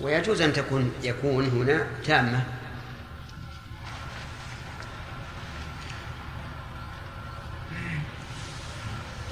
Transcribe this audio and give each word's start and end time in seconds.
ويجوز 0.00 0.42
أن 0.42 0.52
تكون 0.52 0.92
يكون 1.02 1.44
هنا 1.44 1.86
تامة. 2.06 2.40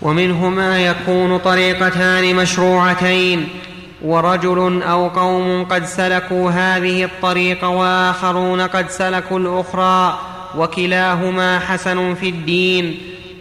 ومنه 0.03 0.49
ما 0.49 0.81
يكون 0.81 1.39
طريقتان 1.39 2.37
مشروعتين 2.37 3.49
ورجل 4.03 4.83
أو 4.83 5.09
قوم 5.09 5.65
قد 5.65 5.85
سلكوا 5.85 6.51
هذه 6.51 7.05
الطريق 7.05 7.65
وآخرون 7.65 8.61
قد 8.61 8.91
سلكوا 8.91 9.39
الأخرى 9.39 10.19
وكلاهما 10.57 11.59
حسن 11.59 12.15
في 12.15 12.29
الدين 12.29 12.99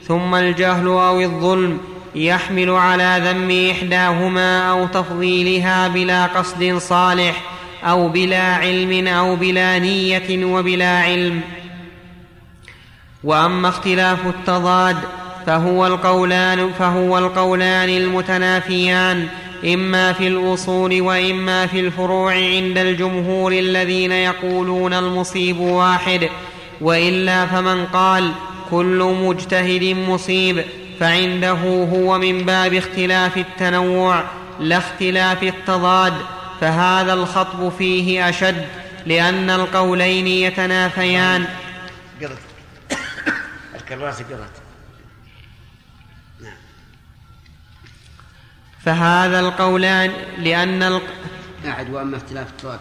ثم 0.07 0.35
الجهل 0.35 0.87
أو 0.87 1.21
الظلم 1.21 1.92
يحمل 2.15 2.69
على 2.69 3.21
ذم 3.25 3.71
إحداهما 3.71 4.69
أو 4.69 4.87
تفضيلها 4.87 5.87
بلا 5.87 6.25
قصد 6.25 6.77
صالح 6.77 7.41
أو 7.83 8.07
بلا 8.09 8.43
علم 8.43 9.07
أو 9.07 9.35
بلا 9.35 9.79
نية 9.79 10.45
وبلا 10.45 10.99
علم. 10.99 11.41
وأما 13.23 13.69
اختلاف 13.69 14.27
التضاد 14.27 14.97
فهو 15.45 15.87
القولان 15.87 16.71
فهو 16.79 17.17
القولان 17.17 17.89
المتنافيان 17.89 19.27
إما 19.65 20.13
في 20.13 20.27
الاصول 20.27 21.01
وإما 21.01 21.67
في 21.67 21.79
الفروع 21.79 22.33
عند 22.33 22.77
الجمهور 22.77 23.51
الذين 23.51 24.11
يقولون 24.11 24.93
المصيب 24.93 25.59
واحد 25.59 26.29
وإلا 26.81 27.45
فمن 27.45 27.85
قال 27.85 28.31
كل 28.71 29.15
مجتهد 29.23 29.95
مصيب. 30.09 30.63
فعنده 31.03 31.51
هو 31.93 32.17
من 32.17 32.45
باب 32.45 32.73
اختلاف 32.73 33.37
التنوع 33.37 34.23
لا 34.59 34.77
اختلاف 34.77 35.43
التضاد 35.43 36.13
فهذا 36.61 37.13
الخطب 37.13 37.71
فيه 37.77 38.29
أشد 38.29 38.65
لأن 39.05 39.49
القولين 39.49 40.27
يتنافيان. 40.27 41.45
الكراسي 43.75 44.23
قرأت. 44.23 44.49
فهذا 48.85 49.39
القولان 49.39 50.11
لأن 50.37 50.83
الق... 50.83 51.03
أعد 51.65 51.89
وأما 51.89 52.17
اختلاف 52.17 52.47
التضاد. 52.49 52.79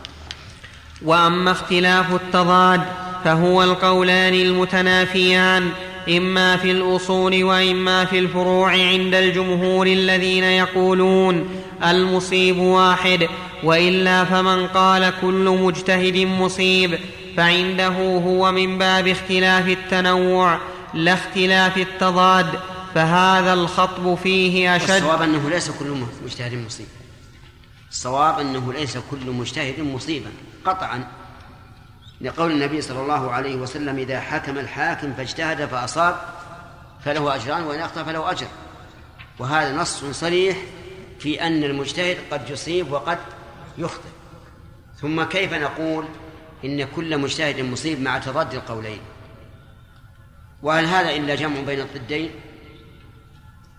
وأما 1.02 1.50
اختلاف 1.50 2.14
التضاد 2.14 2.82
فهو 3.24 3.62
القولان 3.62 4.34
المتنافيان. 4.34 5.72
إما 6.08 6.56
في 6.56 6.70
الأصول 6.70 7.44
وإما 7.44 8.04
في 8.04 8.18
الفروع 8.18 8.70
عند 8.70 9.14
الجمهور 9.14 9.86
الذين 9.86 10.44
يقولون 10.44 11.48
المصيب 11.84 12.58
واحد 12.58 13.28
وإلا 13.64 14.24
فمن 14.24 14.66
قال 14.66 15.12
كل 15.20 15.58
مجتهد 15.62 16.16
مصيب 16.16 16.98
فعنده 17.36 17.88
هو 18.26 18.52
من 18.52 18.78
باب 18.78 19.08
اختلاف 19.08 19.68
التنوع 19.68 20.58
لا 20.94 21.14
اختلاف 21.14 21.78
التضاد 21.78 22.46
فهذا 22.94 23.52
الخطب 23.52 24.14
فيه 24.22 24.76
أشد. 24.76 24.90
الصواب 24.90 25.22
أنه 25.22 25.50
ليس 25.50 25.70
كل 25.70 26.04
مجتهد 26.24 26.54
مصيب. 26.66 26.86
الصواب 27.90 28.38
أنه 28.38 28.72
ليس 28.72 28.98
كل 29.10 29.30
مجتهد 29.30 29.80
مصيبا 29.80 30.30
قطعا. 30.64 31.21
لقول 32.22 32.50
النبي 32.50 32.80
صلى 32.80 33.00
الله 33.00 33.30
عليه 33.30 33.56
وسلم 33.56 33.98
إذا 33.98 34.20
حكم 34.20 34.58
الحاكم 34.58 35.12
فاجتهد 35.12 35.66
فأصاب 35.66 36.16
فله 37.04 37.34
أجران 37.34 37.62
وإن 37.62 37.80
أخطأ 37.80 38.02
فله 38.02 38.30
أجر. 38.30 38.46
وهذا 39.38 39.76
نص 39.76 40.04
صريح 40.04 40.56
في 41.18 41.42
أن 41.42 41.64
المجتهد 41.64 42.16
قد 42.30 42.50
يصيب 42.50 42.92
وقد 42.92 43.18
يخطئ. 43.78 44.08
ثم 45.00 45.22
كيف 45.22 45.54
نقول 45.54 46.04
إن 46.64 46.84
كل 46.84 47.18
مجتهد 47.18 47.60
مصيب 47.60 48.00
مع 48.00 48.18
تضاد 48.18 48.54
القولين؟ 48.54 49.00
وهل 50.62 50.84
هذا 50.84 51.10
إلا 51.10 51.34
جمع 51.34 51.60
بين 51.60 51.80
الضدين؟ 51.80 52.30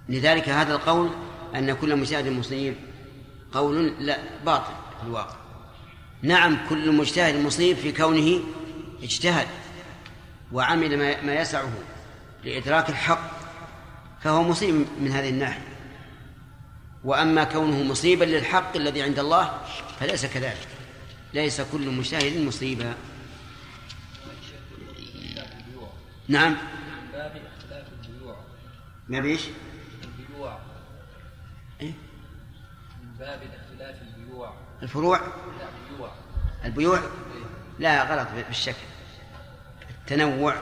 لذلك 0.10 0.50
هذا 0.50 0.74
القول 0.74 1.10
أن 1.56 1.74
كل 1.74 1.96
مجتهد 1.96 2.28
مصيب 2.28 2.76
قول 3.54 3.94
لا 4.00 4.18
باطل 4.46 4.74
في 5.02 5.08
الواقع. 5.08 5.43
نعم 6.24 6.58
كل 6.70 6.92
مجتهد 6.92 7.36
مصيب 7.36 7.78
في 7.78 7.92
كونه 7.92 8.44
اجتهد 9.04 9.48
وعمل 10.52 10.98
ما 10.98 11.34
يسعه 11.34 11.74
لإدراك 12.44 12.90
الحق 12.90 13.32
فهو 14.22 14.44
مصيب 14.44 14.86
من 15.00 15.12
هذه 15.12 15.30
الناحية. 15.30 15.68
وأما 17.04 17.44
كونه 17.44 17.84
مصيبا 17.84 18.24
للحق 18.26 18.76
الذي 18.76 19.02
عند 19.02 19.20
الله 19.20 19.62
فليس 20.00 20.26
كذلك. 20.26 20.68
ليس 21.34 21.62
كل 21.62 21.90
مجتهد 21.90 22.38
مصيبا. 22.38 22.94
نعم. 26.28 26.58
ما 29.10 29.20
بيش؟ 29.20 29.42
باب 33.20 33.42
اختلاف 33.42 33.98
البيوع. 34.02 34.54
الفروع. 34.84 35.20
لا. 35.20 35.73
البيوع؟ 36.66 37.00
لا 37.80 38.04
غلط 38.04 38.28
بالشكل. 38.48 38.84
التنوع. 40.00 40.56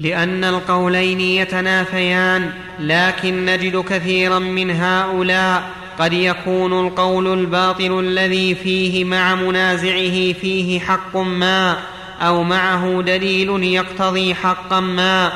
لأن 0.00 0.44
القولين 0.44 1.20
يتنافيان 1.20 2.52
لكن 2.78 3.44
نجد 3.44 3.84
كثيرا 3.84 4.38
من 4.38 4.70
هؤلاء. 4.70 5.70
قد 5.98 6.12
يكون 6.12 6.86
القول 6.86 7.38
الباطل 7.38 8.00
الذي 8.00 8.54
فيه 8.54 9.04
مع 9.04 9.34
منازعه 9.34 10.32
فيه 10.32 10.80
حق 10.80 11.16
ما 11.16 11.76
أو 12.20 12.42
معه 12.42 13.02
دليل 13.02 13.64
يقتضي 13.64 14.34
حقا 14.34 14.80
ما. 14.80 15.32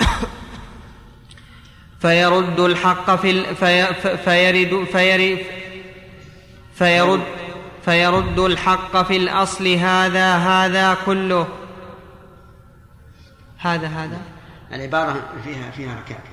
فيرد 2.02 2.60
الحق 2.60 3.16
في 3.16 3.30
ال... 3.30 3.56
في... 3.56 3.94
فيرد 4.24 4.84
فيرد 4.92 5.38
فيرد 6.78 7.20
فيرد 7.88 8.38
الحق 8.38 9.02
في 9.02 9.16
الأصل 9.16 9.66
هذا 9.66 10.36
هذا 10.36 10.94
كله. 11.06 11.48
هذا 13.58 13.86
هذا. 13.86 14.20
العبارة 14.72 15.32
فيها 15.44 15.70
فيها 15.70 16.00
ركاكة 16.00 16.30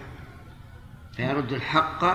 فيرد 1.16 1.54
الحق 1.54 2.06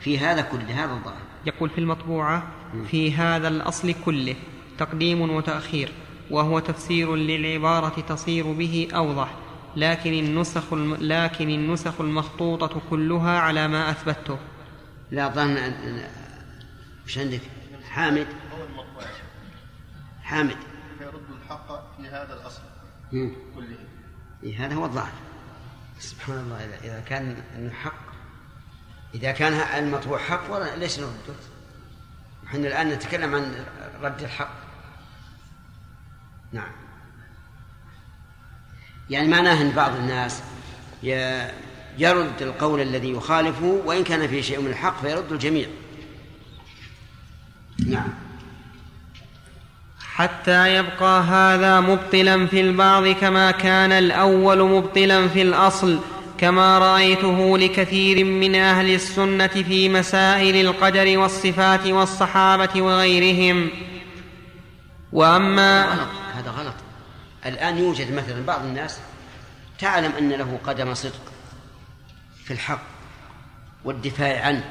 في 0.00 0.18
هذا 0.18 0.40
كله 0.40 0.84
هذا 0.84 0.92
الظاهر. 0.92 1.22
يقول 1.46 1.70
في 1.70 1.78
المطبوعة 1.78 2.42
في 2.90 3.12
هذا 3.12 3.48
الأصل 3.48 3.94
كله. 4.04 4.36
تقديم 4.78 5.20
وتأخير. 5.30 5.92
وهو 6.30 6.58
تفسير 6.58 7.14
للعبارة 7.16 8.00
تصير 8.00 8.52
به 8.52 8.88
أوضح. 8.94 9.34
لكن 9.76 10.12
النسخ 10.12 10.72
الم... 10.72 10.96
لكن 11.00 11.50
النسخ 11.50 12.00
المخطوطة 12.00 12.80
كلها 12.90 13.38
على 13.38 13.68
ما 13.68 13.90
أثبته. 13.90 14.38
لا 15.10 15.28
ظن 15.28 15.58
وش 17.06 17.18
عندك؟ 17.18 17.40
حامد. 17.90 18.26
حامد. 20.28 20.56
يرد 21.00 21.22
الحق 21.42 21.96
في 21.96 22.08
هذا 22.08 22.40
الأصل 22.40 22.62
كله. 23.54 23.76
إيه 24.42 24.66
هذا 24.66 24.74
هو 24.74 24.84
الظاهر. 24.84 25.12
سبحان 25.98 26.38
الله 26.38 26.56
إذا 26.84 27.00
كان 27.00 27.42
الحق 27.56 28.08
إذا 29.14 29.32
كان 29.32 29.52
المطبوع 29.52 30.18
حق 30.18 30.74
ليش 30.76 30.98
نرده؟ 30.98 31.34
نحن 32.44 32.64
الآن 32.64 32.88
نتكلم 32.88 33.34
عن 33.34 33.66
رد 34.02 34.22
الحق. 34.22 34.54
نعم. 36.52 36.72
يعني 39.10 39.28
معناه 39.28 39.62
أن 39.62 39.70
بعض 39.70 39.96
الناس 39.96 40.42
يرد 41.98 42.42
القول 42.42 42.80
الذي 42.80 43.10
يخالفه 43.10 43.82
وإن 43.84 44.04
كان 44.04 44.28
فيه 44.28 44.42
شيء 44.42 44.60
من 44.60 44.66
الحق 44.66 45.00
فيرد 45.00 45.32
الجميع. 45.32 45.68
نعم. 47.86 48.27
حتى 50.18 50.74
يبقى 50.74 51.22
هذا 51.22 51.80
مبطلا 51.80 52.46
في 52.46 52.60
البعض 52.60 53.08
كما 53.08 53.50
كان 53.50 53.92
الأول 53.92 54.62
مبطلا 54.62 55.28
في 55.28 55.42
الأصل 55.42 56.00
كما 56.38 56.78
رأيته 56.78 57.58
لكثير 57.58 58.24
من 58.24 58.54
أهل 58.54 58.94
السنة 58.94 59.46
في 59.46 59.88
مسائل 59.88 60.66
القدر 60.66 61.18
والصفات 61.18 61.86
والصحابة 61.86 62.82
وغيرهم. 62.82 63.70
وأما 65.12 65.92
هذا 66.34 66.50
غلط 66.50 66.74
الآن 67.46 67.78
يوجد 67.78 68.12
مثلا 68.12 68.46
بعض 68.46 68.64
الناس 68.64 68.98
تعلم 69.78 70.12
أن 70.18 70.28
له 70.28 70.58
قدم 70.66 70.94
صدق 70.94 71.32
في 72.44 72.52
الحق 72.52 72.82
والدفاع 73.84 74.46
عنه 74.46 74.64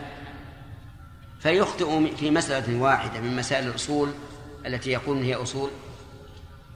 فيخطئ 1.39 2.15
في 2.15 2.31
مسألة 2.31 2.77
واحدة 2.77 3.21
من 3.21 3.35
مسائل 3.35 3.67
الأصول 3.67 4.09
التي 4.67 4.91
يقول 4.91 5.17
هي 5.17 5.35
أصول 5.35 5.69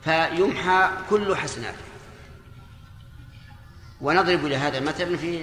فيمحى 0.04 0.90
كل 1.10 1.36
حسناته 1.36 1.78
ونضرب 4.02 4.46
لهذا 4.46 4.80
مثلا 4.80 5.18
في 5.18 5.42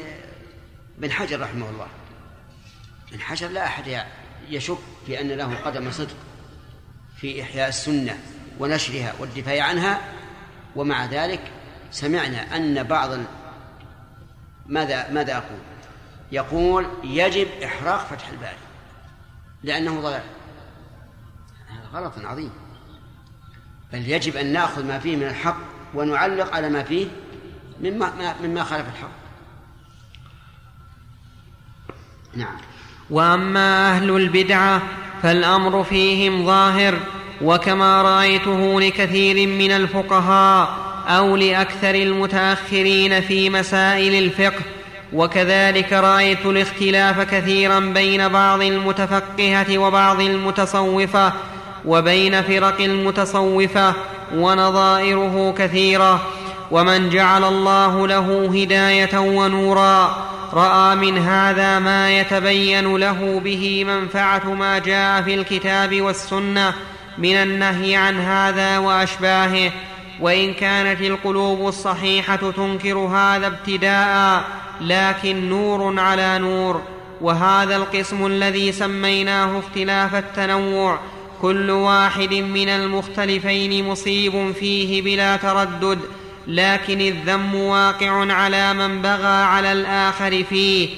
بن 0.98 1.12
حجر 1.12 1.40
رحمه 1.40 1.70
الله 1.70 1.86
بن 3.12 3.20
حجر 3.20 3.48
لا 3.48 3.66
أحد 3.66 4.04
يشك 4.48 4.78
في 5.06 5.20
أن 5.20 5.28
له 5.28 5.54
قدم 5.54 5.90
صدق 5.90 6.16
في 7.16 7.42
إحياء 7.42 7.68
السنة 7.68 8.18
ونشرها 8.58 9.14
والدفاع 9.18 9.64
عنها 9.64 10.00
ومع 10.76 11.04
ذلك 11.04 11.40
سمعنا 11.90 12.56
أن 12.56 12.82
بعض. 12.82 13.18
ماذا 14.66 15.10
ماذا 15.10 15.36
أقول؟ 15.36 15.58
يقول 16.32 16.86
يجب 17.04 17.48
إحراق 17.64 18.06
فتح 18.06 18.28
الباري 18.28 18.56
لأنه 19.62 20.00
ضلال 20.00 20.37
غلط 21.94 22.12
عظيم. 22.24 22.50
بل 23.92 24.10
يجب 24.10 24.36
أن 24.36 24.52
نأخذ 24.52 24.84
ما 24.84 24.98
فيه 24.98 25.16
من 25.16 25.22
الحق 25.22 25.56
ونعلق 25.94 26.54
على 26.54 26.68
ما 26.68 26.82
فيه 26.82 27.06
مما 27.80 28.34
مما 28.42 28.64
خالف 28.64 28.86
الحق. 28.88 29.10
نعم. 32.34 32.56
وأما 33.10 33.90
أهل 33.90 34.10
البدعه 34.10 34.82
فالأمر 35.22 35.84
فيهم 35.84 36.46
ظاهر 36.46 36.98
وكما 37.42 38.02
رأيته 38.02 38.80
لكثير 38.80 39.48
من 39.48 39.70
الفقهاء 39.70 40.78
أو 41.08 41.36
لأكثر 41.36 41.94
المتأخرين 41.94 43.20
في 43.20 43.50
مسائل 43.50 44.24
الفقه. 44.24 44.62
وكذلك 45.12 45.92
رأيت 45.92 46.46
الاختلاف 46.46 47.20
كثيرا 47.20 47.80
بين 47.80 48.28
بعض 48.28 48.62
المتفقهة 48.62 49.78
وبعض 49.78 50.20
المتصوفة 50.20 51.32
وبين 51.84 52.42
فرق 52.42 52.80
المتصوفة 52.80 53.94
ونظائره 54.34 55.54
كثيرة. 55.58 56.20
ومن 56.70 57.10
جعل 57.10 57.44
الله 57.44 58.06
له 58.06 58.50
هداية 58.62 59.18
ونورا 59.18 60.28
رأى 60.52 60.96
من 60.96 61.18
هذا 61.18 61.78
ما 61.78 62.18
يتبين 62.18 62.96
له 62.96 63.40
به 63.44 63.84
منفعة 63.84 64.54
ما 64.54 64.78
جاء 64.78 65.22
في 65.22 65.34
الكتاب 65.34 66.00
والسنة 66.02 66.74
من 67.18 67.34
النهي 67.34 67.96
عن 67.96 68.20
هذا 68.20 68.78
وأشباهه. 68.78 69.72
وإن 70.20 70.54
كانت 70.54 71.00
القلوب 71.00 71.68
الصحيحة 71.68 72.50
تنكر 72.56 72.98
هذا 72.98 73.46
ابتداء 73.46 74.44
لكن 74.80 75.48
نور 75.48 76.00
على 76.00 76.38
نور. 76.38 76.82
وهذا 77.20 77.76
القسم 77.76 78.26
الذي 78.26 78.72
سميناه 78.72 79.58
اختلاف 79.58 80.14
التنوع 80.14 80.98
كل 81.42 81.70
واحد 81.70 82.34
من 82.34 82.68
المختلفين 82.68 83.88
مصيب 83.88 84.52
فيه 84.52 85.02
بلا 85.02 85.36
تردد 85.36 85.98
لكن 86.46 87.00
الذم 87.00 87.54
واقع 87.54 88.32
على 88.32 88.74
من 88.74 89.02
بغى 89.02 89.42
على 89.42 89.72
الآخر 89.72 90.44
فيه. 90.44 90.88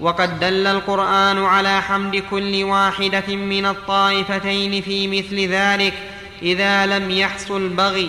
وقد 0.00 0.40
دل 0.40 0.66
القرآن 0.66 1.38
على 1.44 1.82
حمد 1.82 2.22
كل 2.30 2.64
واحدة 2.64 3.36
من 3.36 3.66
الطائفتين 3.66 4.82
في 4.82 5.08
مثل 5.08 5.40
ذلك 5.40 5.94
إذا 6.42 6.86
لم 6.86 7.10
يحصل 7.10 7.68
بغي 7.68 8.08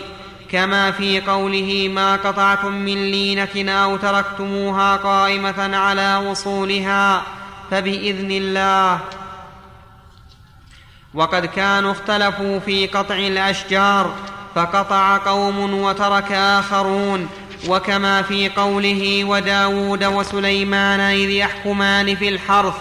كما 0.51 0.91
في 0.91 1.21
قوله 1.21 1.89
ما 1.93 2.15
قطعتم 2.15 2.73
من 2.73 3.11
لينة 3.11 3.71
أو 3.71 3.97
تركتموها 3.97 4.95
قائمة 4.95 5.77
على 5.77 6.27
وصولها 6.29 7.23
فبإذن 7.71 8.31
الله 8.31 8.99
وقد 11.13 11.45
كانوا 11.45 11.91
اختلفوا 11.91 12.59
في 12.59 12.87
قطع 12.87 13.15
الأشجار 13.15 14.15
فقطع 14.55 15.17
قوم 15.17 15.73
وترك 15.73 16.31
آخرون. 16.31 17.29
وكما 17.67 18.21
في 18.21 18.49
قوله 18.49 19.23
وداود 19.23 20.03
وسليمان 20.03 20.99
إذ 20.99 21.29
يحكمان 21.29 22.15
في 22.15 22.29
الحرث 22.29 22.73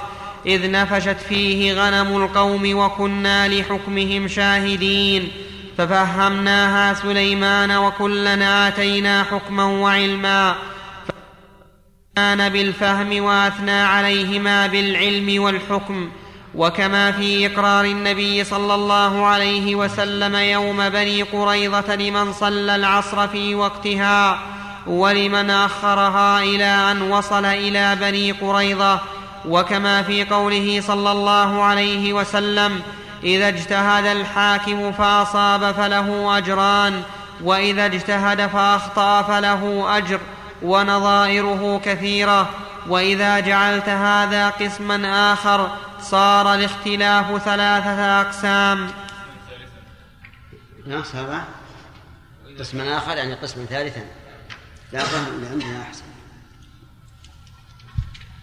إذ 0.47 0.71
نفشت 0.71 1.17
فيه 1.29 1.73
غنم 1.75 2.23
القوم 2.23 2.79
وكنا 2.79 3.49
لحكمهم 3.49 4.29
شاهدين. 4.29 5.29
ففهمناها 5.79 6.95
سليمان 6.95 7.77
وكلنا 7.77 8.69
آتينا 8.69 9.23
حكما 9.23 9.65
وعلما. 9.65 10.55
كان 12.17 12.49
بالفهم 12.49 13.25
وأثنى 13.25 13.83
عليهما 13.83 14.67
بالعلم 14.67 15.43
والحكم. 15.43 16.11
وكما 16.55 17.13
في 17.13 17.47
إقرار 17.47 17.85
النبي 17.85 18.45
صلى 18.45 18.75
الله 18.75 19.27
عليه 19.27 19.75
وسلم 19.75 20.37
يوم 20.37 20.89
بني 20.89 21.23
قريظة 21.23 21.95
لمن 21.95 22.33
صلى 22.33 22.77
العصر 22.77 23.29
في 23.29 23.55
وقتها 23.55 24.39
ولمن 24.87 25.51
أخرها 25.51 26.43
إلى 26.43 26.65
أن 26.65 27.03
وصل 27.03 27.45
إلى 27.45 27.97
بني 27.97 28.33
قريظة. 28.33 29.01
وكما 29.49 30.03
في 30.03 30.25
قوله 30.25 30.83
صلى 30.87 31.13
الله 31.13 31.63
عليه 31.63 32.13
وسلم 32.13 32.83
إذا 33.25 33.49
اجتهد 33.49 34.07
الحاكم 34.07 34.93
فأصاب 34.93 35.73
فله 35.73 36.39
أجران 36.39 37.03
وإذا 37.45 37.87
اجتهد 37.87 38.47
فأخطأ 38.47 39.23
فله 39.23 39.97
أجر 39.97 40.21
ونظائره 40.63 41.81
كثيرة. 41.85 42.49
وإذا 42.89 43.41
جعلت 43.41 43.89
هذا 43.89 44.51
قسما 44.51 45.33
آخر 45.33 45.77
صار 46.01 46.55
الاختلاف 46.55 47.45
ثلاثة 47.45 48.21
أقسام. 48.21 48.91
ناقص 50.87 51.15
هذا 51.15 51.45
قسما 52.59 52.99
آخر 52.99 53.17
يعني 53.17 53.35
قسما 53.35 53.65
ثالثا. 53.65 54.05
لا 54.93 55.03
أظن 55.03 55.35
اللي 55.35 55.47
عندنا 55.47 55.83
أحسن. 55.83 56.05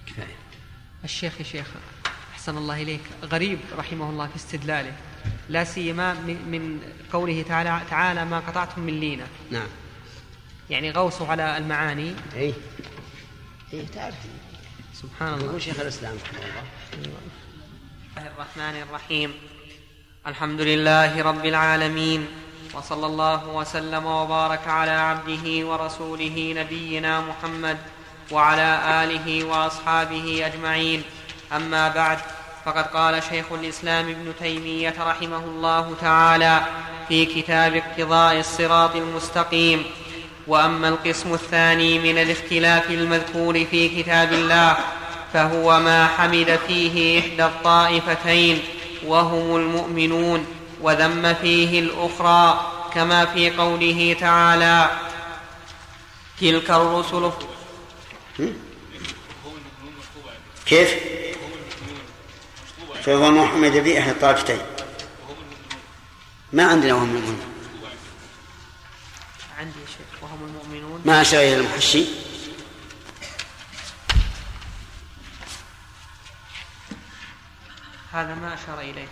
كفاية. 0.08 0.36
الشيخ 1.04 1.34
يا 1.40 1.44
شيخ 1.44 1.68
أحسن 2.34 2.58
الله 2.58 2.82
إليك. 2.82 3.02
غريب 3.24 3.60
رحمه 3.78 4.10
الله 4.10 4.28
في 4.28 4.36
استدلاله. 4.36 4.94
لا 5.50 5.64
سيما 5.64 6.14
من 6.14 6.82
قوله 7.14 7.46
تعالى 7.48 7.82
تعالى 7.90 8.26
ما 8.26 8.40
قطعتم 8.40 8.82
من 8.82 9.00
لينة. 9.00 9.28
نعم. 9.52 9.68
يعني 10.70 10.92
غوصوا 10.92 11.28
على 11.28 11.58
المعاني. 11.58 12.16
اي 12.36 12.54
اي 13.74 13.86
تعرف. 13.86 14.16
سبحان 15.06 15.34
الله. 15.34 15.46
يقول 15.46 15.62
شيخ 15.62 15.80
الإسلام 15.80 16.18
رحمه 16.26 16.40
الله. 16.40 16.64
الله 18.18 18.32
الرحمن 18.36 18.76
الرحيم. 18.82 19.34
الحمد 20.28 20.62
لله 20.62 21.22
رب 21.22 21.46
العالمين 21.46 22.28
وصلى 22.74 23.06
الله 23.06 23.48
وسلم 23.48 24.06
وبارك 24.06 24.68
على 24.68 24.92
عبده 24.92 25.68
ورسوله 25.68 26.54
نبينا 26.58 27.22
محمد 27.22 27.78
وعلى 28.32 28.70
آله 29.04 29.44
وأصحابه 29.44 30.46
أجمعين. 30.46 31.04
أما 31.54 31.90
بعد 31.90 32.20
فقد 32.66 32.88
قال 32.88 33.24
شيخ 33.24 33.52
الإسلام 33.52 34.10
ابن 34.10 34.34
تيمية 34.40 34.96
رحمه 35.00 35.44
الله 35.46 35.96
تعالى 36.02 36.66
في 37.08 37.26
كتاب 37.26 37.76
اقتضاء 37.76 38.40
الصراط 38.40 38.96
المستقيم 38.96 39.86
وأما 40.48 40.90
القسم 40.90 41.34
الثاني 41.34 42.00
من 42.00 42.18
الاختلاف 42.18 42.90
المذكور 42.90 43.66
في 43.66 44.04
كتاب 44.04 44.34
الله 44.34 44.78
فهو 45.34 45.80
ما 45.80 46.08
حمد 46.08 46.60
فيه 46.68 47.20
إحدى 47.20 47.46
الطائفتين 47.46 48.60
وهم 49.06 49.56
المؤمنون 49.56 50.46
وذم 50.82 51.34
فيه 51.34 51.80
الأخرى 51.80 52.72
كما 52.94 53.26
في 53.26 53.52
قوله 53.52 54.16
تعالى 54.20 54.90
تلك 56.42 56.72
الرسل 56.72 57.32
كيف؟ 60.66 60.96
فهو 63.04 63.32
محمد 63.32 63.72
به 63.72 64.00
احد 64.00 64.10
الطائفتين 64.10 64.60
ما 66.54 66.64
عندنا 66.64 66.94
وهم 66.94 67.10
المؤمنون 67.10 67.55
ما 71.06 71.22
أشار 71.22 71.40
إلى 71.40 71.56
المحشي؟ 71.56 72.06
هذا 78.14 78.36
ما 78.36 78.54
أشار 78.54 78.80
إليه 78.80 79.08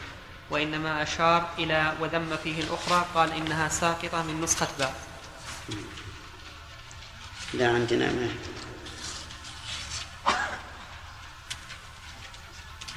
وإنما 0.50 1.04
أشار 1.04 1.50
إلى 1.60 1.94
وذم 2.00 2.38
فيه 2.44 2.62
الأخرى 2.62 3.06
قال 3.16 3.32
إنها 3.32 3.70
ساقطة 3.70 4.24
من 4.24 4.42
نسخة 4.42 4.68
باء. 4.80 4.96
لا 7.54 7.68
عندنا 7.68 8.06
ما. 8.06 8.30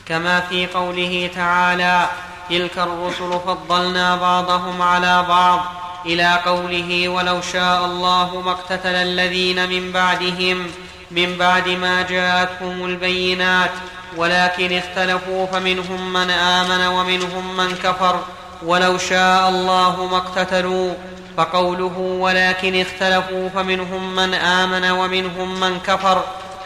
كما 0.07 0.41
في 0.41 0.67
قوله 0.67 1.31
تعالى 1.35 2.11
تلك 2.49 2.79
الرسل 2.79 3.31
فضلنا 3.31 4.17
بعضهم 4.17 4.83
على 4.83 5.23
بعض 5.23 5.86
إلى 6.07 6.41
قوله 6.47 7.09
ولو 7.09 7.41
شاء 7.53 7.85
الله 7.85 8.43
ما 8.45 8.51
اقتتل 8.51 8.95
الذين 8.95 9.69
من 9.69 9.93
بعدهم 9.93 10.67
من 11.11 11.37
بعد 11.39 11.69
ما 11.69 12.03
جاءتهم 12.03 12.87
البينات 12.87 13.71
ولكن 14.17 14.79
اختلفوا 14.79 15.47
فمنهم 15.47 16.13
من 16.13 16.31
آمن 16.31 16.87
ومنهم 16.87 17.57
من 17.57 17.75
كفر 17.83 18.21
ولو 18.63 18.99
شاء 18.99 19.49
الله 19.49 20.07
ما 20.07 20.17
اقتتلوا. 20.17 20.95
فقوله 21.37 21.99
ولكن 21.99 22.81
اختلفوا 22.81 23.49
فمنهم 23.49 24.17
من 24.17 24.35
آمن 24.35 24.91
ومنهم 24.91 25.61
من 25.61 25.81
كفر 25.87 26.25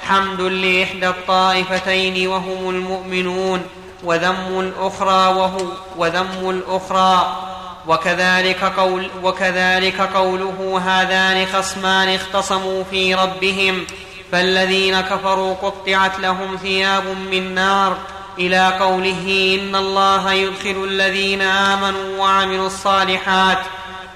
حمد 0.08 0.40
لإحدى 0.40 1.08
الطائفتين 1.08 2.28
وهم 2.28 2.70
المؤمنون 2.70 3.62
وذم 4.04 4.60
الأخرى 4.60 5.34
وهو 5.34 5.66
وذم 5.96 6.50
الأخرى. 6.50 7.36
وكذلك 7.86 8.64
قول 8.64 9.10
وكذلك 9.22 10.00
قوله 10.00 10.82
هذان 10.84 11.46
خصمان 11.46 12.08
اختصموا 12.08 12.84
في 12.84 13.14
ربهم 13.14 13.86
فالذين 14.32 15.00
كفروا 15.00 15.54
قطعت 15.54 16.20
لهم 16.20 16.56
ثياب 16.56 17.04
من 17.06 17.54
نار 17.54 17.96
إلى 18.38 18.68
قوله 18.80 19.58
إن 19.60 19.76
الله 19.76 20.32
يدخل 20.32 20.84
الذين 20.84 21.42
آمنوا 21.42 22.18
وعملوا 22.18 22.66
الصالحات. 22.66 23.58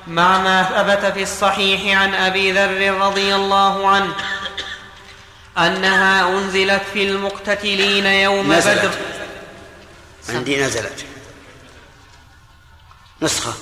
مع 0.07 0.39
ما 0.39 0.63
ثبت 0.63 1.13
في 1.13 1.23
الصحيح 1.23 1.99
عن 2.01 2.15
أبي 2.15 2.53
ذر 2.53 2.99
رضي 3.01 3.35
الله 3.35 3.89
عنه 3.89 4.13
أنها 5.59 6.29
أنزلت 6.29 6.83
في 6.93 7.03
المقتتلين 7.03 8.07
يوم 8.07 8.53
نزلت. 8.53 8.79
بدر 8.79 10.37
عندي 10.37 10.57
نزلت. 10.57 11.05
نسخة. 13.25 13.53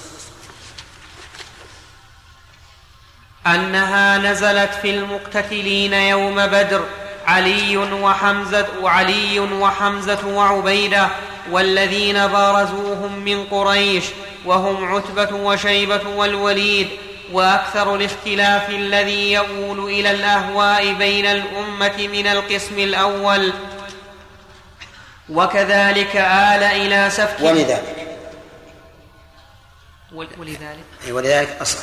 أنها 3.47 4.19
نزلت 4.19 4.71
في 4.83 4.91
المقتتلين 4.91 5.93
يوم 5.93 6.47
بدر 6.47 6.85
علي 7.27 7.77
وحمزة 7.77 8.67
وعلي 8.83 9.41
وحمزة 9.41 10.27
وعبيدة 10.27 11.09
والذين 11.51 12.27
بارزوهم 12.27 13.19
من 13.19 13.45
قريش 13.45 14.05
وهم 14.45 14.95
عتبة 14.95 15.37
وشيبة 15.37 16.09
والوليد 16.09 16.89
وأكثر 17.33 17.95
الاختلاف 17.95 18.71
الذي 18.71 19.33
يؤول 19.33 19.91
إلى 19.91 20.11
الأهواء 20.11 20.93
بين 20.93 21.27
الأمة 21.27 22.09
من 22.13 22.27
القسم 22.27 22.79
الأول. 22.79 23.53
وكذلك 25.29 26.17
آل 26.17 26.63
إلى 26.63 27.11
سفك. 27.11 27.41
ولذلك 27.41 28.12
ولذلك؟ 30.15 30.85
أي 31.07 31.13
ولذلك 31.13 31.49
أصح. 31.61 31.79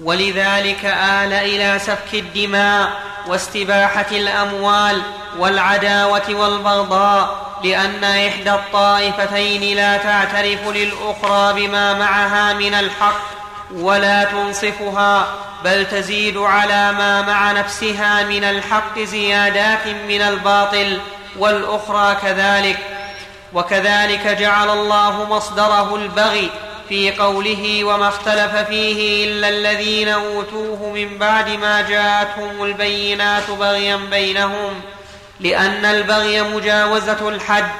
ولذلك 0.00 0.84
آل 0.84 1.32
إلى 1.32 1.78
سفك 1.78 2.14
الدماء 2.14 3.02
واستباحة 3.26 4.06
الأموال 4.10 5.02
والعداوة 5.38 6.34
والبغضاء 6.34 7.46
لأن 7.64 8.04
إحدى 8.04 8.54
الطائفتين 8.54 9.76
لا 9.76 9.96
تعترف 9.96 10.68
للأخرى 10.68 11.52
بما 11.66 11.94
معها 11.94 12.52
من 12.52 12.74
الحق. 12.74 13.35
ولا 13.74 14.24
تنصفها 14.24 15.26
بل 15.64 15.86
تزيد 15.86 16.36
على 16.36 16.92
ما 16.92 17.22
مع 17.22 17.52
نفسها 17.52 18.22
من 18.22 18.44
الحق 18.44 18.98
زيادات 18.98 19.86
من 20.08 20.22
الباطل 20.22 21.00
والأخرى 21.38 22.16
كذلك. 22.22 22.78
وكذلك 23.52 24.26
جعل 24.26 24.70
الله 24.70 25.26
مصدره 25.30 25.96
البغي 25.96 26.50
في 26.88 27.12
قوله 27.12 27.84
وما 27.84 28.08
اختلف 28.08 28.56
فيه 28.56 29.24
إلا 29.24 29.48
الذين 29.48 30.08
أوتوه 30.08 30.92
من 30.94 31.18
بعد 31.18 31.48
ما 31.50 31.80
جاءتهم 31.80 32.64
البينات 32.64 33.50
بغيا 33.50 33.96
بينهم 33.96 34.80
لأن 35.40 35.84
البغي 35.84 36.42
مجاوزة 36.42 37.28
الحد. 37.28 37.70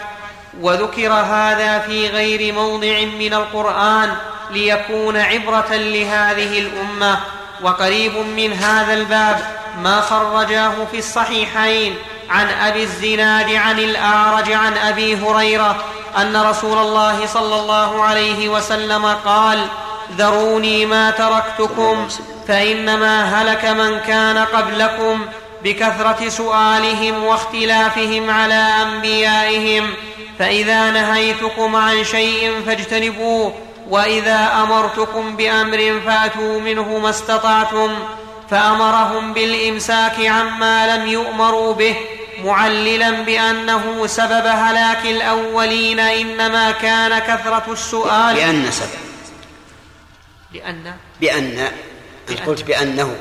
وذكر 0.60 1.12
هذا 1.12 1.78
في 1.78 2.08
غير 2.08 2.54
موضع 2.54 3.00
من 3.18 3.34
القرآن 3.34 4.16
ليكون 4.50 5.16
عبرة 5.16 5.68
لهذه 5.70 6.58
الأمة 6.58 7.20
وقريب 7.62 8.16
من 8.16 8.52
هذا 8.52 8.94
الباب 8.94 9.56
ما 9.82 10.00
خرجاه 10.00 10.74
في 10.90 10.98
الصحيحين 10.98 11.94
عن 12.30 12.48
أبي 12.48 12.82
الزناد 12.82 13.54
عن 13.54 13.78
الأعرج 13.78 14.52
عن 14.52 14.76
أبي 14.76 15.16
هريرة 15.16 15.84
أن 16.16 16.36
رسول 16.36 16.78
الله 16.78 17.26
صلى 17.26 17.60
الله 17.60 18.02
عليه 18.04 18.48
وسلم 18.48 19.06
قال 19.06 19.66
ذروني 20.18 20.86
ما 20.86 21.10
تركتكم 21.10 22.08
فإنما 22.48 23.24
هلك 23.24 23.64
من 23.64 24.00
كان 24.00 24.38
قبلكم 24.38 25.26
بكثرة 25.64 26.28
سؤالهم 26.28 27.24
واختلافهم 27.24 28.30
على 28.30 28.68
أنبيائهم 28.82 29.94
فإذا 30.38 30.90
نهيتكم 30.90 31.76
عن 31.76 32.04
شيء 32.04 32.62
فاجتنبوه 32.66 33.54
وإذا 33.88 34.52
أمرتكم 34.62 35.36
بأمر 35.36 36.00
فاتوا 36.06 36.60
منه 36.60 36.98
ما 36.98 37.10
استطعتم 37.10 37.98
فأمرهم 38.50 39.32
بالإمساك 39.32 40.20
عما 40.20 40.96
لم 40.96 41.06
يؤمروا 41.06 41.74
به 41.74 41.96
معللا 42.44 43.10
بأنه 43.10 44.06
سبب 44.06 44.46
هلاك 44.46 45.06
الأولين 45.06 46.00
إنما 46.00 46.70
كان 46.70 47.18
كثرة 47.18 47.72
السؤال. 47.72 48.34
بأن 48.34 48.70
سبب. 48.70 48.88
لأن؟ 50.54 50.94
بأن. 51.20 51.68
أنت 52.30 52.40
قلت 52.40 52.62
بأنه. 52.64 53.16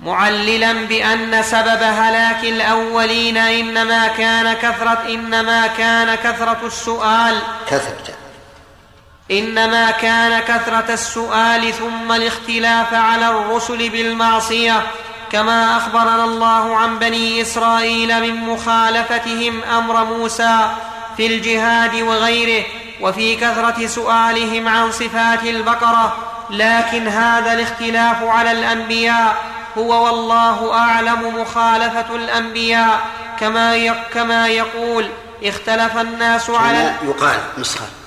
معللا 0.00 0.72
بأن 0.72 1.42
سبب 1.42 1.82
هلاك 1.82 2.44
الأولين 2.44 3.36
إنما 3.36 4.08
كان 4.08 4.52
كثرة 4.52 5.02
إنما 5.08 5.66
كان 5.66 6.14
كثرة 6.14 6.60
السؤال. 6.66 7.38
كثرة. 7.70 8.21
إنما 9.30 9.90
كان 9.90 10.40
كثرة 10.40 10.94
السؤال 10.94 11.74
ثم 11.74 12.12
الاختلاف 12.12 12.94
على 12.94 13.28
الرسل 13.28 13.88
بالمعصية 13.90 14.82
كما 15.32 15.76
أخبرنا 15.76 16.24
الله 16.24 16.76
عن 16.76 16.98
بني 16.98 17.42
إسرائيل 17.42 18.20
من 18.20 18.34
مخالفتهم 18.34 19.62
أمر 19.62 20.04
موسى 20.04 20.70
في 21.16 21.26
الجهاد 21.26 21.94
وغيره 21.94 22.64
وفي 23.00 23.36
كثرة 23.36 23.86
سؤالهم 23.86 24.68
عن 24.68 24.92
صفات 24.92 25.44
البقرة 25.44 26.16
لكن 26.50 27.08
هذا 27.08 27.52
الاختلاف 27.52 28.22
على 28.22 28.52
الأنبياء 28.52 29.36
هو 29.78 30.04
والله 30.06 30.74
أعلم 30.74 31.40
مخالفة 31.40 32.16
الأنبياء. 32.16 33.00
كما 33.40 33.94
كما 34.14 34.48
يقول 34.48 35.08
اختلف 35.44 35.96
الناس 35.96 36.50
على 36.50 36.94
يقال 37.02 37.40
نسخة. 37.58 38.01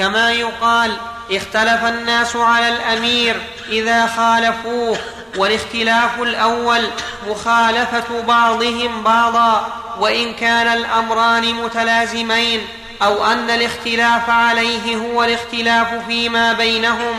كما 0.00 0.32
يقال 0.32 0.96
اختلف 1.32 1.84
الناس 1.84 2.36
على 2.36 2.68
الأمير 2.68 3.36
إذا 3.68 4.06
خالفوه 4.06 4.98
والاختلاف 5.36 6.22
الأول 6.22 6.90
مخالفة 7.28 8.22
بعضهم 8.22 9.02
بعضا 9.02 9.66
وإن 9.98 10.34
كان 10.34 10.66
الأمران 10.66 11.54
متلازمين 11.54 12.66
أو 13.02 13.24
أن 13.24 13.50
الاختلاف 13.50 14.30
عليه 14.30 14.96
هو 14.96 15.24
الاختلاف 15.24 16.06
فيما 16.06 16.52
بينهم 16.52 17.14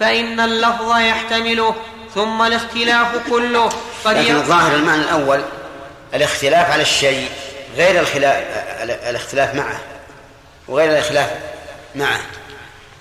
فإن 0.00 0.40
اللفظ 0.40 0.98
يحتمله 0.98 1.74
ثم 2.14 2.42
الاختلاف 2.42 3.28
كله 3.30 3.68
قد 4.04 4.16
لكن 4.16 4.36
الظاهر 4.36 4.74
المعنى 4.74 5.02
الأول 5.02 5.42
الاختلاف 6.14 6.70
على 6.70 6.82
الشيء 6.82 7.28
غير 7.76 8.06
الاختلاف 9.08 9.54
معه 9.54 9.80
وغير 10.68 10.90
الاختلاف 10.90 11.53
معه 11.94 12.20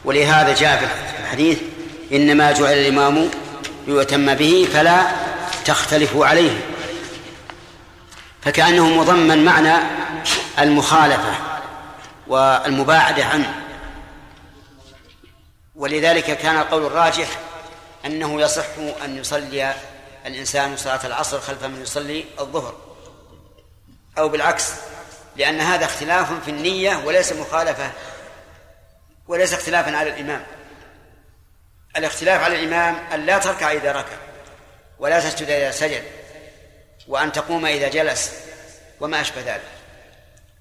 ولهذا 0.05 0.53
جاء 0.53 0.77
في 0.77 1.21
الحديث 1.23 1.59
إنما 2.12 2.51
جعل 2.51 2.73
الإمام 2.73 3.29
ليؤتم 3.88 4.33
به 4.33 4.67
فلا 4.73 5.03
تختلفوا 5.65 6.25
عليه. 6.25 6.62
فكأنه 8.41 8.89
مضمن 8.89 9.45
معنى 9.45 9.73
المخالفة 10.59 11.33
والمباعدة 12.27 13.25
عنه. 13.25 13.53
ولذلك 15.75 16.38
كان 16.38 16.57
القول 16.57 16.85
الراجح 16.85 17.27
أنه 18.05 18.41
يصح 18.41 18.65
أن 19.05 19.17
يصلي 19.17 19.73
الإنسان 20.25 20.77
صلاة 20.77 21.05
العصر 21.05 21.39
خلف 21.39 21.63
من 21.63 21.81
يصلي 21.81 22.25
الظهر. 22.39 22.75
أو 24.17 24.29
بالعكس 24.29 24.71
لأن 25.35 25.62
هذا 25.62 25.85
اختلاف 25.85 26.43
في 26.45 26.51
النية 26.51 27.01
وليس 27.05 27.33
مخالفة 27.33 27.91
وليس 29.27 29.53
اختلافا 29.53 29.97
على 29.97 30.09
الإمام. 30.09 30.43
الاختلاف 31.97 32.43
على 32.43 32.55
الإمام 32.55 32.95
أن 33.13 33.25
لا 33.25 33.37
تركع 33.37 33.71
إذا 33.71 33.91
ركع 33.91 34.17
ولا 34.99 35.19
تسجد 35.19 35.49
إذا 35.49 35.71
سجد 35.71 36.03
وأن 37.07 37.31
تقوم 37.31 37.65
إذا 37.65 37.87
جلس 37.87 38.31
وما 38.99 39.21
أشبه 39.21 39.41
ذلك. 39.41 39.61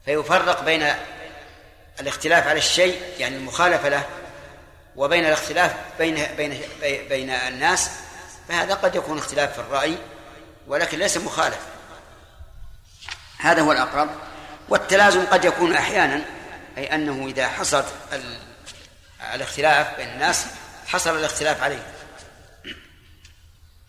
فيفرق 0.04 0.64
بين 0.64 0.94
الاختلاف 2.00 2.46
على 2.46 2.58
الشيء 2.58 3.02
يعني 3.18 3.36
المخالفة 3.36 3.88
له 3.88 4.06
وبين 4.96 5.26
الاختلاف 5.26 5.74
بين 5.98 6.26
بين 6.36 6.62
بين 7.08 7.30
الناس 7.30 7.90
فهذا 8.48 8.74
قد 8.74 8.94
يكون 8.94 9.18
اختلاف 9.18 9.52
في 9.52 9.58
الرأي 9.58 9.96
ولكن 10.66 10.98
ليس 10.98 11.16
مخالف. 11.16 11.60
هذا 13.38 13.62
هو 13.62 13.72
الأقرب. 13.72 14.10
والتلازم 14.68 15.26
قد 15.26 15.44
يكون 15.44 15.74
أحيانا 15.74 16.24
أي 16.78 16.94
أنه 16.94 17.26
إذا 17.26 17.48
حصلت 17.48 17.86
الاختلاف 19.34 19.96
بين 19.96 20.08
الناس 20.08 20.46
حصل 20.86 21.18
الاختلاف 21.18 21.62
عليه 21.62 21.82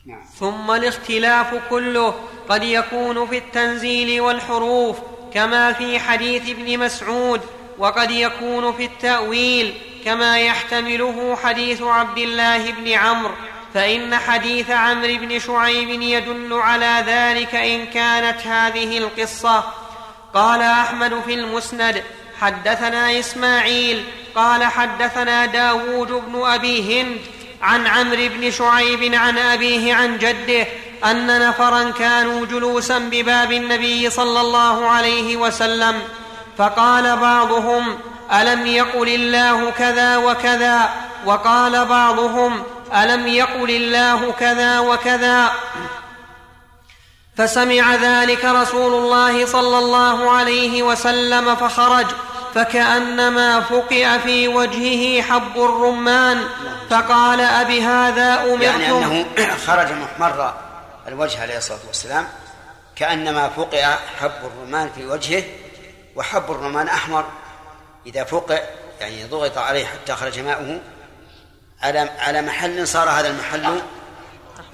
نعم. 0.05 0.25
ثم 0.39 0.71
الاختلاف 0.71 1.55
كله 1.69 2.15
قد 2.49 2.63
يكون 2.63 3.27
في 3.27 3.37
التنزيل 3.37 4.21
والحروف 4.21 4.97
كما 5.33 5.73
في 5.73 5.99
حديث 5.99 6.49
ابن 6.49 6.79
مسعود 6.79 7.41
وقد 7.77 8.11
يكون 8.11 8.73
في 8.73 8.85
التأويل 8.85 9.73
كما 10.05 10.39
يحتمله 10.39 11.35
حديث 11.35 11.81
عبد 11.81 12.17
الله 12.17 12.71
بن 12.71 12.91
عمرو 12.91 13.33
فإن 13.73 14.15
حديث 14.15 14.69
عمرو 14.69 15.17
بن 15.17 15.39
شعيب 15.39 15.89
يدل 16.01 16.53
على 16.53 17.03
ذلك 17.07 17.55
إن 17.55 17.85
كانت 17.85 18.47
هذه 18.47 18.97
القصة 18.97 19.63
قال 20.33 20.61
أحمد 20.61 21.21
في 21.25 21.33
المسند 21.33 22.03
حدثنا 22.43 23.19
إسماعيل 23.19 24.03
قال 24.35 24.63
حدثنا 24.63 25.45
داود 25.45 26.07
بن 26.07 26.41
أبي 26.45 27.01
هند 27.01 27.17
عن 27.61 27.87
عمرو 27.87 28.27
بن 28.37 28.51
شعيب 28.51 29.13
عن 29.13 29.37
أبيه 29.37 29.93
عن 29.95 30.17
جده 30.17 30.67
أن 31.05 31.47
نفرا 31.47 31.91
كانوا 31.91 32.45
جلوسا 32.45 32.99
بباب 32.99 33.51
النبي 33.51 34.09
صلى 34.09 34.41
الله 34.41 34.89
عليه 34.89 35.37
وسلم 35.37 36.01
فقال 36.57 37.17
بعضهم 37.17 37.97
ألم 38.33 38.65
يقل 38.65 39.09
الله 39.09 39.71
كذا 39.71 40.17
وكذا؟ 40.17 40.89
وقال 41.25 41.85
بعضهم 41.85 42.63
ألم 42.95 43.27
يقل 43.27 43.69
الله 43.69 44.31
كذا 44.39 44.79
وكذا؟ 44.79 45.51
فسمع 47.37 47.95
ذلك 47.95 48.45
رسول 48.45 48.93
الله 48.93 49.45
صلى 49.45 49.77
الله 49.79 50.31
عليه 50.31 50.83
وسلم 50.83 51.55
فخرج 51.55 52.05
فكأنما 52.55 53.61
فقئ 53.61 54.19
في 54.19 54.47
وجهه 54.47 55.21
حب 55.21 55.57
الرمان. 55.57 56.47
فقال 56.89 57.41
أبهذا 57.41 58.43
أمرتم 58.43 58.61
يعني 58.61 58.91
أنه 58.91 59.25
خرج 59.67 59.91
محمر 59.91 60.53
الوجه 61.07 61.41
عليه 61.41 61.57
الصلاة 61.57 61.79
والسلام 61.87 62.27
كأنما 62.95 63.49
فقئ 63.49 63.85
حب 64.19 64.31
الرمان 64.43 64.89
في 64.95 65.05
وجهه 65.05 65.43
وحب 66.15 66.51
الرمان 66.51 66.87
أحمر. 66.87 67.25
إذا 68.05 68.23
فقئ 68.23 68.63
يعني 68.99 69.25
ضغط 69.25 69.57
عليه 69.57 69.85
حتى 69.85 70.13
خرج 70.13 70.39
ماؤه 70.39 70.79
على 71.81 71.99
على 71.99 72.41
محل 72.41 72.87
صار 72.87 73.09
هذا 73.09 73.29
المحل 73.29 73.81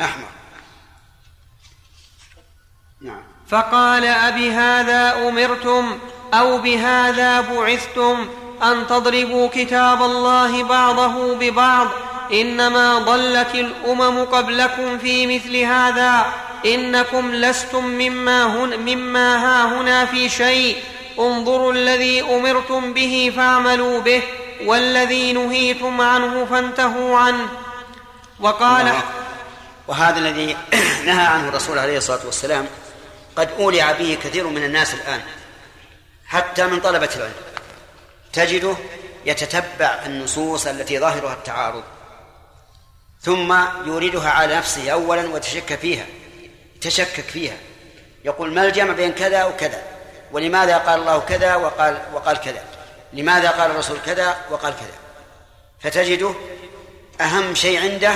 أحمر. 0.02 0.39
نعم. 3.02 3.22
فقال 3.50 4.06
أبهذا 4.06 5.28
أمرتم 5.28 5.98
أو 6.34 6.58
بهذا 6.58 7.42
بعثتم 7.42 8.28
أن 8.64 8.88
تضربوا 8.88 9.48
كتاب 9.48 10.02
الله 10.02 10.64
بعضه 10.64 11.36
ببعض 11.36 11.88
إنما 12.34 13.00
ضلت 13.00 13.56
الأمم 13.56 14.26
قبلكم 14.26 14.98
في 14.98 15.36
مثل 15.36 15.56
هذا 15.58 16.26
إنكم 16.66 17.32
لستم 17.32 17.86
مما, 17.86 18.46
هن 18.46 18.80
مما 18.80 19.38
ها 19.38 19.66
هنا 19.66 20.06
في 20.06 20.30
شيء 20.30 20.78
انظروا 21.20 21.74
الذي 21.74 22.22
أمرتم 22.22 22.94
به 22.94 23.34
فاعملوا 23.36 24.00
به 24.00 24.22
والذي 24.66 25.34
نهيتم 25.34 26.02
عنه 26.02 26.46
فانتهوا 26.46 27.18
عنه. 27.18 27.48
وقال 28.40 28.94
وهذا 29.88 30.20
الذي 30.20 30.58
نهى 31.08 31.26
عنه 31.26 31.50
الرسول 31.50 31.80
عليه 31.80 31.98
الصلاة 31.98 32.26
والسلام 32.26 32.66
قد 33.36 33.50
أولع 33.60 33.92
به 33.92 34.18
كثير 34.24 34.48
من 34.48 34.64
الناس 34.64 34.94
الآن 34.94 35.22
حتى 36.26 36.68
من 36.68 36.80
طلبة 36.80 37.10
العلم. 37.16 37.34
تجده 38.34 38.76
يتتبع 39.26 40.00
النصوص 40.06 40.68
التي 40.68 41.00
ظاهرها 41.00 41.34
التعارض 41.34 41.84
ثم 43.22 43.58
يوردها 43.86 44.30
على 44.30 44.56
نفسه 44.56 44.90
اولا 44.90 45.30
وتشك 45.30 45.76
فيها 45.76 46.06
تشكك 46.82 47.24
فيها. 47.24 47.58
يقول 48.26 48.54
ما 48.54 48.66
الجمع 48.66 48.94
بين 48.94 49.12
كذا 49.12 49.46
وكذا؟ 49.46 49.84
ولماذا 50.32 50.78
قال 50.78 51.00
الله 51.00 51.20
كذا 51.20 51.56
وقال 51.56 52.02
وقال 52.14 52.38
كذا؟ 52.38 52.64
لماذا 53.14 53.50
قال 53.50 53.72
الرسول 53.72 53.98
كذا 54.06 54.38
وقال 54.50 54.74
كذا؟ 54.74 54.98
فتجده 55.80 56.34
أهم 57.22 57.56
شيء 57.56 57.82
عنده 57.82 58.16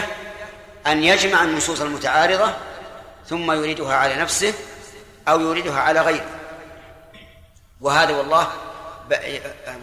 أن 0.87 1.03
يجمع 1.03 1.43
النصوص 1.43 1.81
المتعارضة 1.81 2.53
ثم 3.29 3.51
يريدها 3.51 3.95
على 3.95 4.15
نفسه 4.15 4.53
أو 5.27 5.41
يريدها 5.41 5.79
على 5.79 6.01
غيره 6.01 6.39
وهذا 7.81 8.17
والله 8.17 8.47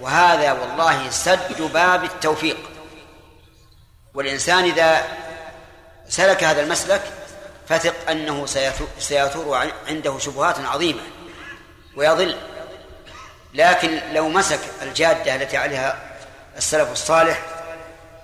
وهذا 0.00 0.52
والله 0.52 1.10
سد 1.10 1.62
باب 1.72 2.04
التوفيق. 2.04 2.56
والإنسان 4.14 4.64
إذا 4.64 5.04
سلك 6.08 6.44
هذا 6.44 6.62
المسلك 6.62 7.02
فثق 7.68 8.10
أنه 8.10 8.46
سيثور 8.98 9.70
عنده 9.88 10.18
شبهات 10.18 10.58
عظيمة 10.58 11.02
ويضل. 11.96 12.36
لكن 13.54 14.00
لو 14.12 14.28
مسك 14.28 14.60
الجادة 14.82 15.36
التي 15.36 15.56
عليها 15.56 16.16
السلف 16.56 16.92
الصالح 16.92 17.42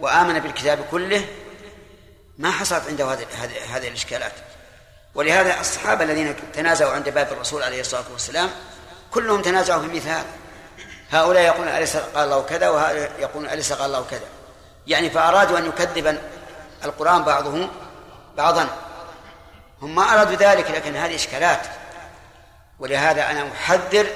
وآمن 0.00 0.38
بالكتاب 0.38 0.86
كله 0.90 1.24
ما 2.38 2.50
حصلت 2.50 2.82
عنده 2.88 3.18
هذه 3.74 3.88
الإشكالات. 3.88 4.32
ولهذا 5.16 5.60
الصحابة 5.60 6.04
الذين 6.04 6.34
تنازعوا 6.52 6.92
عند 6.92 7.08
باب 7.08 7.32
الرسول 7.32 7.62
عليه 7.62 7.80
الصلاة 7.80 8.04
والسلام 8.12 8.50
كلهم 9.10 9.42
تنازعوا 9.42 9.82
في 9.82 9.88
مثال 9.88 10.24
هؤلاء 11.10 11.42
يقولون 11.42 11.68
أليس 11.68 11.96
قال 11.96 12.24
الله 12.24 12.42
كذا؟ 12.42 12.68
وهؤلاء 12.68 13.12
يقولون 13.18 13.50
أليس 13.50 13.72
قال 13.72 13.86
الله 13.86 14.04
كذا؟ 14.10 14.28
يعني 14.86 15.10
فأرادوا 15.10 15.58
أن 15.58 15.66
يكذب 15.66 16.18
القرآن 16.84 17.22
بعضهم 17.22 17.70
بعضا. 18.36 18.68
هم 19.82 19.94
ما 19.94 20.14
أرادوا 20.14 20.34
ذلك 20.34 20.70
لكن 20.70 20.96
هذه 20.96 21.14
إشكالات. 21.14 21.60
ولهذا 22.78 23.30
أنا 23.30 23.48
أحذر 23.52 24.06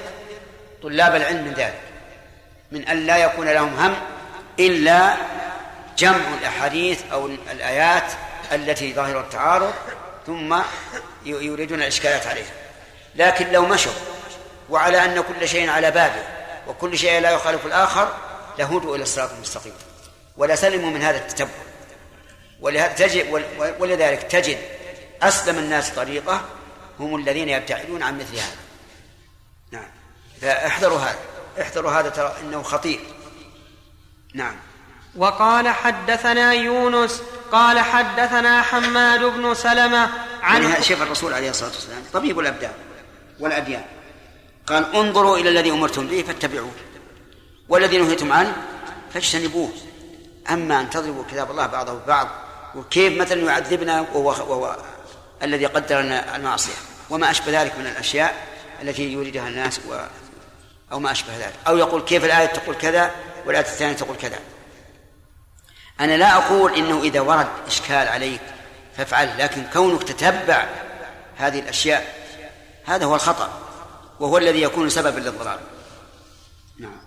طلاب 0.83 1.15
العلم 1.15 1.45
من 1.45 1.55
ذلك. 1.55 1.81
من 2.73 2.89
أن 2.89 3.07
لا 3.07 3.17
يكون 3.17 3.49
لهم 3.49 3.75
هم 3.75 3.95
إلا 4.59 5.17
جمع 5.99 6.35
الأحاديث 6.41 7.01
أو 7.13 7.27
الآيات 7.27 8.13
التي 8.53 8.95
ظاهر 8.95 9.21
التعارض 9.21 9.73
ثم 10.27 10.59
يريدون 11.25 11.83
الإشكالات 11.83 12.27
عليها. 12.27 12.53
لكن 13.15 13.53
لو 13.53 13.67
مشوا 13.67 13.93
وعلى 14.71 15.05
أن 15.05 15.21
كل 15.21 15.49
شيء 15.49 15.71
على 15.71 15.91
بابه 15.91 16.23
وكل 16.67 16.99
شيء 16.99 17.21
لا 17.21 17.31
يخالف 17.31 17.67
الآخر 17.67 18.17
لهدوا 18.59 18.97
إلى 18.97 19.03
الصراط 19.03 19.33
المستقيم. 19.33 19.73
ولا 20.37 20.55
سلموا 20.55 20.91
من 20.91 21.03
هذا 21.03 21.19
التتبع. 21.19 21.51
ولهذا 22.61 22.93
تجد 22.93 23.45
ولذلك 23.79 24.23
تجد 24.23 24.59
أسلم 25.23 25.59
الناس 25.59 25.91
طريقة 25.91 26.45
هم 27.01 27.17
الذين 27.17 27.49
يبتعدون 27.49 28.03
عن 28.03 28.19
مثل 28.19 28.37
هذا. 28.37 28.57
نعم. 29.71 29.91
فاحذروا 30.41 30.99
هذا. 30.99 31.19
احذروا 31.61 31.91
هذا 31.91 32.09
ترى 32.09 32.37
إنه 32.41 32.63
خطير. 32.63 33.01
نعم. 34.35 34.57
وقال 35.17 35.69
حدثنا 35.69 36.53
يونس 36.53 37.23
قال 37.53 37.79
حدثنا 37.79 38.63
حماد 38.63 39.21
بن 39.21 39.55
سلمة 39.55 40.11
عن 40.43 40.63
يعني 40.63 40.83
شوف 40.83 41.03
الرسول 41.03 41.35
عليه 41.35 41.51
الصلاة 41.51 41.71
والسلام 41.71 42.03
طبيب 42.13 42.39
الأبدان 42.39 42.73
والأديان. 43.41 43.85
قال 44.67 44.95
انظروا 44.95 45.39
إلى 45.39 45.49
الذي 45.49 45.71
أمرتم 45.71 46.07
به 46.07 46.23
فاتبعوه 46.23 46.71
والذي 47.69 47.99
نهيتم 47.99 48.33
عنه 48.33 48.57
فاجتنبوه. 49.15 49.71
أما 50.51 50.81
أن 50.81 50.91
تضربوا 50.91 51.25
كتاب 51.31 51.51
الله 51.51 51.67
بعضه 51.67 51.95
ببعض 51.95 52.29
وكيف 52.75 53.21
مثلا 53.21 53.43
يعذبنا 53.43 54.01
وهو, 54.01 54.29
وهو 54.29 54.77
الذي 55.43 55.67
قدر 55.67 56.01
لنا 56.01 56.37
المعصية. 56.37 56.73
وما 57.11 57.31
أشبه 57.31 57.63
ذلك 57.63 57.79
من 57.79 57.87
الأشياء 57.87 58.47
التي 58.83 59.13
يريدها 59.13 59.49
الناس 59.49 59.81
و 59.89 59.99
أو 60.93 61.01
ما 61.01 61.11
أشبه 61.11 61.37
ذلك. 61.37 61.55
أو 61.67 61.77
يقول 61.77 62.03
كيف 62.03 62.25
الآية 62.25 62.47
تقول 62.47 62.75
كذا 62.75 63.11
والآية 63.47 63.65
الثانية 63.65 63.93
تقول 63.93 64.17
كذا. 64.17 64.39
أنا 66.01 66.17
لا 66.17 66.37
أقول 66.37 66.75
إنه 66.75 67.03
إذا 67.03 67.21
ورد 67.21 67.49
إشكال 67.67 68.09
عليك 68.09 68.41
فافعل 68.97 69.31
لكن 69.39 69.65
كونك 69.73 70.03
تتبع 70.03 70.65
هذه 71.37 71.59
الأشياء 71.59 72.15
هذا 72.87 73.05
هو 73.05 73.15
الخطأ 73.15 73.49
وهو 74.21 74.39
الذي 74.39 74.63
يكون 74.63 74.89
سببا 74.89 75.21
للضلال. 75.21 75.59
نعم. 76.81 77.01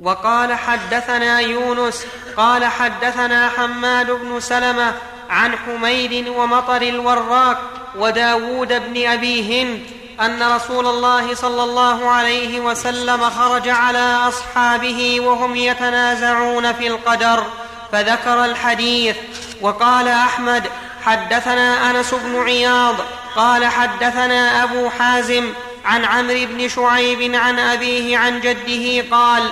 وقال 0.00 0.54
حدثنا 0.54 1.40
يونس 1.40 2.06
قال 2.36 2.64
حدثنا 2.64 3.48
حماد 3.48 4.10
بن 4.10 4.40
سلمة 4.40 4.94
عن 5.30 5.56
حميد 5.56 6.28
ومطر 6.28 6.82
الوراق 6.82 7.60
وداود 7.96 8.68
بن 8.68 9.06
أبي 9.06 9.62
هند 9.62 9.86
أن 10.20 10.42
رسول 10.42 10.86
الله 10.86 11.34
صلى 11.34 11.64
الله 11.64 12.10
عليه 12.10 12.60
وسلم 12.60 13.30
خرج 13.30 13.68
على 13.68 14.28
أصحابه 14.28 15.20
وهم 15.20 15.56
يتنازعون 15.56 16.72
في 16.72 16.86
القدر. 16.86 17.46
فذكر 17.94 18.44
الحديث 18.44 19.16
وقال 19.60 20.08
أحمد 20.08 20.62
حدثنا 21.02 21.90
أنس 21.90 22.14
بن 22.14 22.42
عياض 22.42 22.96
قال 23.36 23.64
حدثنا 23.64 24.64
أبو 24.64 24.90
حازم 24.90 25.52
عن 25.84 26.04
عمرو 26.04 26.46
بن 26.46 26.68
شعيب 26.68 27.34
عن 27.34 27.58
أبيه 27.58 28.18
عن 28.18 28.40
جده 28.40 29.16
قال 29.16 29.50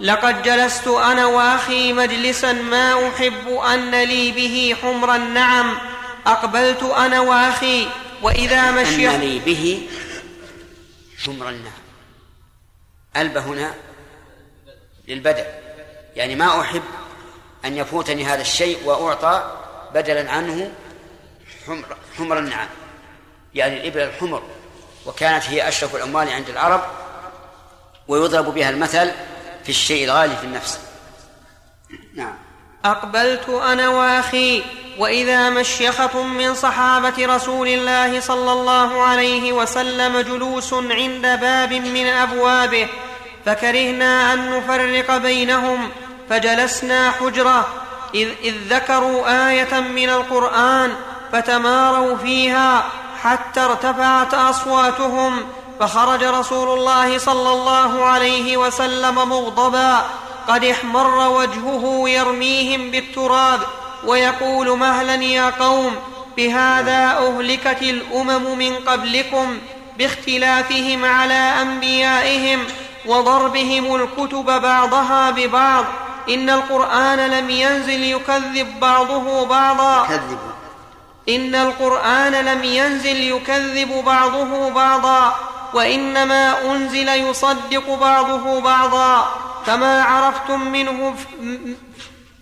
لقد 0.00 0.42
جلست 0.42 0.88
أنا 0.88 1.26
وأخي 1.26 1.92
مجلسا 1.92 2.52
ما 2.52 3.08
أحب 3.08 3.48
أن 3.48 3.90
لي 3.90 4.32
به 4.32 4.76
حمر 4.82 5.14
النعم 5.14 5.74
أقبلت 6.26 6.82
أنا 6.82 7.20
وأخي 7.20 7.86
وإذا 8.22 8.70
مشي 8.70 9.08
أن 9.08 9.20
لي 9.20 9.38
به 9.38 9.88
حمر 11.24 11.48
النعم. 11.48 11.82
ألب 13.16 13.36
هنا 13.36 13.74
للبدل 15.08 15.44
يعني 16.16 16.34
ما 16.34 16.60
أحب 16.60 16.82
أن 17.64 17.76
يفوتني 17.76 18.24
هذا 18.24 18.40
الشيء 18.40 18.78
وأعطى 18.84 19.56
بدلا 19.94 20.30
عنه 20.30 20.72
حمر, 21.66 21.96
حمر 22.18 22.38
النعم 22.38 22.68
يعني 23.54 23.80
الإبل 23.80 24.00
الحمر. 24.00 24.42
وكانت 25.06 25.44
هي 25.44 25.68
أشرف 25.68 25.96
الأموال 25.96 26.28
عند 26.28 26.48
العرب 26.48 26.84
ويضرب 28.08 28.54
بها 28.54 28.70
المثل 28.70 29.10
في 29.64 29.68
الشيء 29.68 30.04
الغالي 30.04 30.36
في 30.36 30.44
النفس. 30.44 30.80
نعم. 32.14 32.34
أقبلت 32.84 33.48
أنا 33.48 33.88
وأخي 33.88 34.62
وإذا 34.98 35.50
مشيخة 35.50 36.22
من 36.22 36.54
صحابة 36.54 37.26
رسول 37.26 37.68
الله 37.68 38.20
صلى 38.20 38.52
الله 38.52 39.02
عليه 39.02 39.52
وسلم 39.52 40.20
جلوس 40.20 40.74
عند 40.74 41.22
باب 41.22 41.72
من 41.72 42.06
أبوابه 42.06 42.88
فكرهنا 43.46 44.32
أن 44.32 44.50
نفرق 44.50 45.16
بينهم 45.16 45.90
فجلسنا 46.32 47.10
حجرة 47.10 47.66
إذ, 48.14 48.28
إذ 48.42 48.54
ذكروا 48.68 49.48
آية 49.48 49.80
من 49.80 50.08
القرآن 50.08 50.92
فتماروا 51.32 52.16
فيها 52.16 52.84
حتى 53.22 53.60
ارتفعت 53.60 54.34
أصواتهم 54.34 55.40
فخرج 55.80 56.24
رسول 56.24 56.78
الله 56.78 57.18
صلى 57.18 57.52
الله 57.52 58.04
عليه 58.04 58.56
وسلم 58.56 59.14
مغضبا 59.14 60.06
قد 60.48 60.64
احمر 60.64 61.28
وجهه 61.28 62.08
يرميهم 62.08 62.90
بالتراب 62.90 63.60
ويقول 64.06 64.78
مهلا 64.78 65.14
يا 65.14 65.50
قوم 65.50 65.96
بهذا 66.36 67.18
أهلكت 67.18 67.82
الأمم 67.82 68.58
من 68.58 68.74
قبلكم 68.74 69.58
باختلافهم 69.98 71.04
على 71.04 71.52
أنبيائهم 71.62 72.64
وضربهم 73.06 73.94
الكتب 73.94 74.44
بعضها 74.44 75.30
ببعض 75.30 75.84
إن 76.28 76.50
القرآن 76.50 77.30
لم 77.30 77.50
ينزل 77.50 78.02
يكذب 78.02 78.80
بعضه 78.80 79.46
بعضا. 79.46 80.06
كذب 80.06 80.38
إن 81.28 81.54
القرآن 81.54 82.32
لم 82.32 82.64
ينزل 82.64 83.16
يكذب 83.16 84.04
بعضه 84.04 84.70
بعضا. 84.70 85.34
وإنما 85.74 86.72
أنزل 86.72 87.08
يصدق 87.08 87.94
بعضه 87.94 88.60
بعضا. 88.60 89.34
فما 89.66 90.02
عرفتم 90.02 90.60
منه 90.60 91.14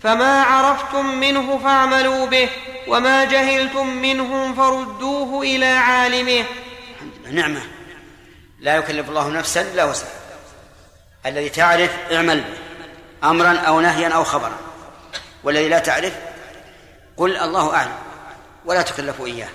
فما 0.03 0.43
عرفتم 0.43 1.05
منه 1.05 1.59
فاعملوا 1.63 2.25
به. 2.25 2.49
وما 2.87 3.25
جهلتم 3.25 3.87
منه 3.87 4.53
فردوه 4.53 5.41
إلى 5.41 5.65
عالمه. 5.65 6.45
نعمة. 7.31 7.61
لا 8.59 8.75
يكلف 8.75 9.09
الله 9.09 9.29
نفسا 9.29 9.61
إلا 9.61 9.83
وسعها. 9.85 10.21
الذي 11.25 11.49
تعرف 11.49 11.91
اعمل 12.11 12.41
به. 12.41 12.70
أمرا 13.23 13.57
أو 13.57 13.79
نهيا 13.79 14.09
أو 14.09 14.23
خبرا. 14.23 14.57
والذي 15.43 15.69
لا 15.69 15.79
تعرف 15.79 16.13
قل 17.17 17.37
الله 17.37 17.75
أعلم. 17.75 17.95
ولا 18.65 18.81
تكلف 18.81 19.21
إياه. 19.21 19.49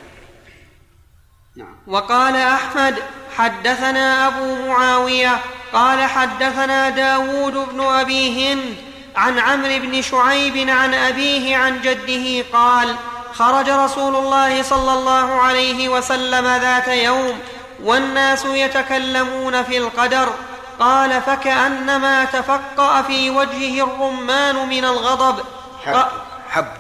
نعم. 1.57 1.77
وقال 1.87 2.37
أحمد 2.37 3.03
حدثنا 3.37 4.27
أبو 4.27 4.69
معاوية 4.69 5.39
قال 5.73 6.03
حدثنا 6.03 6.91
داود 6.91 7.53
بن 7.53 7.81
أبي 7.81 8.53
هند 8.53 8.77
عن 9.17 9.39
عمرو 9.39 9.79
بن 9.79 10.03
شعيب 10.03 10.69
عن 10.69 10.95
أبيه 10.95 11.57
عن 11.57 11.81
جده 11.81 12.45
قال 12.53 12.97
خرج 13.33 13.71
رسول 13.71 14.17
الله 14.17 14.63
صلى 14.63 14.93
الله 14.93 15.43
عليه 15.43 15.89
وسلم 15.89 16.47
ذات 16.47 16.89
يوم 16.89 17.41
والناس 17.83 18.45
يتكلمون 18.45 19.63
في 19.63 19.79
القدر 19.79 20.33
قال 20.81 21.23
فكأنما 21.23 22.25
تفقأ 22.25 23.03
في 23.03 23.31
وجهه 23.31 23.85
الرمان 23.85 24.69
من 24.69 24.85
الغضب. 24.85 25.45
حب 25.85 26.09
حب. 26.49 26.73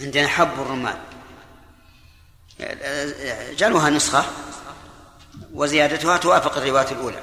عندنا 0.00 0.28
حب 0.28 0.60
الرمان. 0.60 0.98
جعلوها 3.56 3.90
نسخة 3.90 4.24
وزيادتها 5.54 6.16
توافق 6.16 6.56
الرواية 6.56 6.90
الأولى. 6.90 7.22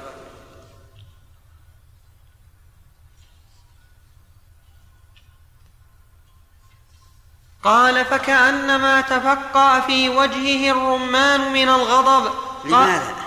قال 7.62 8.04
فكأنما 8.04 9.00
تفقأ 9.00 9.80
في 9.80 10.08
وجهه 10.08 10.70
الرمان 10.72 11.52
من 11.52 11.68
الغضب. 11.68 12.32
لماذا؟ 12.64 13.17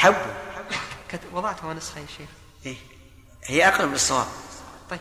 حب 0.00 0.14
وضعتها 1.32 1.74
نسخة 1.74 2.00
يا 2.00 2.06
شيخ. 2.18 2.28
إيه؟ 2.66 2.76
هي 3.44 3.68
أقرب 3.68 3.92
للصواب. 3.92 4.26
طيب. 4.90 5.00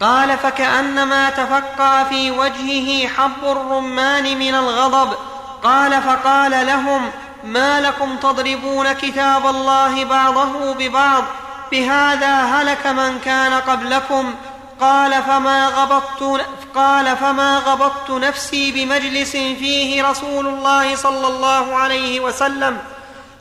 قال 0.00 0.38
فكأنما 0.38 1.30
تفقأ 1.30 2.04
في 2.04 2.30
وجهه 2.30 3.08
حب 3.08 3.44
الرمان 3.44 4.38
من 4.38 4.54
الغضب. 4.54 5.16
قال 5.62 6.02
فقال 6.02 6.66
لهم 6.66 7.10
ما 7.44 7.80
لكم 7.80 8.16
تضربون 8.16 8.92
كتاب 8.92 9.46
الله 9.46 10.04
بعضه 10.04 10.74
ببعض؟ 10.74 11.24
بهذا 11.72 12.42
هلك 12.42 12.86
من 12.86 13.18
كان 13.18 13.54
قبلكم. 13.54 14.34
قال 14.80 15.22
فما 15.22 15.68
غبطت 15.68 16.46
قال 16.74 17.16
فما 17.16 17.58
غبطت 17.58 18.10
نفسي 18.10 18.72
بمجلس 18.72 19.32
فيه 19.32 20.02
رسول 20.10 20.46
الله 20.46 20.96
صلى 20.96 21.26
الله 21.26 21.76
عليه 21.76 22.20
وسلم. 22.20 22.95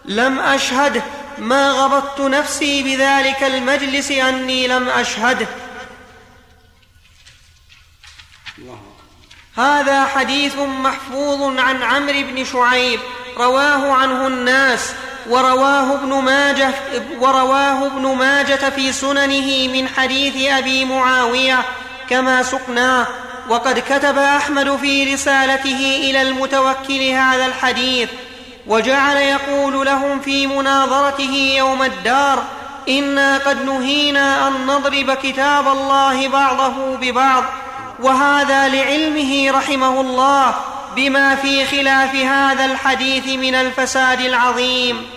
لم 0.07 0.39
اشهده 0.39 1.01
ما 1.37 1.71
غبطت 1.71 2.21
نفسي 2.21 2.83
بذلك 2.83 3.43
المجلس 3.43 4.11
أني 4.11 4.67
لم 4.67 4.89
اشهده 4.89 5.47
هذا 9.57 10.05
حديث 10.05 10.55
محفوظ 10.55 11.59
عن 11.59 11.83
عمرو 11.83 12.21
بن 12.21 12.45
شعيب 12.45 12.99
رواه 13.37 13.93
عنه 13.93 14.27
الناس 14.27 14.93
ورواه 15.29 15.93
ابن 15.93 16.09
ماجه 16.09 16.73
ورواه 17.19 17.85
ابن 17.85 18.15
ماجة 18.15 18.69
في 18.69 18.93
سننه 18.93 19.67
من 19.67 19.87
حديث 19.87 20.51
أبي 20.51 20.85
معاوية 20.85 21.65
كما 22.09 22.43
سقناه 22.43 23.07
وقد 23.49 23.79
كتب 23.79 24.17
أحمد 24.17 24.75
في 24.75 25.13
رسالته 25.13 25.99
إلى 26.03 26.21
المتوكل 26.21 27.01
هذا 27.01 27.45
الحديث. 27.45 28.09
وجعل 28.67 29.17
يقول 29.17 29.86
لهم 29.86 30.19
في 30.19 30.47
مناظرته 30.47 31.54
يوم 31.58 31.84
الدار 31.84 32.43
إنا 32.89 33.38
قد 33.38 33.65
نهينا 33.65 34.47
أن 34.47 34.65
نضرب 34.65 35.13
كتاب 35.13 35.67
الله 35.67 36.28
بعضه 36.28 36.95
ببعض 36.95 37.43
وهذا 37.99 38.67
لعلمه 38.67 39.51
رحمه 39.51 40.01
الله 40.01 40.56
بما 40.95 41.36
في 41.36 41.65
خلاف 41.65 42.15
هذا 42.15 42.65
الحديث 42.65 43.28
من 43.28 43.56
الفساد 43.56 44.21
العظيم. 44.21 45.08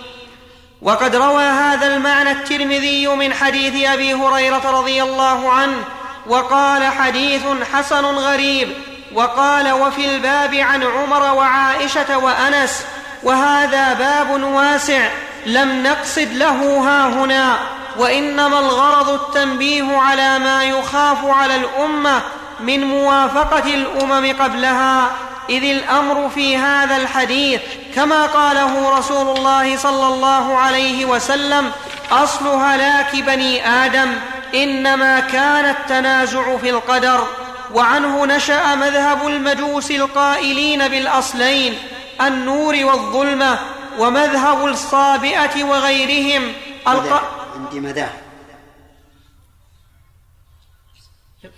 وقد 0.81 1.15
روى 1.15 1.43
هذا 1.43 1.95
المعنى 1.95 2.31
الترمذي 2.31 3.07
من 3.07 3.33
حديث 3.33 3.89
أبي 3.89 4.13
هريرة 4.13 4.79
رضي 4.79 5.03
الله 5.03 5.51
عنه 5.51 5.83
وقال 6.27 6.83
حديث 6.83 7.41
حسن 7.73 8.05
غريب 8.05 8.69
وقال 9.13 9.71
وفي 9.71 10.15
الباب 10.15 10.55
عن 10.55 10.83
عمر 10.83 11.33
وعائشة 11.33 12.17
وأنس 12.17 12.83
وهذا 13.23 13.93
باب 13.93 14.43
واسع 14.43 15.09
لم 15.45 15.83
نقصد 15.83 16.33
له 16.33 16.79
ها 16.79 17.07
هنا 17.07 17.59
وإنما 17.97 18.59
الغرض 18.59 19.09
التنبيه 19.09 19.97
على 19.97 20.39
ما 20.39 20.63
يخاف 20.63 21.25
على 21.25 21.55
الأمة 21.55 22.21
من 22.59 22.83
موافقة 22.83 23.73
الأمم 23.73 24.35
قبلها 24.39 25.11
إذ 25.49 25.63
الأمر 25.63 26.29
في 26.29 26.57
هذا 26.57 26.97
الحديث 26.97 27.61
كما 27.95 28.25
قاله 28.25 28.97
رسول 28.97 29.37
الله 29.37 29.77
صلى 29.77 30.07
الله 30.07 30.57
عليه 30.57 31.05
وسلم 31.05 31.71
اصل 32.11 32.47
هلاك 32.47 33.15
بني 33.15 33.67
آدم 33.67 34.13
إنما 34.55 35.19
كان 35.19 35.65
التنازع 35.65 36.57
في 36.57 36.69
القدر 36.69 37.27
وعنه 37.73 38.25
نشأ 38.25 38.75
مذهب 38.75 39.27
المجوس 39.27 39.91
القائلين 39.91 40.87
بالأصلين 40.87 41.77
النور 42.21 42.85
والظلمة 42.85 43.59
ومذهب 43.99 44.65
الصابئة 44.65 45.63
وغيرهم. 45.63 46.53
الق... 46.87 47.13
عندي 47.55 47.79
مذاهب 47.79 48.23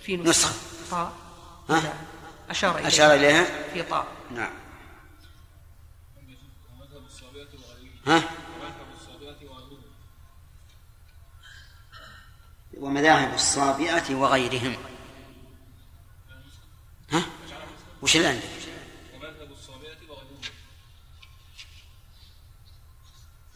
في 0.02 0.16
نسخة. 0.16 0.54
ها؟ 1.70 1.94
أشار 2.50 2.74
إليها. 2.74 2.88
أشار 2.88 3.14
إليها؟ 3.14 3.44
في 3.74 3.82
طاء. 3.82 4.06
نعم. 4.30 4.52
ها؟ 8.06 8.22
ومذاهب 12.80 13.34
الصابئة 13.34 14.14
وغيرهم. 14.14 14.76
ها؟ 17.12 17.22
وش 18.02 18.16
اللي 18.16 18.28
عندك 18.28 18.61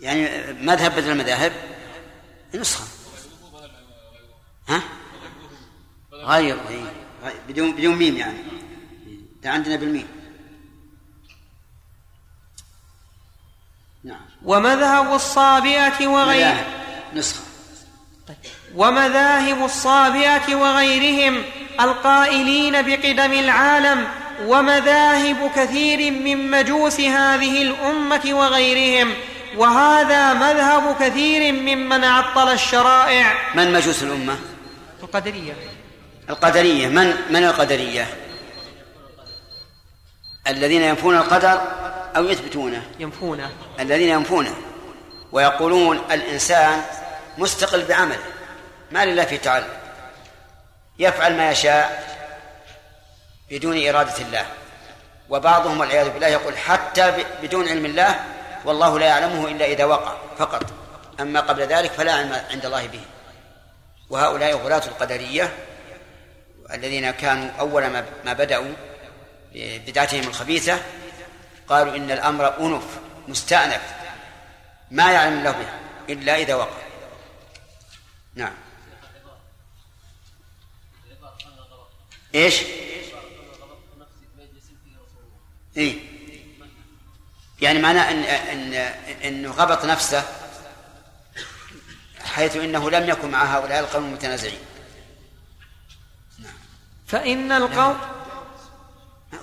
يعني 0.06 0.52
مذهب 0.52 0.96
بدل 0.96 1.10
المذاهب؟ 1.10 1.52
نسخة. 2.54 2.84
ها؟ 4.68 4.82
غير 6.12 6.56
أي. 6.68 6.82
بدون 7.48 7.72
بدون 7.72 7.96
ميم 7.96 8.16
يعني. 8.16 8.38
ده 9.42 9.50
عندنا 9.50 9.76
بالميم. 9.76 10.08
نعم. 14.04 14.20
ومذهب 14.44 15.14
الصابئة 15.14 16.06
وغير 16.06 16.36
مذاهب 16.36 16.66
نسخة. 17.14 17.40
ومذاهب 18.74 19.64
الصابئة 19.64 20.54
وغيرهم 20.54 21.42
القائلين 21.80 22.82
بقدم 22.82 23.32
العالم 23.32 24.08
ومذاهب 24.44 25.50
كثير 25.56 26.12
من 26.12 26.50
مجوس 26.50 27.00
هذه 27.00 27.62
الأمة 27.62 28.22
وغيرهم 28.24 29.14
وهذا 29.56 30.32
مذهب 30.32 30.96
كثير 31.00 31.52
ممن 31.52 32.04
عطل 32.04 32.52
الشرائع. 32.52 33.54
من 33.54 33.72
مجوس 33.72 34.02
الأمة؟ 34.02 34.38
القدرية. 35.02 35.52
القدرية. 36.30 36.88
من 36.88 37.14
من 37.30 37.44
القدرية؟ 37.44 38.06
الذين 40.48 40.82
ينفون 40.82 41.16
القدر 41.16 41.60
أو 42.16 42.24
يثبتونه؟ 42.24 42.82
ينفونه. 42.98 43.50
الذين 43.80 44.08
ينفونه. 44.08 44.54
ويقولون 45.32 46.00
الإنسان 46.10 46.82
مستقل 47.38 47.84
بعمله 47.84 48.18
ما 48.90 49.04
لله 49.04 49.24
في 49.24 49.38
تعلق 49.38 49.76
يفعل 50.98 51.36
ما 51.36 51.50
يشاء 51.50 52.16
بدون 53.50 53.88
إرادة 53.88 54.18
الله. 54.18 54.46
وبعضهم 55.28 55.80
والعياذ 55.80 56.10
بالله 56.10 56.26
يقول 56.26 56.58
حتى 56.58 57.12
بدون 57.42 57.68
علم 57.68 57.86
الله 57.86 58.20
والله 58.66 58.98
لا 58.98 59.06
يعلمه 59.06 59.48
إلا 59.48 59.64
إذا 59.64 59.84
وقع 59.84 60.16
فقط. 60.38 60.62
أما 61.20 61.40
قبل 61.40 61.62
ذلك 61.62 61.92
فلا 61.92 62.12
علم 62.12 62.32
عند 62.50 62.64
الله 62.66 62.86
به. 62.86 63.00
وهؤلاء 64.10 64.56
غلاة 64.56 64.86
القدرية 64.86 65.56
الذين 66.72 67.10
كانوا 67.10 67.50
أول 67.60 67.86
ما- 67.86 68.32
بدأوا 68.32 68.72
بدعتهم 69.54 70.28
الخبيثة 70.28 70.80
قالوا 71.68 71.96
إن 71.96 72.10
الأمر 72.10 72.60
أنف 72.60 72.84
مستأنف 73.28 73.82
ما 74.90 75.12
يعلم 75.12 75.52
به 75.52 75.68
إلا 76.14 76.36
إذا 76.36 76.54
وقع. 76.54 76.76
نعم. 78.34 78.54
إيش؟ 82.34 82.62
اي 85.76 86.00
يعني 87.60 87.78
معناه 87.78 88.10
ان 88.10 88.24
ان 88.24 88.74
انه 89.24 89.50
غبط 89.50 89.84
نفسه 89.84 90.24
حيث 92.20 92.56
إنه 92.56 92.90
لم 92.90 93.08
يكن 93.08 93.30
مع 93.30 93.44
هؤلاء 93.44 93.80
القوم 93.80 94.04
المتنازعين. 94.04 94.58
فإن 97.06 97.52
القوم 97.52 98.00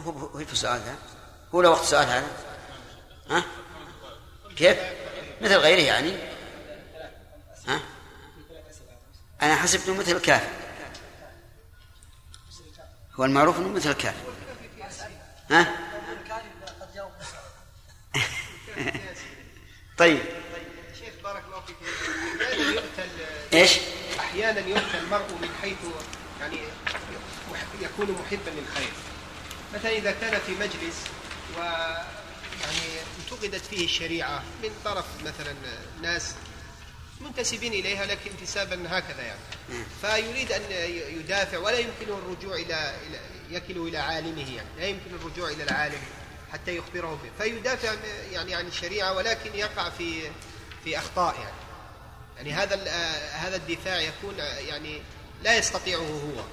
هو 0.05 0.11
هو 0.11 0.45
في 0.45 0.55
سؤال 0.55 0.81
هذا. 0.81 0.95
هو 1.55 1.61
له 1.61 1.69
وقت 1.69 1.83
سؤال 1.85 2.07
هذا. 2.07 2.27
ها؟ 3.29 3.43
كيف؟ 4.55 4.77
مثل 5.41 5.55
غيره 5.55 5.81
يعني. 5.81 6.17
ها؟ 7.67 7.79
أنا 9.41 9.55
حسبته 9.55 9.93
مثل 9.93 10.11
الكافر. 10.11 10.49
هو 13.15 13.25
المعروف 13.25 13.57
إنه 13.57 13.67
مثل 13.67 13.89
الكافر. 13.89 14.33
ها؟ 15.51 15.82
طيب. 19.97 20.19
شيخ 20.99 21.13
بارك 21.23 21.43
الله 21.47 21.61
فيك. 21.61 21.75
أحيانا 22.41 22.71
يؤتى 22.71 23.03
إيش؟ 23.53 23.71
أحيانا 24.19 24.59
يؤتى 24.59 24.99
المرء 24.99 25.31
من 25.41 25.49
حيث 25.61 25.77
يعني 26.39 26.57
يكون 27.81 28.11
محبا 28.11 28.49
للخير. 28.49 28.93
مثلا 29.73 29.91
إذا 29.91 30.11
كان 30.11 30.39
في 30.39 30.51
مجلس 30.51 30.95
و 31.57 31.59
يعني 32.61 33.01
انتقدت 33.19 33.65
فيه 33.65 33.85
الشريعة 33.85 34.43
من 34.63 34.69
طرف 34.85 35.05
مثلا 35.21 35.55
ناس 36.01 36.35
منتسبين 37.21 37.73
إليها 37.73 38.05
لكن 38.05 38.31
انتسابا 38.31 38.83
هكذا 38.87 39.21
يعني. 39.21 39.39
فيريد 40.01 40.51
أن 40.51 40.61
يدافع 41.19 41.57
ولا 41.57 41.77
يمكنه 41.77 42.17
الرجوع 42.17 42.55
إلى 42.55 42.95
يكل 43.51 43.77
إلى 43.77 43.97
عالمه 43.97 44.55
يعني. 44.55 44.69
لا 44.77 44.85
يمكن 44.85 45.15
الرجوع 45.21 45.49
إلى 45.49 45.63
العالم. 45.63 46.01
حتى 46.53 46.77
يخبره 46.77 47.19
به 47.23 47.45
فيدافع 47.45 47.93
يعني 48.31 48.55
عن 48.55 48.67
الشريعة 48.67 49.13
ولكن 49.13 49.55
يقع 49.55 49.89
في 49.89 50.21
في 50.83 50.97
أخطاء 50.97 51.35
يعني. 51.35 51.63
يعني 52.37 52.53
هذا 52.53 52.75
آه، 52.75 53.35
هذا 53.35 53.55
الدفاع 53.55 53.99
يكون 53.99 54.39
آه، 54.39 54.59
يعني 54.59 55.01
لا 55.43 55.57
يستطيعه 55.57 55.99
هو. 55.99 56.43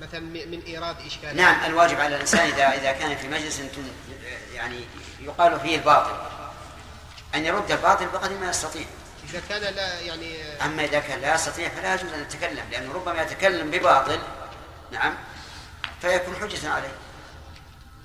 مثلا 0.00 0.20
من 0.20 0.62
إيراد 0.66 0.96
اشكال 1.06 1.36
نعم 1.36 1.64
الواجب 1.64 2.00
على 2.00 2.16
الإنسان 2.16 2.46
إذا 2.46 2.68
إذا 2.68 2.92
كان 2.92 3.16
في 3.16 3.28
مجلس 3.28 3.62
يعني 4.54 4.80
يقال 5.20 5.60
فيه 5.60 5.76
الباطل. 5.76 6.16
أن 7.34 7.44
يرد 7.44 7.70
الباطل 7.70 8.06
بقدر 8.06 8.38
ما 8.38 8.50
يستطيع. 8.50 8.86
إذا 9.30 9.42
كان 9.48 9.74
لا 9.74 10.00
يعني 10.00 10.42
آه، 10.42 10.64
أما 10.64 10.84
إذا 10.84 10.98
كان 10.98 11.20
لا 11.20 11.34
يستطيع 11.34 11.68
فلا 11.68 11.94
يجوز 11.94 12.12
أن 12.12 12.20
يتكلم 12.20 12.64
لأنه 12.70 12.92
ربما 12.92 13.22
يتكلم 13.22 13.70
بباطل 13.70 14.20
نعم 14.92 15.14
فيكون 16.00 16.36
حجة 16.36 16.70
عليه. 16.70 16.92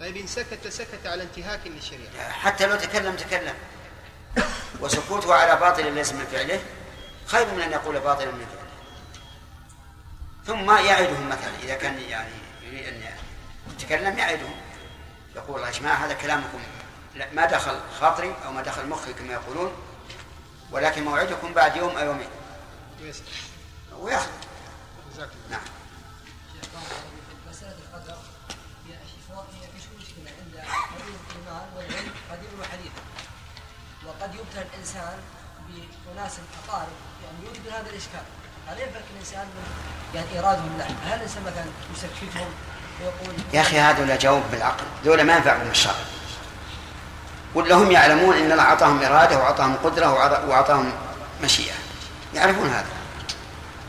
طيب 0.03 0.17
إن 0.17 0.27
سكت 0.27 0.67
سكت 0.67 1.05
على 1.07 1.23
انتهاك 1.23 1.59
للشريعة. 1.65 2.31
حتى 2.31 2.65
لو 2.65 2.75
تكلم 2.75 3.15
تكلم. 3.15 3.55
وسكوته 4.79 5.33
على 5.33 5.55
باطل 5.59 5.93
ليس 5.93 6.13
من 6.13 6.25
فعله. 6.25 6.63
خير 7.25 7.53
من 7.53 7.61
أن 7.61 7.71
يقول 7.71 7.99
باطلا 7.99 8.31
من 8.31 8.45
فعله. 8.45 8.73
ثم 10.45 10.85
يعدهم 10.85 11.29
مثلا 11.29 11.51
إذا 11.63 11.75
كان 11.75 11.99
يعني 11.99 12.33
يريد 12.61 12.87
أن 12.87 13.01
يتكلم 13.71 14.17
يعدهم. 14.17 14.55
يقول 15.35 15.61
يا 15.61 15.71
جماعة 15.71 15.95
هذا 15.95 16.13
كلامكم 16.13 16.59
لا 17.15 17.33
ما 17.33 17.45
دخل 17.45 17.79
خاطري 17.99 18.35
أو 18.45 18.51
ما 18.51 18.61
دخل 18.61 18.87
مخي 18.87 19.13
كما 19.13 19.33
يقولون. 19.33 19.73
ولكن 20.71 21.03
موعدكم 21.03 21.53
بعد 21.53 21.75
يوم 21.75 21.97
أو 21.97 22.05
يومين. 22.05 22.29
الله. 23.93 24.27
نعم 25.49 25.61
مسألة 27.49 27.75
القدر 27.93 28.17
هي 28.87 28.93
شيء 28.93 29.35
هي 29.35 29.67
في 29.73 29.79
شو 29.81 29.89
مشكلة 29.99 30.31
عند 30.39 30.55
قديم 30.55 31.15
الإيمان 31.29 31.67
والعلم 31.75 32.11
قديم 32.31 32.59
وحديث 32.59 32.91
وقد 34.23 34.35
يبتلى 34.35 34.65
الإنسان 34.73 35.17
بأناس 35.67 36.31
أقارب 36.67 36.87
يعني 37.23 37.47
يوجد 37.47 37.67
هذا 37.67 37.89
الإشكال. 37.89 38.21
هل 38.67 38.79
ينفك 38.79 39.03
الإنسان 39.15 39.45
من 39.45 39.63
يعني 40.15 40.27
إيرادهم 40.35 40.77
له 40.77 40.85
هل 40.85 41.17
الإنسان 41.17 41.43
مثلا 41.43 41.65
يسكتهم 41.93 42.47
ويقول 43.01 43.35
يا 43.53 43.61
أخي 43.61 43.79
هذول 43.79 44.17
جاوب 44.17 44.43
بالعقل 44.51 44.83
ذولا 45.05 45.23
ما 45.23 45.35
ينفع 45.35 45.57
بهم 45.57 45.71
الشرع 45.71 45.95
ولا 47.55 47.75
هم 47.75 47.91
يعلمون 47.91 48.35
إن 48.35 48.51
الله 48.51 48.63
أعطاهم 48.63 49.03
إرادة 49.03 49.37
وأعطاهم 49.37 49.75
قدرة 49.83 50.13
وأعطاهم 50.47 50.93
مشيئة. 51.43 51.75
يعرفون 52.33 52.69
هذا. 52.69 52.85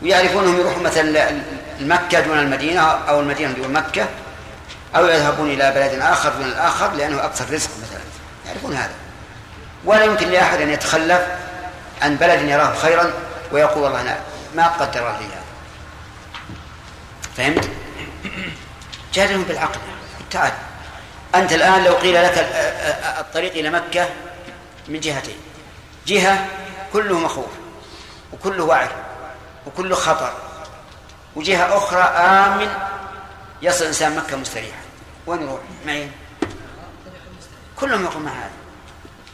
ويعرفون 0.01 0.43
انهم 0.43 0.59
يروحون 0.59 0.83
مثلا 0.83 1.41
مكة 1.79 2.19
دون 2.19 2.39
المدينة 2.39 2.81
أو 2.81 3.19
المدينة 3.19 3.51
دون 3.51 3.73
مكة 3.73 4.07
أو 4.95 5.05
يذهبون 5.05 5.49
إلى 5.49 5.71
بلد 5.71 6.01
آخر 6.01 6.29
دون 6.29 6.45
الآخر 6.45 6.91
لأنه 6.91 7.25
أكثر 7.25 7.53
رزق 7.53 7.69
مثلا. 7.83 8.01
يعرفون 8.45 8.75
هذا. 8.75 9.04
ولا 9.85 10.03
يمكن 10.03 10.27
لأحد 10.31 10.61
أن 10.61 10.69
يتخلف 10.69 11.21
عن 12.01 12.15
بلد 12.15 12.41
يراه 12.41 12.75
خيرا 12.75 13.13
ويقول 13.51 13.83
والله 13.83 14.01
أنا 14.01 14.19
ما 14.55 14.67
قدر 14.67 15.01
لي 15.01 15.25
هذا. 15.25 15.43
فهمت؟ 17.37 17.69
جادلهم 19.13 19.43
بالعقل. 19.43 19.79
تعال. 20.31 20.51
أنت 21.35 21.53
الآن 21.53 21.83
لو 21.83 21.93
قيل 21.95 22.23
لك 22.23 22.37
ال- 22.37 22.43
ال- 22.43 23.19
الطريق 23.19 23.51
إلى 23.53 23.69
مكة 23.69 24.09
من 24.87 24.99
جهتين. 24.99 25.37
جهة 26.07 26.47
كله 26.93 27.19
مخوف 27.19 27.45
وكله 28.33 28.63
وعي 28.63 28.87
وكله 29.67 29.95
خطر 29.95 30.33
وجهة 31.35 31.77
أخرى 31.77 32.01
آمن 32.01 32.67
يصل 33.61 33.81
الإنسان 33.81 34.15
مكة 34.15 34.37
مستريحا. 34.37 34.77
وين 35.27 35.41
يروح؟ 35.41 35.59
معين 35.85 36.11
كلهم 37.79 38.03
يقول 38.03 38.23
مع 38.23 38.31
هذا. 38.31 38.49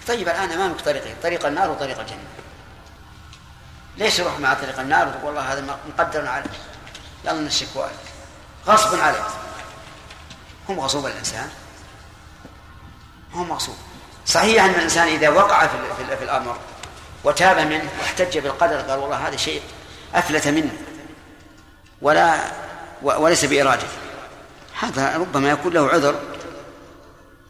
طيب 0.08 0.30
الآن 0.30 0.52
أمامك 0.52 0.82
طريقين 0.82 1.16
طريق 1.24 1.46
النار 1.46 1.72
وطريق 1.72 2.00
الجنة. 2.00 2.20
ليش 3.98 4.20
يروح 4.20 4.40
مع 4.40 4.54
طريق 4.54 4.80
النار 4.80 5.08
وتقول 5.08 5.26
والله 5.26 5.54
هذا 5.54 5.78
مقدر 5.90 6.28
عليه 6.28 6.50
يلا 7.26 7.42
نشك 7.42 7.68
غصب 8.68 9.00
عليه 9.00 9.28
هو 10.70 10.74
مغصوب 10.74 11.06
الإنسان؟ 11.06 11.50
هو 13.34 13.44
مغصوب. 13.44 13.76
صحيح 14.26 14.64
أن 14.64 14.70
الإنسان 14.70 15.08
إذا 15.08 15.30
وقع 15.30 15.68
في, 15.68 15.78
في, 15.98 16.18
في 16.18 16.24
الأمر 16.24 16.58
وتاب 17.24 17.58
منه 17.58 17.90
واحتج 18.00 18.38
بالقدر 18.38 18.76
قال 18.76 19.00
والله 19.00 19.28
هذا 19.28 19.36
شيء 19.36 19.62
أفلت 20.16 20.48
منه 20.48 20.72
ولا 22.02 22.40
وليس 23.02 23.46
بإرادته 23.46 23.88
هذا 24.80 25.18
ربما 25.18 25.50
يكون 25.50 25.74
له 25.74 25.90
عذر 25.90 26.20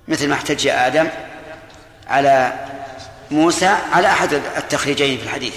مثل 0.07 0.29
ما 0.29 0.35
احتج 0.35 0.67
آدم 0.67 1.09
على 2.11 2.65
موسى 3.31 3.65
على 3.65 4.07
أحد 4.07 4.33
التخريجين 4.33 5.17
في 5.17 5.23
الحديث. 5.23 5.55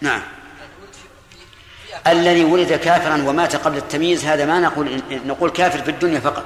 نعم. 0.00 0.22
الذي 2.06 2.44
ولد 2.44 2.72
كافرا 2.72 3.14
ومات 3.14 3.56
قبل 3.56 3.76
التمييز 3.76 4.24
هذا 4.24 4.46
ما 4.46 4.60
نقول 4.60 5.02
نقول 5.10 5.50
كافر 5.50 5.82
في 5.82 5.90
الدنيا 5.90 6.20
فقط. 6.20 6.44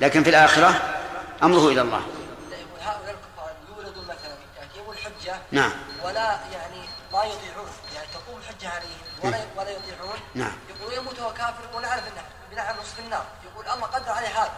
لكن 0.00 0.22
في 0.22 0.30
الآخرة 0.30 0.98
أمره 1.42 1.68
إلى 1.68 1.80
الله. 1.80 2.02
هؤلاء 2.80 3.14
الكفار 3.14 3.52
يولدون 3.68 4.04
مثلا 4.04 4.36
الحجة 4.92 5.40
نعم. 5.52 5.72
ولا 6.04 6.38
يعني 6.52 6.80
لا 7.12 7.24
يطيعون 7.24 7.68
يعني 7.94 8.08
تقوم 8.14 8.40
الحجة 8.40 8.68
عليهم 8.68 9.07
ولا 9.24 9.36
ولا 9.56 9.70
يطيعون. 9.70 10.18
نعم. 10.34 10.52
يقول 10.68 10.92
يموت 10.92 11.18
وهو 11.18 11.32
كافر 11.32 11.62
ونعرف 11.74 12.02
انه 12.02 12.22
بنعرف 12.52 12.80
نصف 12.80 12.98
النار. 12.98 13.24
يقول 13.52 13.66
الله 13.74 13.86
قدر 13.86 14.12
عليه 14.12 14.28
هذا. 14.28 14.52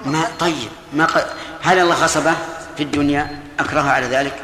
ما 0.00 0.30
طيب 0.38 0.70
ما 0.92 1.06
ق... 1.06 1.26
هل 1.62 1.78
الله 1.78 1.94
خصبه 1.94 2.34
في 2.76 2.82
الدنيا؟ 2.82 3.42
أكره 3.60 3.90
على 3.90 4.06
ذلك؟ 4.06 4.42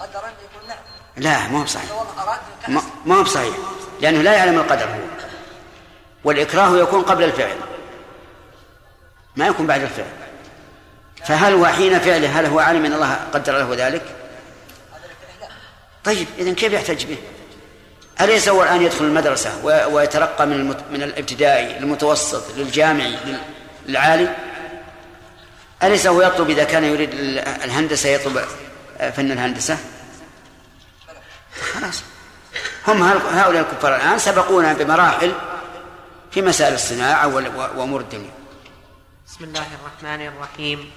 قدر 0.00 0.18
يقول 0.18 0.68
نعم. 0.68 0.78
لا 1.16 1.48
ما 1.48 1.58
هو 1.58 2.04
أراد 2.18 2.40
ما 3.06 3.16
هو 3.16 3.22
بصحيح. 3.22 3.56
لأنه 4.00 4.22
لا 4.22 4.32
يعلم 4.32 4.58
القدر 4.58 4.84
هو. 4.84 5.00
والإكراه 6.24 6.76
يكون 6.76 7.02
قبل 7.02 7.24
الفعل. 7.24 7.56
ما 9.36 9.46
يكون 9.46 9.66
بعد 9.66 9.82
الفعل. 9.82 10.12
فهل 11.24 11.52
هو 11.52 11.66
حين 11.66 11.98
فعله 11.98 12.40
هل 12.40 12.46
هو 12.46 12.58
عالم 12.58 12.84
إن 12.84 12.92
الله 12.92 13.14
قدر 13.34 13.58
له 13.58 13.86
ذلك؟ 13.86 14.16
طيب 16.04 16.28
اذا 16.38 16.54
كيف 16.54 16.72
يحتج 16.72 17.04
به؟ 17.04 17.18
أليس 18.20 18.48
هو 18.48 18.62
الآن 18.62 18.82
يدخل 18.82 19.04
المدرسة 19.04 19.64
ويترقى 19.64 20.46
من 20.46 20.66
من 20.66 21.02
الابتدائي 21.02 21.78
للمتوسط 21.78 22.56
للجامعي 22.56 23.18
للعالي؟ 23.86 24.36
أليس 25.82 26.06
هو 26.06 26.22
يطلب 26.22 26.50
إذا 26.50 26.64
كان 26.64 26.84
يريد 26.84 27.14
الهندسة 27.64 28.08
يطلب 28.08 28.44
فن 29.16 29.32
الهندسة؟ 29.32 29.78
خلاص 31.74 32.02
هم 32.88 33.02
هؤلاء 33.02 33.60
الكفار 33.60 33.96
الآن 33.96 34.18
سبقونا 34.18 34.72
بمراحل 34.72 35.32
في 36.30 36.42
مسائل 36.42 36.74
الصناعة 36.74 37.26
وأمور 37.76 38.00
الدنيا 38.00 38.30
بسم 39.26 39.44
الله 39.44 39.66
الرحمن 39.80 40.26
الرحيم 40.26 40.90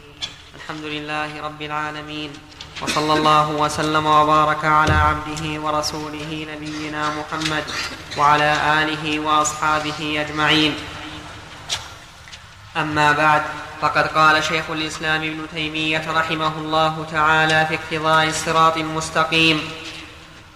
الحمد 0.55 0.83
لله 0.83 1.41
رب 1.41 1.61
العالمين 1.61 2.33
وصلى 2.81 3.13
الله 3.13 3.49
وسلم 3.49 4.05
وبارك 4.05 4.65
على 4.65 4.93
عبده 4.93 5.61
ورسوله 5.61 6.47
نبينا 6.53 7.09
محمد 7.09 7.63
وعلى 8.17 8.53
آله 8.81 9.19
وأصحابه 9.19 10.25
أجمعين. 10.27 10.75
أما 12.77 13.11
بعد 13.11 13.41
فقد 13.81 14.07
قال 14.07 14.43
شيخ 14.43 14.63
الإسلام 14.69 15.23
ابن 15.23 15.45
تيمية 15.53 16.11
رحمه 16.11 16.57
الله 16.57 17.05
تعالى 17.11 17.65
في 17.65 17.75
اقتضاء 17.75 18.27
الصراط 18.27 18.77
المستقيم 18.77 19.61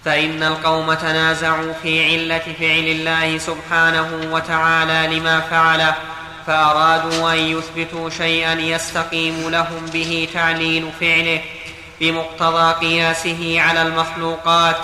فإن 0.04 0.42
القوم 0.42 0.94
تنازعوا 0.94 1.72
في 1.82 2.04
علة 2.04 2.54
فعل 2.58 2.86
الله 2.86 3.38
سبحانه 3.38 4.28
وتعالى 4.32 5.18
لما 5.18 5.40
فعله 5.40 5.94
فأرادوا 6.46 7.32
أن 7.32 7.38
يثبتوا 7.38 8.10
شيئا 8.10 8.52
يستقيم 8.52 9.50
لهم 9.50 9.86
به 9.92 10.28
تعليل 10.34 10.90
فعله 11.00 11.40
بمقتضى 12.02 12.72
قياسه 12.72 13.60
على 13.60 13.82
المخلوقات 13.82 14.76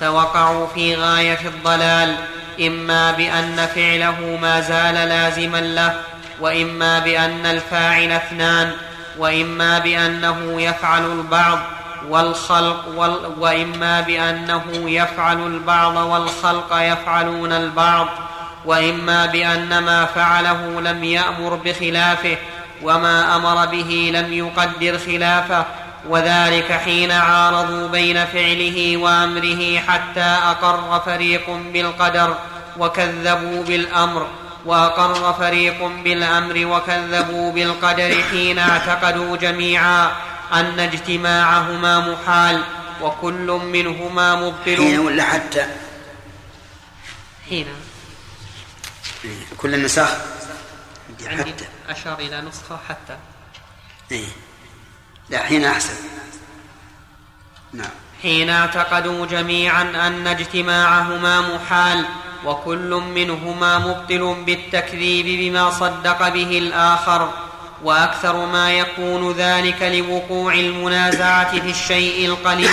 فوقعوا 0.00 0.66
في 0.66 0.96
غاية 0.96 1.38
الضلال 1.44 2.16
إما 2.60 3.12
بأن 3.12 3.68
فعله 3.74 4.38
ما 4.42 4.60
زال 4.60 4.94
لازما 4.94 5.60
له 5.60 6.00
وإما 6.40 6.98
بأن 6.98 7.46
الفاعل 7.46 8.12
اثنان 8.12 8.70
وإما 9.18 9.78
بأنه 9.78 10.62
يفعل 10.62 11.04
البعض 11.04 11.58
والخلق 12.08 12.88
وال 12.96 13.32
وإما 13.38 14.00
بأنه 14.00 14.90
يفعل 14.90 15.46
البعض 15.46 15.96
والخلق 15.96 16.68
يفعلون 16.72 17.52
البعض 17.52 18.08
وإما 18.64 19.26
بأن 19.26 19.78
ما 19.78 20.04
فعله 20.04 20.80
لم 20.80 21.04
يأمر 21.04 21.54
بخلافه 21.54 22.36
وما 22.82 23.36
أمر 23.36 23.66
به 23.66 24.10
لم 24.14 24.32
يقدر 24.32 24.98
خلافه 24.98 25.64
وذلك 26.08 26.72
حين 26.72 27.10
عارضوا 27.10 27.88
بين 27.88 28.26
فعله 28.26 28.96
وأمره 28.96 29.80
حتى 29.80 30.20
أقر 30.20 31.00
فريق 31.00 31.50
بالقدر 31.50 32.38
وكذبوا 32.78 33.62
بالأمر 33.64 34.28
وأقر 34.64 35.32
فريق 35.32 35.86
بالأمر 36.04 36.66
وكذبوا 36.66 37.52
بالقدر 37.52 38.22
حين 38.30 38.58
اعتقدوا 38.58 39.36
جميعا 39.36 40.12
أن 40.52 40.80
اجتماعهما 40.80 42.12
محال 42.12 42.64
وكل 43.02 43.60
منهما 43.72 44.34
مبطل. 44.34 44.76
حين 44.76 44.98
ولا 44.98 45.24
حتى؟ 45.24 45.66
حين. 47.48 47.66
كل 49.56 49.74
النساخ؟ 49.74 50.14
عندي 51.26 51.52
حتى. 51.52 51.66
أشار 51.88 52.18
إلى 52.18 52.40
نسخة 52.40 52.78
حتى. 52.88 53.16
إيه. 54.12 54.28
لا 55.30 55.38
حين 55.38 55.64
أحسن. 55.64 55.94
نعم. 57.72 57.90
حين 58.22 58.50
اعتقدوا 58.50 59.26
جميعا 59.26 59.82
أن 59.82 60.26
اجتماعهما 60.26 61.54
محال 61.54 62.04
وكل 62.44 63.02
منهما 63.14 63.78
مبطل 63.78 64.36
بالتكذيب 64.46 65.26
بما 65.26 65.70
صدق 65.70 66.28
به 66.28 66.58
الآخر 66.58 67.30
وأكثر 67.84 68.46
ما 68.46 68.72
يكون 68.72 69.32
ذلك 69.32 69.82
لوقوع 69.82 70.54
المنازعة 70.54 71.60
في 71.60 71.70
الشيء 71.70 72.26
القليل 72.26 72.70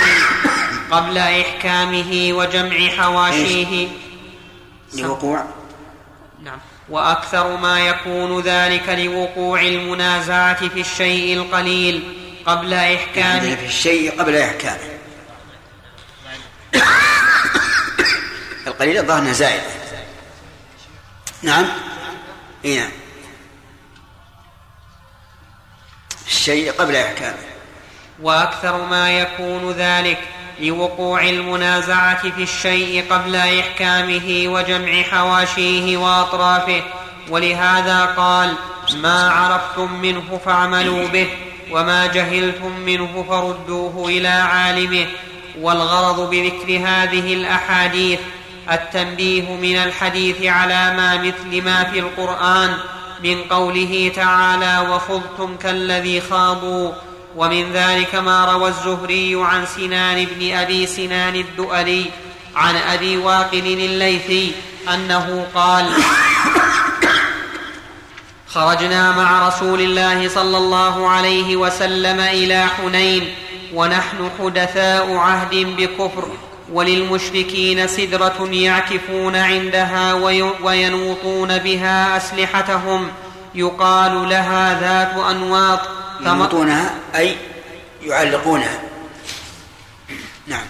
قبل 0.90 1.18
إحكامه 1.18 2.28
وجمع 2.32 2.88
حواشيه. 2.88 3.88
لوقوع؟ 4.94 5.44
نعم. 6.42 6.58
وأكثر 6.88 7.56
ما 7.56 7.80
يكون 7.80 8.40
ذلك 8.40 8.88
لوقوع 8.88 9.60
المنازعة 9.62 10.68
في 10.68 10.80
الشيء 10.80 11.36
القليل 11.36 12.21
قبل 12.46 12.72
يعني 12.72 12.96
احكامه 12.96 13.56
في 13.56 13.66
الشيء 13.66 14.20
قبل 14.20 14.36
إحكامه. 14.36 14.92
القليل 18.66 18.98
الظاهر 18.98 19.32
زائدة 19.32 19.62
نعم. 21.42 21.66
إيه 22.64 22.80
نعم. 22.80 22.90
الشيء 26.26 26.72
قبل 26.72 26.96
إحكامه. 26.96 27.36
وأكثر 28.22 28.84
ما 28.84 29.10
يكون 29.10 29.72
ذلك 29.72 30.18
لوقوع 30.60 31.22
المنازعة 31.22 32.30
في 32.30 32.42
الشيء 32.42 33.12
قبل 33.12 33.36
إحكامه 33.36 34.44
وجمع 34.46 35.02
حواشيه 35.02 35.96
وأطرافه. 35.96 36.82
ولهذا 37.28 38.04
قال 38.04 38.54
ما 38.94 39.30
عرفتم 39.30 39.92
منه 39.92 40.40
فاعملوا 40.44 41.08
به. 41.08 41.51
وما 41.72 42.06
جهلتم 42.06 42.80
منه 42.86 43.24
فردوه 43.28 44.08
إلى 44.08 44.28
عالمه 44.28 45.06
والغرض 45.60 46.30
بذكر 46.30 46.68
هذه 46.68 47.34
الأحاديث 47.34 48.18
التنبيه 48.72 49.50
من 49.50 49.76
الحديث 49.76 50.42
على 50.42 50.96
ما 50.96 51.16
مثل 51.16 51.64
ما 51.64 51.84
في 51.84 51.98
القرآن 51.98 52.74
من 53.24 53.42
قوله 53.42 54.12
تعالى 54.16 54.88
وخذتم 54.90 55.56
كالذي 55.56 56.20
خاضوا 56.20 56.92
ومن 57.36 57.72
ذلك 57.72 58.14
ما 58.14 58.44
روى 58.44 58.68
الزهري 58.68 59.36
عن 59.40 59.66
سنان 59.66 60.24
بن 60.24 60.56
أبي 60.56 60.86
سنان 60.86 61.34
الدؤلي 61.34 62.04
عن 62.56 62.76
أبي 62.76 63.16
واقل 63.16 63.66
الليثي 63.66 64.52
أنه 64.94 65.46
قال 65.54 65.86
خرجنا 68.54 69.16
مع 69.16 69.48
رسول 69.48 69.80
الله 69.80 70.28
صلى 70.28 70.56
الله 70.56 71.08
عليه 71.08 71.56
وسلم 71.56 72.20
إلى 72.20 72.66
حنين 72.66 73.34
ونحن 73.74 74.30
حدثاء 74.38 75.16
عهد 75.16 75.54
بكفر 75.54 76.28
وللمشركين 76.72 77.86
سدرة 77.88 78.48
يعكفون 78.50 79.36
عندها 79.36 80.14
وي- 80.14 80.42
وينوطون 80.62 81.58
بها 81.58 82.16
أسلحتهم 82.16 83.08
يقال 83.54 84.28
لها 84.28 84.80
ذات 84.80 85.24
أنواط 85.30 85.80
ينوطونها؟ 86.20 86.94
أي 87.16 87.36
يعلقونها. 88.02 88.80
نعم. 90.46 90.64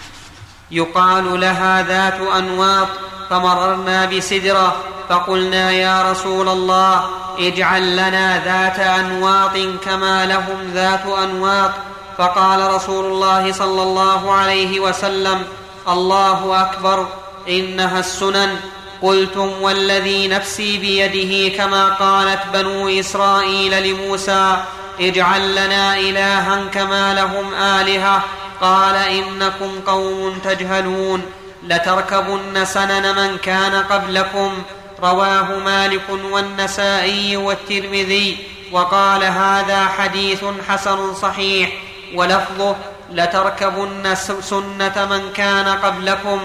يقال 0.71 1.39
لها 1.39 1.81
ذات 1.83 2.21
أنواط 2.37 2.87
فمررنا 3.33 4.05
بسدره 4.05 4.75
فقلنا 5.09 5.71
يا 5.71 6.11
رسول 6.11 6.49
الله 6.49 7.09
اجعل 7.39 7.93
لنا 7.93 8.43
ذات 8.45 8.79
أنواط 8.79 9.57
كما 9.85 10.25
لهم 10.25 10.71
ذات 10.73 11.05
أنواط. 11.05 11.71
فقال 12.17 12.73
رسول 12.73 13.05
الله 13.05 13.51
صلى 13.51 13.83
الله 13.83 14.31
عليه 14.31 14.79
وسلم 14.79 15.43
الله 15.87 16.61
أكبر 16.61 17.07
إنها 17.49 17.99
السنن. 17.99 18.55
قلتم 19.01 19.51
والذي 19.61 20.27
نفسي 20.27 20.77
بيده 20.77 21.57
كما 21.57 21.89
قالت 21.89 22.39
بنو 22.53 22.89
إسرائيل 22.99 23.89
لموسى 23.89 24.57
اجعل 24.99 25.51
لنا 25.55 25.97
إلها 25.97 26.59
كما 26.73 27.13
لهم 27.13 27.53
آلهة. 27.53 28.23
قال 28.61 28.95
إنكم 28.95 29.79
قوم 29.87 30.37
تجهلون. 30.43 31.21
لتركبن 31.63 32.65
سنن 32.65 33.15
من 33.15 33.37
كان 33.37 33.83
قبلكم. 33.83 34.63
رواه 34.99 35.59
مالك 35.59 36.09
والنسائي 36.09 37.37
والترمذي. 37.37 38.47
وقال 38.71 39.23
هذا 39.23 39.85
حديث 39.85 40.43
حسن 40.67 41.13
صحيح. 41.15 41.69
ولفظه 42.15 42.75
لتركبن 43.11 44.15
سنة 44.41 45.05
من 45.05 45.33
كان 45.33 45.67
قبلكم. 45.67 46.39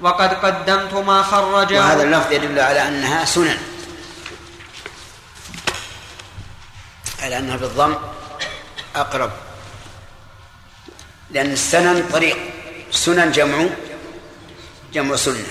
وقد 0.00 0.34
قدمت 0.34 0.94
ما 0.94 1.22
خرجه. 1.22 1.78
وهذا 1.78 2.02
اللفظ 2.02 2.32
يدل 2.32 2.58
على 2.60 2.88
أنها 2.88 3.24
سنن. 3.24 3.58
على 7.22 7.38
أنها 7.38 7.56
بالضم 7.56 7.94
أقرب. 8.96 9.30
لأن 11.30 11.52
السنن 11.52 12.08
طريق. 12.12 12.38
سنن 12.90 13.32
جمع. 13.32 13.66
جمع 14.92 15.16
سنة. 15.16 15.46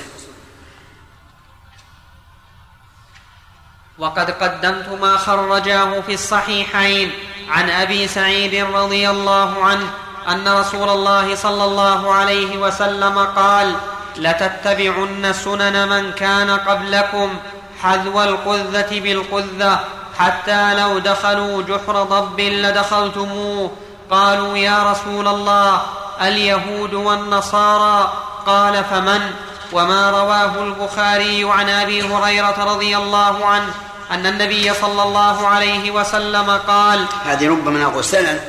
وقد 3.98 4.32
قدمت 4.32 4.90
ما 5.02 5.18
خرجاه 5.18 6.02
في 6.02 6.14
الصحيحين 6.14 7.12
عن 7.50 7.70
أبي 7.70 8.08
سعيد 8.08 8.66
رضي 8.66 9.10
الله 9.10 9.64
عنه 9.64 9.94
أن 10.28 10.48
رسول 10.48 10.90
الله 10.90 11.36
صلى 11.36 11.64
الله 11.66 12.14
عليه 12.14 12.58
وسلم 12.58 13.20
قال 13.20 13.76
لتتبعن 14.18 15.34
سنن 15.34 15.90
من 15.90 16.12
كان 16.12 16.50
قبلكم 16.50 17.40
حذو 17.82 18.24
القذة 18.24 19.00
بالقذة 19.00 19.80
حتى 20.18 20.76
لو 20.76 21.00
دخلوا 21.00 21.62
جحر 21.62 22.04
ضب 22.04 22.40
لدخلتموه. 22.40 23.72
قالوا 24.12 24.58
يا 24.58 24.92
رسول 24.92 25.28
الله 25.28 25.82
اليهود 26.22 26.94
والنصارى 26.94 28.14
قال 28.46 28.84
فمن؟ 28.84 29.34
وما 29.72 30.10
رواه 30.10 30.64
البخاري 30.64 31.44
عن 31.44 31.70
أبي 31.70 32.04
هريرة 32.04 32.64
رضي 32.64 32.98
الله 32.98 33.46
عنه 33.46 33.74
أن 34.12 34.26
النبي 34.26 34.74
صلى 34.74 35.04
الله 35.04 35.48
عليه 35.48 35.92
وسلم 35.92 36.50
قال 36.58 37.06
هذه 37.26 37.50
ربما 37.50 37.80
نقول 37.80 38.04
سنن 38.04 38.40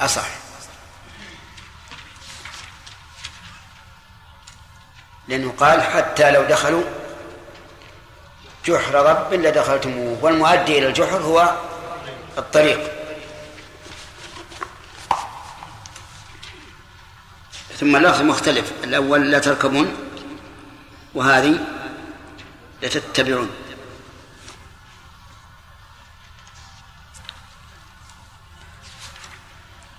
أصح. 0.00 0.26
لأنه 5.28 5.54
قال 5.60 5.82
حتى 5.82 6.30
لو 6.30 6.42
دخلوا 6.42 6.84
جحر 8.66 8.94
رب 8.94 9.34
لدخلتموه 9.34 10.18
والمؤدي 10.22 10.78
إلى 10.78 10.86
الجحر 10.86 11.16
هو 11.16 11.52
الطريق. 12.38 13.01
ثم 17.82 17.96
اللفظ 17.96 18.22
مختلف. 18.22 18.72
الأول 18.84 19.30
لا 19.30 19.38
تركبون 19.38 19.94
وهذه 21.14 21.58
لتتبعون 22.82 23.50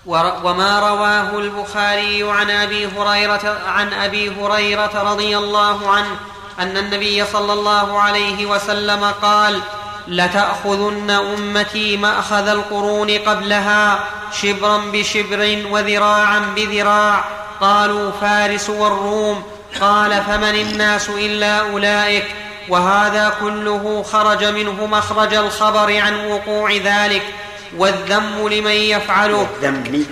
وما 0.06 0.80
رواه 0.80 1.40
البخاري 1.40 2.24
عن 2.24 2.50
أبي 2.50 2.88
هريرة 2.88 3.62
عن 3.68 3.94
أبي 3.94 4.30
هريرة 4.30 5.12
رضي 5.12 5.38
الله 5.38 5.90
عنه 5.90 6.20
أن 6.60 6.78
النبي 6.78 7.26
صلى 7.26 7.54
الله 7.54 8.02
عليه 8.02 8.46
وسلم 8.46 9.04
قال 9.22 9.62
لتأخذن 10.08 11.10
أمتي 11.12 11.98
مأخذ 11.98 12.48
القرون 12.48 13.12
قبلها 13.12 14.00
شبرا 14.32 14.78
بشبر 14.78 15.64
وذراعا 15.72 16.40
بذراع. 16.56 17.44
قالوا 17.64 18.12
فارس 18.12 18.70
والروم. 18.70 19.44
قال 19.82 20.24
فمن 20.24 20.56
الناس 20.56 21.10
إلا 21.10 21.60
أولئك؟ 21.60 22.26
وهذا 22.70 23.34
كله 23.42 24.04
خرج 24.04 24.46
منه 24.46 24.86
مخرج 24.86 25.34
الخبر 25.34 26.02
عن 26.02 26.26
وقوع 26.26 26.72
ذلك. 26.72 27.34
والذم 27.78 28.48
لمن 28.48 28.72
يفعله. 28.72 29.48
والذم 29.62 30.06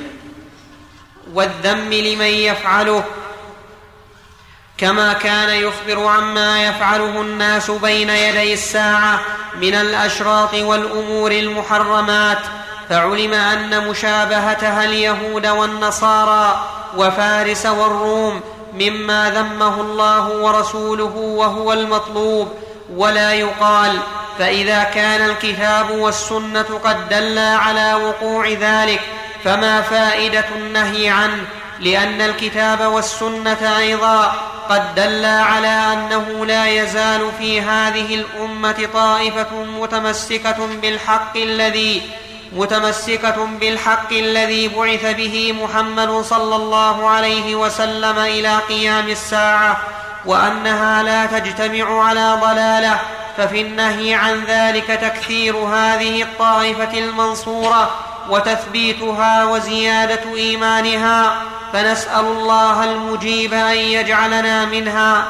والذم 1.34 1.94
لمن 1.94 2.26
يفعله. 2.26 3.04
كما 4.78 5.14
كان 5.14 5.50
يخبر 5.50 6.08
عما 6.08 6.64
يفعله 6.64 7.22
الناس 7.22 7.72
بين 7.72 8.10
يدي 8.10 8.54
الساعة 8.54 9.22
من 9.62 9.74
الأشراط 9.74 10.54
والأمور 10.54 11.32
المحرمات. 11.32 12.40
فعلم 12.92 13.34
أن 13.34 13.88
مشابهتها 13.88 14.86
اليهود 14.86 15.48
والنصارى 15.48 16.68
وفارس 16.98 17.66
والروم 17.66 18.42
مما 18.74 19.30
ذمه 19.30 19.82
الله 19.82 20.30
ورسوله 20.30 21.16
وهو 21.16 21.74
المطلوب. 21.74 22.48
ولا 22.96 23.34
يقال 23.34 24.00
فإذا 24.40 24.84
كان 24.84 25.30
الكتاب 25.30 25.92
والسنة 25.92 26.80
قد 26.84 27.10
دلا 27.10 27.58
على 27.58 27.94
وقوع 27.94 28.50
ذلك 28.50 29.02
فما 29.44 29.82
فائدة 29.82 30.46
النهي 30.56 31.10
عنه؟ 31.10 31.46
لأن 31.80 32.22
الكتاب 32.22 32.82
والسنة 32.82 33.78
أيضا 33.78 34.34
قد 34.70 34.96
دلا 34.96 35.42
على 35.42 35.68
أنه 35.68 36.46
لا 36.46 36.68
يزال 36.68 37.30
في 37.40 37.62
هذه 37.62 38.16
الأمة 38.16 38.88
طائفة 38.94 39.64
متمسكة 39.64 40.68
بالحق 40.82 41.38
الذي 41.38 42.02
متمسكة 42.52 43.46
بالحق 43.46 44.14
الذي 44.14 44.68
بعث 44.68 45.16
به 45.16 45.56
محمد 45.64 46.22
صلى 46.22 46.56
الله 46.56 47.10
عليه 47.10 47.56
وسلم 47.56 48.18
إلى 48.20 48.58
قيام 48.58 49.08
الساعة 49.08 49.78
وأنها 50.26 51.04
لا 51.04 51.26
تجتمع 51.26 52.04
على 52.04 52.38
ضلالة 52.42 53.00
ففي 53.38 53.62
النهي 53.62 54.14
عن 54.14 54.44
ذلك 54.44 54.88
تكثير 54.88 55.56
هذه 55.56 56.22
الطائفة 56.22 56.98
المنصورة 56.98 57.92
وتثبيتها 58.30 59.46
وزيادة 59.46 60.36
إيمانها 60.36 61.36
فنسأل 61.74 62.26
الله 62.26 62.84
المجيب 62.84 63.54
أن 63.54 63.78
يجعلنا 63.78 64.66
منها. 64.66 65.26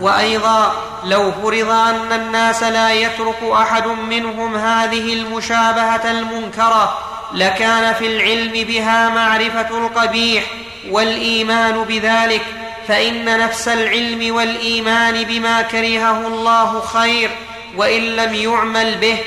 وأيضا 0.00 0.72
لو 1.04 1.32
فرض 1.32 1.70
أن 1.70 2.12
الناس 2.12 2.62
لا 2.62 2.92
يترك 2.92 3.42
أحد 3.52 3.86
منهم 3.86 4.54
هذه 4.54 5.12
المشابهة 5.12 6.10
المنكرة 6.10 6.98
لكان 7.34 7.94
في 7.94 8.06
العلم 8.06 8.52
بها 8.52 9.08
معرفة 9.08 9.78
القبيح 9.78 10.44
والإيمان 10.90 11.84
بذلك 11.84 12.42
فإن 12.88 13.38
نفس 13.38 13.68
العلم 13.68 14.34
والإيمان 14.34 15.24
بما 15.24 15.62
كرهه 15.62 16.26
الله 16.26 16.80
خير 16.80 17.30
وإن 17.76 18.02
لم 18.02 18.34
يعمل 18.34 18.94
به 18.94 19.18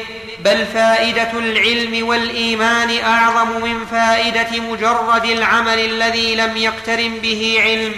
بل 0.44 0.66
فائدة 0.66 1.32
العلم 1.34 2.08
والإيمان 2.08 3.00
أعظم 3.04 3.62
من 3.62 3.86
فائدة 3.86 4.62
مجرد 4.72 5.26
العمل 5.26 5.80
الذي 5.80 6.36
لم 6.36 6.58
يقترن 6.58 7.18
به 7.22 7.58
علم. 7.62 7.96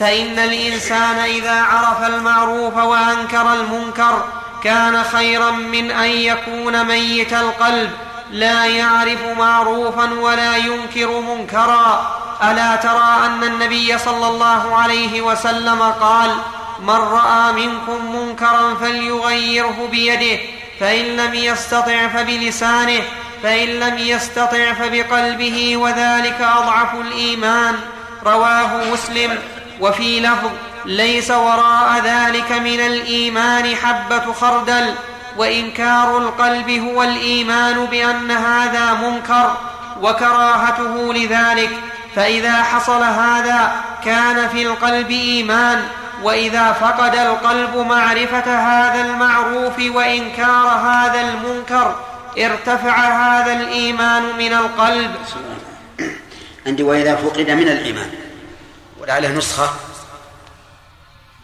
فإن 0.00 0.38
الإنسان 0.38 1.18
إذا 1.18 1.62
عرف 1.62 2.02
المعروف 2.02 2.76
وأنكر 2.76 3.52
المنكر 3.52 4.24
كان 4.62 5.02
خيرا 5.02 5.50
من 5.50 5.90
أن 5.90 6.10
يكون 6.10 6.84
ميت 6.84 7.32
القلب. 7.32 7.90
لا 8.30 8.66
يعرف 8.66 9.18
معروفا 9.38 10.12
ولا 10.12 10.56
ينكر 10.56 11.20
منكرا. 11.20 12.18
ألا 12.42 12.76
ترى 12.76 13.26
أن 13.26 13.44
النبي 13.44 13.98
صلى 13.98 14.26
الله 14.26 14.76
عليه 14.76 15.22
وسلم 15.22 15.82
قال 15.82 16.30
من 16.80 16.90
رأى 16.90 17.52
منكم 17.52 18.16
منكرا 18.16 18.74
فليغيره 18.74 19.88
بيده 19.90 20.42
فإن 20.80 21.04
لم 21.04 21.34
يستطع 21.34 22.08
فبلسانه 22.08 23.02
فإن 23.42 23.68
لم 23.68 23.98
يستطع 23.98 24.72
فبقلبه 24.72 25.76
وذلك 25.76 26.40
أضعف 26.40 26.94
الإيمان. 26.94 27.74
رواه 28.26 28.92
مسلم. 28.92 29.38
وفي 29.80 30.20
لفظ 30.20 30.50
ليس 30.84 31.30
وراء 31.30 32.00
ذلك 32.04 32.52
من 32.52 32.80
الإيمان 32.80 33.76
حبة 33.76 34.32
خردل 34.32 34.94
وإنكار 35.36 36.18
القلب 36.18 36.70
هو 36.70 37.02
الإيمان 37.02 37.84
بأن 37.86 38.30
هذا 38.30 38.94
منكر 38.94 39.56
وكراهته 40.02 41.14
لذلك. 41.14 41.70
فإذا 42.16 42.62
حصل 42.62 43.02
هذا 43.02 43.72
كان 44.04 44.48
في 44.48 44.62
القلب 44.62 45.10
إيمان 45.10 45.82
وإذا 46.22 46.72
فقد 46.72 47.14
القلب 47.14 47.76
معرفة 47.76 48.58
هذا 48.58 49.00
المعروف 49.06 49.78
وإنكار 49.78 50.66
هذا 50.66 51.20
المنكر 51.20 51.96
ارتفع 52.38 52.96
هذا 52.96 53.52
الإيمان 53.52 54.22
من 54.38 54.52
القلب. 54.52 55.10
عندي 56.66 56.82
وإذا 56.82 57.16
فقد 57.16 57.50
من 57.50 57.68
الإيمان. 57.68 58.27
ولعله 59.08 59.28
نسخة؟ 59.28 59.74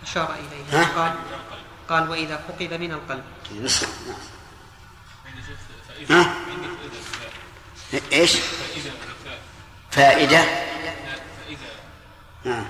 أشار 0.03 0.35
اليه 0.35 0.85
قال 0.97 1.13
قال 1.89 2.11
وإذا 2.11 2.45
فقد 2.49 2.75
من 2.75 2.93
القلب. 2.93 3.25
نسخة 3.61 3.87
نعم. 6.09 6.25
ها؟ 6.25 6.35
إيش؟ 8.13 8.37
فائدة؟ 9.91 10.45
نعم. 12.45 12.67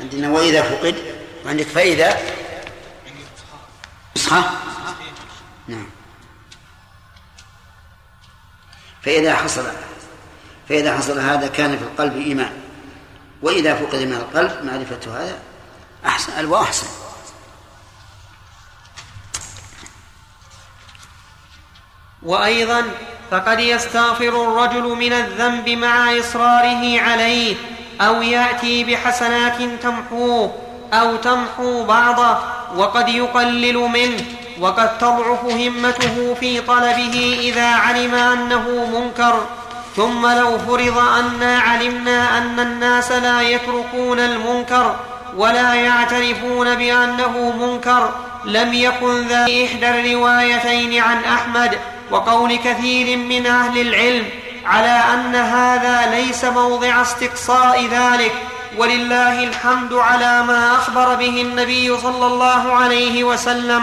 عندنا 0.00 0.30
وإذا 0.30 0.62
فقد 0.62 0.96
وعندك 1.44 1.66
فإذا؟ 1.66 2.18
نسخة؟ 4.16 4.50
نعم. 5.68 5.86
فإذا 9.02 9.36
حصل 9.36 9.72
فإذا 10.68 10.96
حصل 10.96 11.18
هذا 11.18 11.46
كان 11.46 11.78
في 11.78 11.84
القلب 11.84 12.16
إيمان. 12.16 12.69
وإذا 13.42 13.74
فقد 13.74 14.02
من 14.02 14.12
القلب 14.12 14.64
معرفة 14.64 15.22
هذا 15.22 15.38
أحسن 16.06 16.44
وأحسن 16.44 16.86
وأيضا 22.22 22.84
فقد 23.30 23.60
يستغفر 23.60 24.28
الرجل 24.28 24.82
من 24.82 25.12
الذنب 25.12 25.68
مع 25.68 26.18
إصراره 26.18 27.00
عليه 27.00 27.56
أو 28.00 28.22
يأتي 28.22 28.84
بحسنات 28.84 29.82
تمحوه 29.82 30.54
أو 30.92 31.16
تمحو 31.16 31.84
بعضه 31.84 32.38
وقد 32.76 33.08
يقلل 33.08 33.76
منه 33.76 34.24
وقد 34.60 34.98
تضعف 34.98 35.44
همته 35.44 36.34
في 36.34 36.60
طلبه 36.60 37.38
إذا 37.40 37.66
علم 37.66 38.14
أنه 38.14 38.86
منكر. 38.86 39.46
ثم 39.96 40.26
لو 40.26 40.58
فرض 40.58 40.98
انا 40.98 41.58
علمنا 41.58 42.38
أن 42.38 42.60
الناس 42.60 43.12
لا 43.12 43.40
يتركون 43.40 44.20
المنكر 44.20 44.96
ولا 45.36 45.74
يعترفون 45.74 46.74
بأنه 46.74 47.52
منكر 47.56 48.10
لم 48.44 48.74
يكن 48.74 49.26
ذا 49.28 49.42
إحدى 49.42 49.88
الروايتين 49.88 51.02
عن 51.02 51.24
أحمد 51.24 51.78
وقول 52.10 52.56
كثير 52.56 53.16
من 53.16 53.46
أهل 53.46 53.80
العلم 53.80 54.26
على 54.64 55.00
أن 55.14 55.34
هذا 55.34 56.10
ليس 56.14 56.44
موضع 56.44 57.02
استقصاء 57.02 57.86
ذلك 57.86 58.32
ولله 58.78 59.44
الحمد 59.44 59.92
على 59.92 60.42
ما 60.42 60.74
أخبر 60.74 61.14
به 61.14 61.42
النبي 61.42 61.98
صلى 61.98 62.26
الله 62.26 62.72
عليه 62.72 63.24
وسلم. 63.24 63.82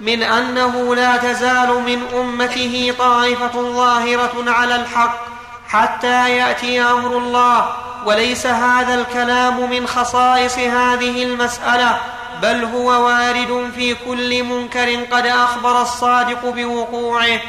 من 0.00 0.22
أنه 0.22 0.94
لا 0.94 1.16
تزال 1.16 1.68
من 1.68 2.02
أمته 2.14 2.94
طائفة 2.98 3.52
ظاهرة 3.52 4.50
على 4.50 4.76
الحق 4.76 5.26
حتى 5.68 6.36
يأتي 6.36 6.80
أمر 6.82 7.18
الله. 7.18 7.76
وليس 8.04 8.46
هذا 8.46 8.94
الكلام 8.94 9.70
من 9.70 9.86
خصائص 9.86 10.58
هذه 10.58 11.22
المسألة 11.22 12.00
بل 12.42 12.64
هو 12.64 13.06
وارد 13.06 13.70
في 13.74 13.94
كل 13.94 14.44
منكر 14.44 15.04
قد 15.04 15.26
أخبر 15.26 15.82
الصادق 15.82 16.44
بوقوعه. 16.44 17.40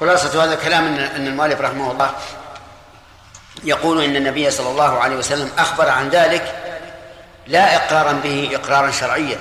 خلاصه 0.00 0.44
هذا 0.44 0.54
الكلام 0.54 0.84
إن 0.86 1.26
المؤلف 1.26 1.60
رحمه 1.60 1.92
الله 1.92 2.10
يقول 3.64 4.04
إن 4.04 4.16
النبي 4.16 4.50
صلى 4.50 4.70
الله 4.70 4.98
عليه 4.98 5.16
وسلم 5.16 5.50
أخبر 5.58 5.88
عن 5.88 6.08
ذلك 6.08 6.54
لا 7.46 7.76
إقرارا 7.76 8.12
به 8.12 8.50
إقرارا 8.54 8.90
شرعيا. 8.90 9.38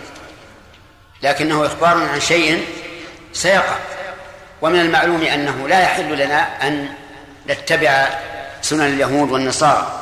لكنه 1.24 1.66
إخبار 1.66 2.08
عن 2.14 2.20
شيء 2.20 2.66
سيقع. 3.34 3.76
ومن 4.62 4.80
المعلوم 4.80 5.22
أنه 5.22 5.68
لا 5.68 5.82
يحل 5.82 6.18
لنا 6.18 6.68
أن 6.68 6.90
نتبع 7.48 8.08
سنن 8.62 8.82
اليهود 8.82 9.32
والنصارى. 9.32 10.00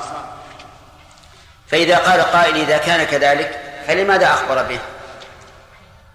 فإذا 1.67 1.97
قال 1.97 2.21
قائل 2.21 2.55
إذا 2.55 2.77
كان 2.77 3.03
كذلك 3.03 3.59
فلماذا 3.87 4.25
أخبر 4.25 4.63
به؟ 4.63 4.79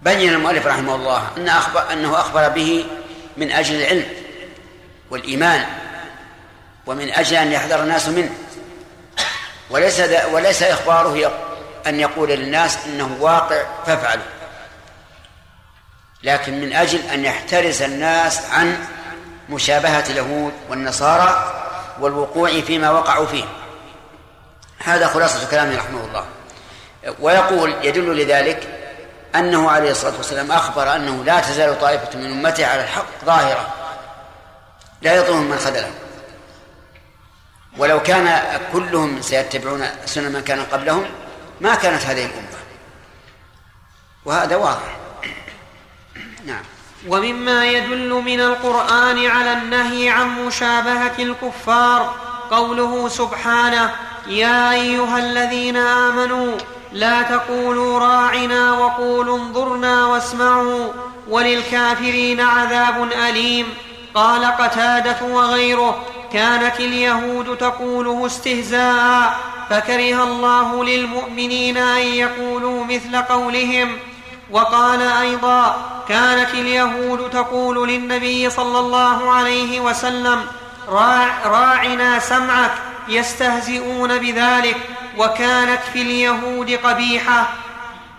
بين 0.01 0.33
المؤلف 0.33 0.67
رحمه 0.67 0.95
الله 0.95 1.27
أن 1.37 1.49
أخبر 1.49 1.93
أنه 1.93 2.19
أخبر 2.19 2.49
به 2.49 2.85
من 3.37 3.51
أجل 3.51 3.75
العلم 3.75 4.05
والإيمان 5.09 5.65
ومن 6.85 7.13
أجل 7.13 7.37
أن 7.37 7.51
يحذر 7.51 7.83
الناس 7.83 8.07
منه. 8.07 8.29
وليس 9.69 10.01
وليس 10.31 10.63
إخباره 10.63 11.31
أن 11.87 11.99
يقول 11.99 12.29
للناس 12.29 12.77
إنه 12.85 13.17
واقع 13.19 13.63
فافعلوا. 13.85 14.36
لكن 16.27 16.61
من 16.61 16.73
أجل 16.73 16.99
أن 16.99 17.25
يحترز 17.25 17.81
الناس 17.81 18.45
عن 18.51 18.77
مشابهة 19.49 20.03
اليهود 20.09 20.53
والنصارى 20.69 21.53
والوقوع 21.99 22.61
فيما 22.61 22.89
وقعوا 22.89 23.25
فيه. 23.25 23.45
هذا 24.83 25.07
خلاصة 25.07 25.49
كلامه 25.51 25.77
رحمه 25.77 26.05
الله. 26.05 26.25
ويقول 27.19 27.75
يدل 27.81 28.17
لذلك 28.17 28.67
أنه 29.35 29.71
عليه 29.71 29.91
الصلاة 29.91 30.17
والسلام 30.17 30.51
أخبر 30.51 30.95
أنه 30.95 31.23
لا 31.23 31.39
تزال 31.39 31.79
طائفة 31.79 32.19
من 32.19 32.31
أمته 32.31 32.67
على 32.67 32.83
الحق 32.83 33.25
ظاهرة. 33.25 33.73
لا 35.01 35.15
يضرهم 35.15 35.49
من 35.49 35.57
خذلهم. 35.57 35.93
ولو 37.77 38.03
كان 38.03 38.41
كلهم 38.73 39.21
سيتبعون 39.21 39.85
سنن 40.05 40.31
من 40.31 40.41
كان 40.41 40.63
قبلهم 40.63 41.05
ما 41.61 41.75
كانت 41.75 42.05
هذه 42.05 42.25
الأمة. 42.25 42.57
وهذا 44.25 44.55
واضح. 44.55 45.06
نعم. 46.47 46.63
ومما 47.07 47.65
يدل 47.65 48.09
من 48.09 48.39
القرآن 48.39 49.25
على 49.25 49.53
النهي 49.53 50.09
عن 50.09 50.45
مشابهة 50.45 51.15
الكفار 51.19 52.15
قوله 52.51 53.07
سبحانه 53.09 53.95
يا 54.27 54.71
أيها 54.71 55.19
الذين 55.19 55.77
آمنوا 55.77 56.57
لا 56.93 57.21
تقولوا 57.21 57.99
راعنا 57.99 58.73
وقولوا 58.73 59.37
انظرنا 59.37 60.05
واسمعوا 60.05 60.87
وللكافرين 61.29 62.41
عذاب 62.41 63.11
أليم. 63.29 63.65
قال 64.13 64.45
قتادة 64.45 65.17
وغيره 65.21 66.05
كانت 66.33 66.79
اليهود 66.79 67.57
تقوله 67.57 68.25
استهزاء 68.25 69.39
فكره 69.69 70.23
الله 70.23 70.83
للمؤمنين 70.83 71.77
أن 71.77 72.01
يقولوا 72.01 72.85
مثل 72.85 73.17
قولهم. 73.17 73.97
وقال 74.51 75.01
أيضا 75.01 75.75
كانت 76.09 76.49
اليهود 76.53 77.29
تقول 77.29 77.89
للنبي 77.89 78.49
صلى 78.49 78.79
الله 78.79 79.31
عليه 79.31 79.79
وسلم 79.79 80.45
راع 80.89 81.27
راعنا 81.45 82.19
سمعك 82.19 82.71
يستهزئون 83.07 84.17
بذلك 84.17 84.77
وكانت 85.17 85.81
في 85.93 86.01
اليهود 86.01 86.71
قبيحة. 86.71 87.47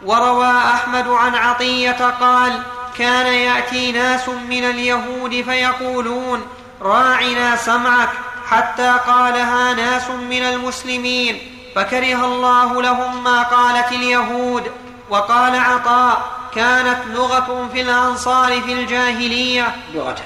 وروى 0.05 0.59
أحمد 0.59 1.09
عن 1.09 1.35
عطية 1.35 2.15
قال 2.21 2.63
كان 2.99 3.27
يأتي 3.27 3.93
ناس 3.93 4.29
من 4.29 4.65
اليهود 4.65 5.31
فيقولون 5.31 6.47
راعنا 6.83 7.57
سمعك 7.57 8.09
حتى 8.51 8.97
قالها 9.07 9.75
ناس 9.75 10.11
من 10.11 10.43
المسلمين 10.43 11.39
فكره 11.77 12.25
الله 12.25 12.83
لهم 12.83 13.25
ما 13.25 13.43
قالت 13.43 13.93
اليهود. 13.93 14.71
وقال 15.11 15.61
عطاء 15.61 16.31
كانت 16.55 16.99
لغة 17.07 17.69
في 17.73 17.81
الأنصار 17.81 18.61
في 18.61 18.73
الجاهلية. 18.73 19.77
لغة. 19.95 20.17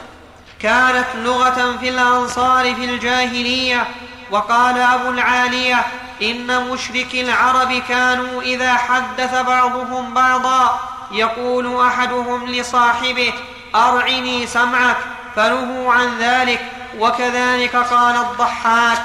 كانت 0.60 1.06
لغة 1.14 1.76
في 1.80 1.88
الأنصار 1.88 2.74
في 2.74 2.84
الجاهلية. 2.84 3.86
وقال 4.30 4.78
أبو 4.78 5.10
العالية 5.10 5.84
إن 6.22 6.70
مشركي 6.70 7.20
العرب 7.20 7.82
كانوا 7.88 8.42
إذا 8.42 8.74
حدث 8.74 9.34
بعضهم 9.34 10.14
بعضا 10.14 10.80
يقول 11.12 11.80
أحدهم 11.80 12.46
لصاحبه 12.46 13.32
أرعني 13.74 14.46
سمعك 14.46 14.96
فنهوا 15.36 15.92
عن 15.92 16.18
ذلك 16.18 16.60
وكذلك 16.98 17.76
قال 17.76 18.16
الضحاك. 18.16 19.02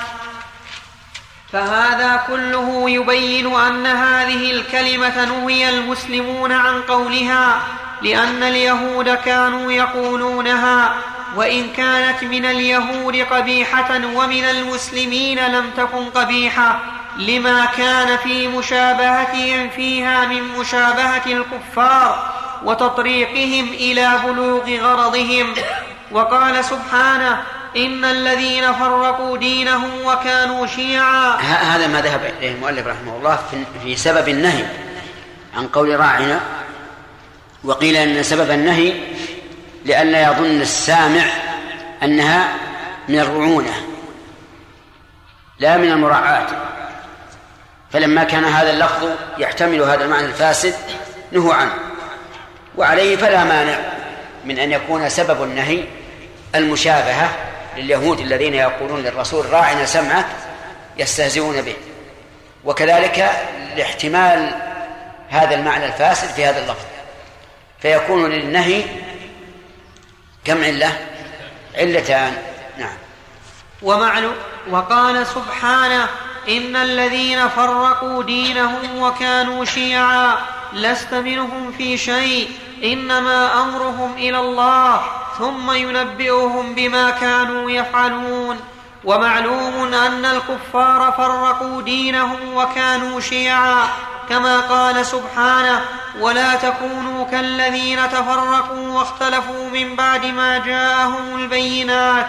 فهذا 1.54 2.24
كله 2.28 2.90
يبين 2.90 3.56
أن 3.56 3.86
هذه 3.86 4.52
الكلمة 4.52 5.26
نهي 5.26 5.70
المسلمون 5.70 6.52
عن 6.52 6.82
قولها 6.82 7.62
لأن 8.02 8.44
اليهود 8.44 9.10
كانوا 9.10 9.72
يقولونها 9.72 10.96
وإن 11.36 11.70
كانت 11.70 12.24
من 12.24 12.46
اليهود 12.46 13.16
قبيحة 13.16 14.02
ومن 14.16 14.44
المسلمين 14.44 15.40
لم 15.40 15.72
تكن 15.78 16.06
قبيحة 16.06 16.80
لما 17.18 17.66
كان 17.66 18.18
في 18.18 18.48
مشابهتهم 18.48 19.70
فيها 19.70 20.26
من 20.26 20.44
مشابهة 20.44 21.26
الكفار 21.26 22.32
وتطريقهم 22.64 23.68
إلى 23.68 24.20
بلوغ 24.26 24.78
غرضهم. 24.80 25.54
وقال 26.12 26.66
سبحانه 26.66 27.44
إن 27.78 28.06
الذين 28.06 28.74
فرقوا 28.74 29.38
دينهم 29.38 30.06
وكانوا 30.06 30.68
شيعا. 30.68 31.36
هذا 31.42 31.88
ما 31.88 32.02
ذهب 32.02 32.32
إليه 32.40 32.52
المؤلف 32.52 32.88
رحمه 32.88 33.18
الله 33.18 33.40
في 33.84 33.96
سبب 33.96 34.30
النهي 34.30 34.66
عن 35.58 35.68
قول 35.68 36.00
راعنا 36.00 36.40
وقيل 37.64 37.96
أن 37.96 38.24
سبب 38.24 38.52
النهي 38.52 38.94
لئلا 39.86 40.22
يظن 40.22 40.62
السامع 40.62 41.24
أنها 42.04 42.48
من 43.08 43.20
الرعونة 43.20 43.74
لا 45.60 45.78
من 45.78 45.92
المراعاة. 45.92 46.48
فلما 47.92 48.24
كان 48.24 48.46
هذا 48.46 48.74
اللفظ 48.74 49.10
يحتمل 49.38 49.82
هذا 49.82 50.06
المعنى 50.06 50.26
الفاسد 50.26 50.76
نهوا 51.32 51.54
عنه. 51.54 51.74
وعليه 52.78 53.16
فلا 53.16 53.44
مانع 53.44 53.80
من 54.46 54.60
أن 54.60 54.72
يكون 54.72 55.10
سبب 55.10 55.44
النهي 55.44 55.84
المشابهة 56.56 57.47
لليهود 57.78 58.20
الذين 58.20 58.54
يقولون 58.54 59.02
للرسول 59.02 59.54
راعنا 59.54 59.86
سمعك 59.86 60.26
يستهزئون 60.98 61.62
به 61.62 61.76
وكذلك 62.66 63.32
لاحتمال 63.76 64.56
هذا 65.30 65.56
المعنى 65.56 65.86
الفاسد 65.86 66.28
في 66.28 66.46
هذا 66.46 66.60
اللفظ. 66.60 66.86
فيكون 67.82 68.30
للنهي 68.30 68.84
كم 70.46 70.64
علة 70.64 71.00
علتان. 71.76 72.38
نعم. 72.78 72.98
ومعلو 73.82 74.32
وقال 74.70 75.28
سبحانه 75.28 76.10
إن 76.48 76.76
الذين 76.76 77.48
فرقوا 77.48 78.24
دينهم 78.24 79.02
وكانوا 79.02 79.66
شيعا 79.66 80.38
لست 80.74 81.14
منهم 81.14 81.72
في 81.78 81.98
شيء. 81.98 82.50
إنما 82.84 83.64
أمرهم 83.64 84.14
إلى 84.18 84.40
الله 84.40 85.02
ثم 85.38 85.72
ينبئهم 85.72 86.76
بما 86.76 87.10
كانوا 87.10 87.72
يفعلون 87.72 88.60
ومعلوم 89.04 89.94
أن 89.94 90.26
الكفار 90.26 91.14
فرقوا 91.18 91.82
دينهم 91.82 92.40
وكانوا 92.56 93.20
شيعا 93.20 93.88
كما 94.30 94.60
قال 94.60 95.06
سبحانه 95.06 95.82
ولا 96.20 96.56
تكونوا 96.56 97.26
كالذين 97.26 98.10
تفرقوا 98.10 98.88
واختلفوا 98.88 99.70
من 99.70 99.96
بعد 99.96 100.26
ما 100.26 100.58
جاءهم 100.58 101.36
البينات 101.36 102.28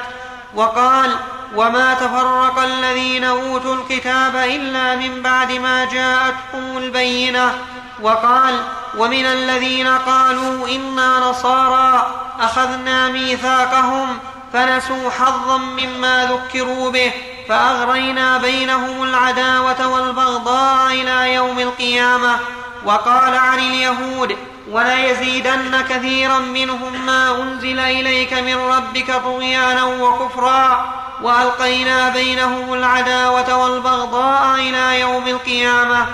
وقال 0.54 1.16
وما 1.56 1.94
تفرق 1.94 2.58
الذين 2.58 3.24
أوتوا 3.24 3.74
الكتاب 3.74 4.36
إلا 4.36 4.96
من 4.96 5.22
بعد 5.22 5.52
ما 5.52 5.84
جاءتهم 5.84 6.78
البينة 6.78 7.54
وقال 8.02 8.54
ومن 8.96 9.26
الذين 9.26 9.86
قالوا 9.86 10.68
إنا 10.68 11.18
نصارى 11.18 12.06
أخذنا 12.40 13.08
ميثاقهم 13.08 14.18
فنسوا 14.52 15.10
حظا 15.10 15.58
مما 15.58 16.26
ذكروا 16.32 16.90
به 16.90 17.12
فأغرينا 17.48 18.38
بينهم 18.38 19.02
العداوة 19.02 19.88
والبغضاء 19.88 20.92
إلى 20.92 21.34
يوم 21.34 21.58
القيامة. 21.58 22.38
وقال 22.84 23.34
عن 23.34 23.58
اليهود 23.58 24.36
وليزيدن 24.70 25.80
كثيرا 25.88 26.38
منهم 26.38 27.06
ما 27.06 27.42
أنزل 27.42 27.78
إليك 27.78 28.32
من 28.32 28.56
ربك 28.56 29.12
طغيانا 29.24 29.84
وكفرا 29.84 30.94
وألقينا 31.22 32.08
بينهم 32.08 32.74
العداوة 32.74 33.56
والبغضاء 33.56 34.54
إلى 34.54 35.00
يوم 35.00 35.28
القيامة. 35.28 36.06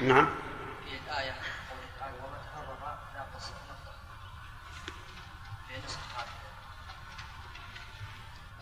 نعم. 0.00 0.28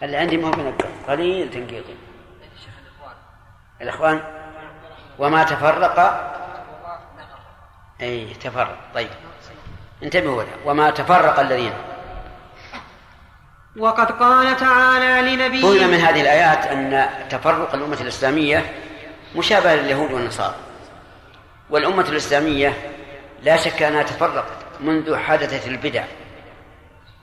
اللي 0.02 0.16
عندي 0.16 0.36
ما 0.36 0.48
هو 0.48 0.52
منقط 0.52 0.86
قليل 1.08 1.50
تنقيط 1.50 1.84
الإخوان؟ 3.80 4.22
وما 5.18 5.42
تفرق؟ 5.42 6.00
أي 8.00 8.34
تفرق. 8.34 8.78
طيب. 8.94 9.10
انتبهوا 10.02 10.42
له 10.42 10.52
وما 10.64 10.90
تفرق 10.90 11.40
الذين؟ 11.40 11.72
وقد 13.76 14.10
قال 14.12 14.56
تعالى 14.56 15.36
لنبيه 15.36 15.64
قلنا 15.64 15.86
من 15.86 15.94
هذه 15.94 16.20
الآيات 16.20 16.66
أن 16.66 17.08
تفرق 17.28 17.74
الأمة 17.74 18.00
الإسلامية 18.00 18.72
مشابه 19.36 19.74
لليهود 19.74 20.12
والنصارى. 20.12 20.54
والأمة 21.70 22.08
الإسلامية 22.08 22.92
لا 23.42 23.56
شك 23.56 23.82
أنها 23.82 24.02
تفرقت 24.02 24.56
منذ 24.80 25.16
حدثت 25.16 25.66
البدع. 25.66 26.04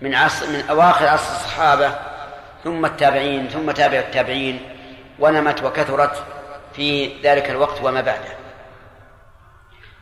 من 0.01 0.15
عصر 0.15 0.47
من 0.47 0.63
أواخر 0.69 1.07
عصر 1.07 1.35
الصحابة 1.35 1.95
ثم 2.67 2.85
التابعين 2.85 3.47
ثم 3.47 3.71
تابع 3.71 3.97
التابعين 3.99 4.61
ونمت 5.19 5.63
وكثرت 5.63 6.23
في 6.73 7.11
ذلك 7.23 7.49
الوقت 7.49 7.81
وما 7.83 8.01
بعده. 8.01 8.33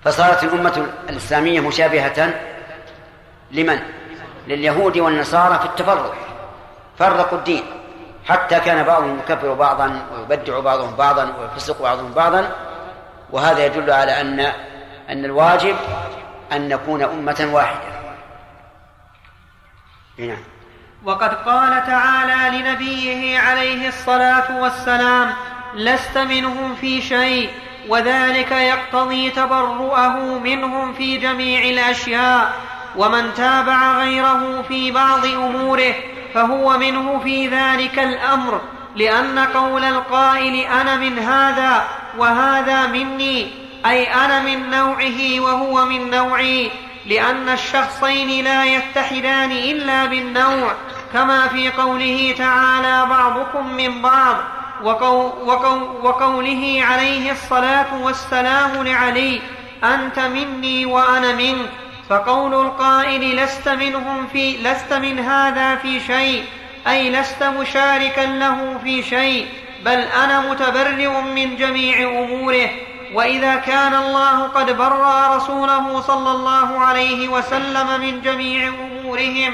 فصارت 0.04 0.44
الأمة 0.44 0.88
الإسلامية 1.10 1.60
مشابهة 1.60 2.34
لمن؟ 3.52 3.80
لليهود 4.48 4.98
والنصارى 4.98 5.60
في 5.60 5.66
التفرق. 5.66 6.16
فرقوا 7.00 7.38
الدين. 7.38 7.64
حتى 8.26 8.60
كان 8.60 8.84
بعضهم 8.84 9.20
يكفر 9.20 9.54
بعضا 9.54 10.08
ويبدع 10.14 10.60
بعضهم 10.60 10.96
بعضا 10.96 11.34
ويفسق 11.40 11.82
بعضهم 11.82 12.14
بعضا. 12.14 12.52
وهذا 13.32 13.66
يدل 13.66 13.92
على 13.92 14.22
أن 14.22 14.40
أن 15.10 15.26
الواجب 15.26 15.76
أن 16.52 16.70
نكون 16.70 17.04
أمة 17.04 17.50
واحدة. 17.54 17.96
نعم. 20.18 20.55
وقد 21.06 21.34
قال 21.34 21.86
تعالى 21.86 22.58
لنبيه 22.58 23.40
عليه 23.40 23.88
الصلاة 23.88 24.62
والسلام 24.62 25.34
لست 25.76 26.18
منهم 26.18 26.76
في 26.76 27.02
شيء 27.02 27.50
وذلك 27.90 28.52
يقتضي 28.52 29.30
تبرؤه 29.30 30.40
منهم 30.40 30.94
في 30.94 31.18
جميع 31.18 31.64
الأشياء. 31.64 32.54
ومن 32.98 33.34
تابع 33.34 33.98
غيره 33.98 34.62
في 34.68 34.92
بعض 34.92 35.26
أموره 35.26 35.94
فهو 36.34 36.78
منه 36.78 37.20
في 37.20 37.48
ذلك 37.48 38.00
الأمر 38.00 38.62
لأن 38.96 39.40
قول 39.40 39.84
القائل 39.84 40.56
أنا 40.56 40.96
من 40.96 41.20
هذا 41.20 41.84
وهذا 42.18 42.88
مني 42.88 43.52
أي 43.86 44.14
أنا 44.14 44.42
من 44.42 44.70
نوعه 44.70 45.40
وهو 45.40 45.86
من 45.86 46.10
نوعي 46.10 46.72
لأن 47.06 47.50
الشخصين 47.50 48.44
لا 48.44 48.66
يتحدان 48.66 49.52
إلا 49.52 50.06
بالنوع. 50.06 50.74
كما 51.16 51.48
في 51.48 51.70
قوله 51.70 52.36
تعالى 52.38 53.10
بعضكم 53.10 53.74
من 53.74 54.02
بعض 54.02 54.36
وقو 54.84 55.32
وقو 55.46 55.80
وقوله 56.04 56.84
عليه 56.90 57.32
الصلاة 57.32 58.02
والسلام 58.02 58.84
لعلي 58.84 59.42
أنت 59.84 60.20
مني 60.20 60.86
وأنا 60.86 61.36
منك 61.36 61.70
فقول 62.10 62.54
القائل 62.54 63.36
لست 63.36 63.70
منهم 63.70 64.28
في 64.28 64.58
لست 64.58 64.94
من 64.94 65.20
هذا 65.20 65.76
في 65.76 66.00
شيء 66.00 66.44
أي 66.88 67.12
لست 67.12 67.44
مشاركا 67.44 68.22
له 68.22 68.80
في 68.84 69.04
شيء 69.04 69.48
بل 69.86 70.00
أنا 70.00 70.40
متبرئ 70.52 71.22
من 71.22 71.56
جميع 71.56 72.10
أموره 72.24 72.70
وإذا 73.14 73.56
كان 73.56 73.94
الله 73.96 74.44
قد 74.44 74.78
برأ 74.78 75.36
رسوله 75.38 76.02
صلى 76.02 76.32
الله 76.32 76.80
عليه 76.80 77.30
وسلم 77.30 78.02
من 78.02 78.22
جميع 78.22 78.68
أمورهم 78.68 79.54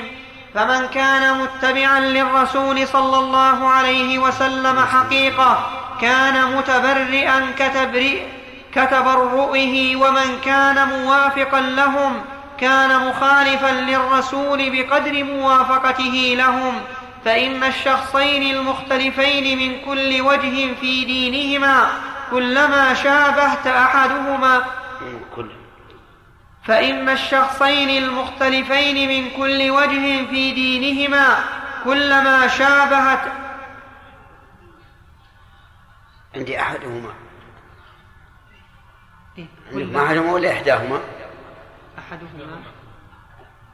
فمن 0.55 0.87
كان 0.87 1.37
متبعا 1.37 1.99
للرسول 1.99 2.87
صلى 2.87 3.17
الله 3.17 3.67
عليه 3.67 4.19
وسلم 4.19 4.79
حقيقة 4.79 5.69
كان 6.01 6.55
متبرئا 6.57 7.47
كتبرئ 7.57 8.21
كتبرؤه 8.75 9.95
ومن 9.95 10.39
كان 10.45 10.87
موافقا 10.87 11.61
لهم 11.61 12.21
كان 12.59 13.07
مخالفا 13.07 13.71
للرسول 13.71 14.69
بقدر 14.69 15.23
موافقته 15.23 16.35
لهم. 16.37 16.73
فإن 17.25 17.63
الشخصين 17.63 18.55
المختلفين 18.55 19.57
من 19.59 19.85
كل 19.85 20.21
وجه 20.21 20.73
في 20.81 21.05
دينهما 21.05 21.87
كلما 22.31 22.93
شابهت 22.93 23.67
أحدهما 23.67 24.61
فإن 26.63 27.09
الشخصين 27.09 28.03
المختلفين 28.03 29.09
من 29.09 29.29
كل 29.29 29.71
وجه 29.71 30.25
في 30.29 30.51
دينهما 30.53 31.43
كلما 31.83 32.47
شابهت. 32.47 33.31
عندي 36.35 36.61
أحدهما. 36.61 37.13
إيه؟ 39.37 39.45
أحدهما 40.05 40.31
ولا 40.31 40.53
إحداهما؟ 40.53 41.01
أحدهما. 41.97 42.61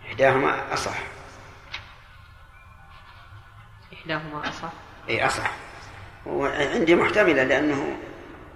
إحداهما 0.05 0.73
أصح. 0.73 0.97
إحداهما 3.93 4.49
أصح. 4.49 4.71
إي 5.09 5.25
أصح. 5.25 5.51
وعندي 6.25 6.95
محتملة 6.95 7.43
لأنه 7.43 7.97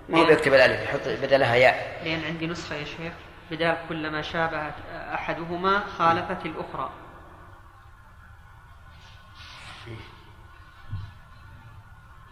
ما 0.10 0.20
هو 0.20 0.26
بيكتب 0.26 0.54
الألف 0.54 0.90
يحط 0.90 1.08
بدلها 1.24 1.56
ياء. 1.56 2.02
لأن 2.06 2.24
عندي 2.24 2.48
نسخة 2.48 2.76
يا 2.76 2.86
شيخ. 2.86 3.14
بدال 3.52 3.78
كلما 3.90 4.22
شابهت 4.22 4.74
أحدهما 5.14 5.84
خالفت 5.98 6.46
الأخرى. 6.46 6.90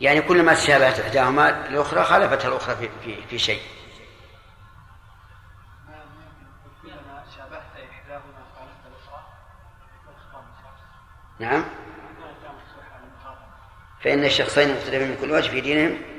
يعني 0.01 0.21
كلما 0.21 0.53
تشابهت 0.53 0.99
إحداهما 0.99 1.67
الأخرى 1.67 2.03
خالفتها 2.03 2.47
الأخرى 2.47 2.75
في, 2.75 2.89
في, 3.03 3.27
في 3.27 3.39
شيء. 3.39 3.61
نعم. 11.39 11.63
فإن 14.01 14.25
الشخصين 14.25 14.75
مختلفين 14.75 15.09
من 15.09 15.17
كل 15.21 15.31
وجه 15.31 15.49
في 15.49 15.61
دينهم 15.61 16.18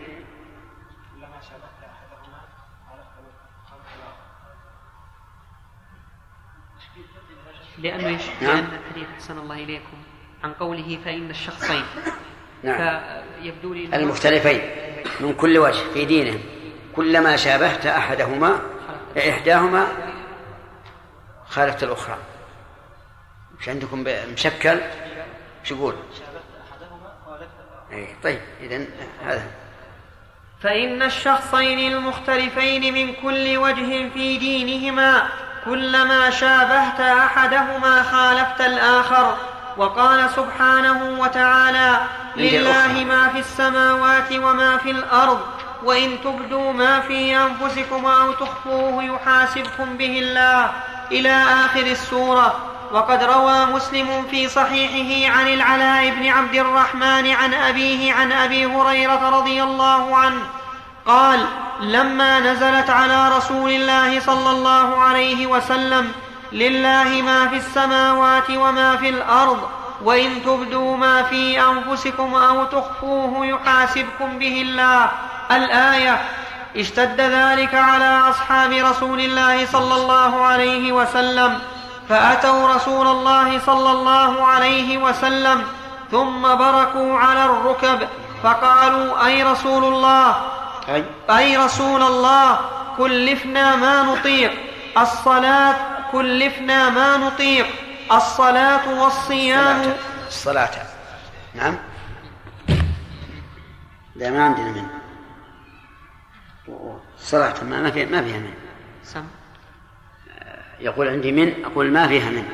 لأنه 7.83 8.09
يش... 8.09 8.23
نعم. 8.41 8.57
لأن 8.57 8.69
الحديث 8.85 9.09
أحسن 9.15 9.39
الله 9.39 9.55
إليكم. 9.55 9.97
عن 10.45 10.53
قوله 10.53 10.99
فإن 11.05 11.31
الشخصين. 11.31 11.85
نعم. 12.63 13.01
فيبدو 13.43 13.75
لي 13.75 13.97
المختلفين 13.97 14.61
من 15.21 15.35
كل 15.35 15.59
وجه 15.59 15.93
في 15.95 16.05
دينهم 16.05 16.41
كلما 16.97 17.37
شابهت 17.37 17.87
أحدهما 17.87 18.61
إحداهما 19.19 19.87
خالفت 21.49 21.83
الأخرى. 21.83 22.19
مش 23.61 23.69
عندكم 23.69 24.05
مشكل؟ 24.33 24.81
شو 25.65 25.75
يقول؟ 25.75 25.95
أي 27.93 28.07
طيب 28.23 28.41
إذا 28.61 28.87
هذا. 29.25 29.51
فإن 30.61 31.03
الشخصين 31.03 31.93
المختلفين 31.93 32.95
من 32.95 33.15
كل 33.15 33.57
وجه 33.57 34.09
في 34.09 34.39
دينهما 34.39 35.29
كلما 35.65 36.31
شابهت 36.31 37.01
أحدهما 37.01 38.03
خالفت 38.03 38.61
الآخر 38.61 39.37
وقال 39.77 40.31
سبحانه 40.31 41.21
وتعالى 41.21 42.01
لله 42.37 43.05
ما 43.05 43.29
في 43.29 43.39
السماوات 43.39 44.33
وما 44.33 44.77
في 44.77 44.91
الأرض 44.91 45.41
وإن 45.85 46.21
تبدوا 46.25 46.73
ما 46.73 47.01
في 47.01 47.37
أنفسكم 47.37 48.07
أو 48.07 48.33
تخفوه 48.33 49.05
يحاسبكم 49.05 49.97
به 49.97 50.19
الله. 50.19 50.71
إلى 51.13 51.45
آخر 51.65 51.81
السورة. 51.81 52.71
وقد 52.93 53.23
روى 53.23 53.67
مسلم 53.67 54.27
في 54.31 54.49
صحيحه 54.49 55.39
عن 55.39 55.49
العلاء 55.49 56.11
بن 56.11 56.29
عبد 56.29 56.55
الرحمن 56.55 57.31
عن 57.31 57.55
أبيه 57.55 58.13
عن 58.13 58.33
أبي 58.33 58.67
هريرة 58.67 59.31
رضي 59.39 59.63
الله 59.63 60.17
عنه 60.17 60.43
قال 61.11 61.47
لما 61.81 62.41
نزلت 62.41 62.91
على 62.91 63.29
رسول 63.29 63.71
الله 63.71 64.21
صلى 64.21 64.51
الله 64.51 64.99
عليه 64.99 65.47
وسلم 65.47 66.13
لله 66.53 67.23
ما 67.23 67.49
في 67.49 67.57
السماوات 67.57 68.51
وما 68.51 68.97
في 68.97 69.09
الأرض 69.09 69.59
وإن 70.05 70.43
تبدوا 70.45 70.97
ما 70.97 71.23
في 71.23 71.61
أنفسكم 71.61 72.35
أو 72.35 72.65
تخفوه 72.65 73.47
يحاسبكم 73.47 74.39
به 74.39 74.63
الله. 74.63 75.11
الآية 75.51 76.23
اشتد 76.77 77.21
ذلك 77.21 77.75
على 77.75 78.21
أصحاب 78.31 78.73
رسول 78.73 79.21
الله 79.21 79.67
صلى 79.67 79.95
الله 79.95 80.45
عليه 80.45 80.93
وسلم 80.93 81.59
فأتوا 82.09 82.75
رسول 82.75 83.07
الله 83.07 83.59
صلى 83.67 83.91
الله 83.91 84.47
عليه 84.47 84.99
وسلم 84.99 85.65
ثم 86.11 86.43
بركوا 86.43 87.19
على 87.19 87.45
الركب 87.45 88.09
فقالوا 88.43 89.27
أي 89.27 89.43
رسول 89.43 89.85
الله؟ 89.85 90.60
أي. 90.91 91.05
أي 91.31 91.57
رسول 91.57 92.03
الله 92.03 92.59
كلفنا 92.97 93.77
ما 93.77 94.03
نطيق. 94.03 94.53
الصلاة 94.99 95.77
كلفنا 96.13 96.91
ما 96.91 97.17
نطيق. 97.17 97.67
الصلاة 98.13 99.03
والصيام. 99.03 99.81
الصلاة. 99.81 100.65
الصلاة. 100.65 100.87
نعم. 101.55 101.77
لا 104.17 104.31
ما 104.31 104.45
عندنا 104.45 104.71
من 104.71 104.87
الصلاة 107.19 107.65
ما 107.65 107.81
ما 107.81 107.91
فيها 107.91 108.07
ما 108.07 108.23
فيها 108.23 108.39
من 108.39 108.53
سم. 109.03 109.25
يقول 110.81 111.09
عندي 111.09 111.33
من 111.33 111.65
أقول 111.65 111.91
ما 111.91 112.09
فيها 112.09 112.31
من 112.31 112.45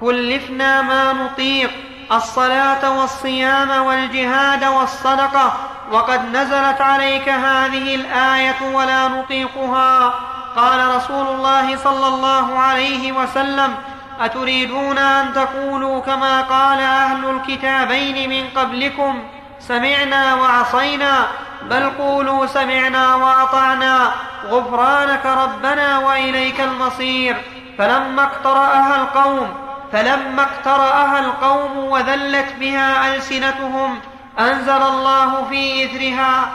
كلفنا 0.00 0.82
ما 0.82 1.12
نطيق. 1.12 1.70
الصلاة 2.12 3.00
والصيام 3.00 3.86
والجهاد 3.86 4.64
والصدقة 4.64 5.52
وقد 5.92 6.36
نزلت 6.36 6.80
عليك 6.80 7.28
هذه 7.28 7.94
الآية 7.94 8.74
ولا 8.74 9.08
نطيقها. 9.08 10.14
قال 10.56 10.96
رسول 10.96 11.26
الله 11.26 11.76
صلى 11.76 12.06
الله 12.06 12.58
عليه 12.58 13.12
وسلم 13.12 13.74
أتريدون 14.20 14.98
أن 14.98 15.32
تقولوا 15.32 16.00
كما 16.00 16.42
قال 16.42 16.80
أهل 16.80 17.30
الكتابين 17.30 18.30
من 18.30 18.60
قبلكم 18.60 19.22
سمعنا 19.60 20.34
وعصينا 20.34 21.26
بل 21.62 21.90
قولوا 21.90 22.46
سمعنا 22.46 23.14
وأطعنا. 23.14 24.10
غفرانك 24.50 25.26
ربنا 25.26 25.98
وإليك 25.98 26.60
المصير. 26.60 27.36
فلما 27.78 28.22
اقترأها 28.22 28.96
القوم 28.96 29.63
فلما 29.94 30.42
اقترأها 30.42 31.18
القوم 31.18 31.78
وذلت 31.78 32.52
بها 32.60 33.14
ألسنتهم 33.14 34.00
أنزل 34.38 34.82
الله 34.82 35.44
في 35.50 35.84
إثرها. 35.84 36.50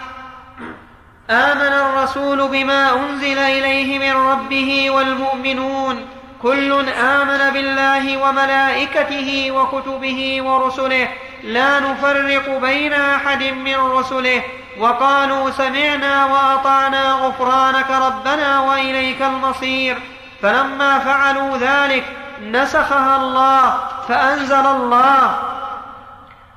آمن 1.30 1.74
الرسول 1.74 2.48
بما 2.48 2.94
أنزل 2.94 3.38
إليه 3.38 4.00
من 4.00 4.22
ربه 4.32 4.92
والمؤمنون. 4.92 6.06
كل 6.42 6.90
آمن 6.90 7.54
بالله 7.54 8.18
وملائكته 8.18 9.52
وكتبه 9.52 10.42
ورسله. 10.42 11.08
لا 11.44 11.80
نفرق 11.80 12.58
بين 12.58 12.94
أحد 12.94 13.44
من 13.44 13.76
رسله. 13.76 14.44
وقالوا 14.80 15.50
سمعنا 15.50 16.26
وأطعنا 16.26 17.12
غفرانك 17.12 17.92
ربنا 17.92 18.60
وإليك 18.60 19.22
المصير. 19.22 19.98
فلما 20.42 21.00
فعلوا 21.00 21.58
ذلك 21.58 22.19
نسخها 22.42 23.16
الله 23.16 23.74
فأنزل 24.08 24.66
الله. 24.66 25.40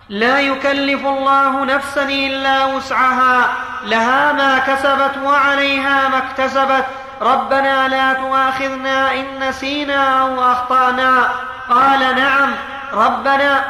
لا 0.08 0.40
يكلف 0.40 1.06
الله 1.06 1.64
نفسا 1.64 2.02
إلا 2.02 2.64
وسعها. 2.64 3.48
لها 3.84 4.32
ما 4.32 4.58
كسبت 4.58 5.18
وعليها 5.24 6.08
ما 6.08 6.18
اكتسبت. 6.18 6.84
ربنا 7.22 7.88
لا 7.88 8.12
تؤاخذنا 8.12 9.14
إن 9.14 9.48
نسينا 9.48 10.20
أو 10.20 10.52
أخطأنا. 10.52 11.28
قال 11.70 12.16
نعم 12.16 12.50
ربنا. 12.92 13.64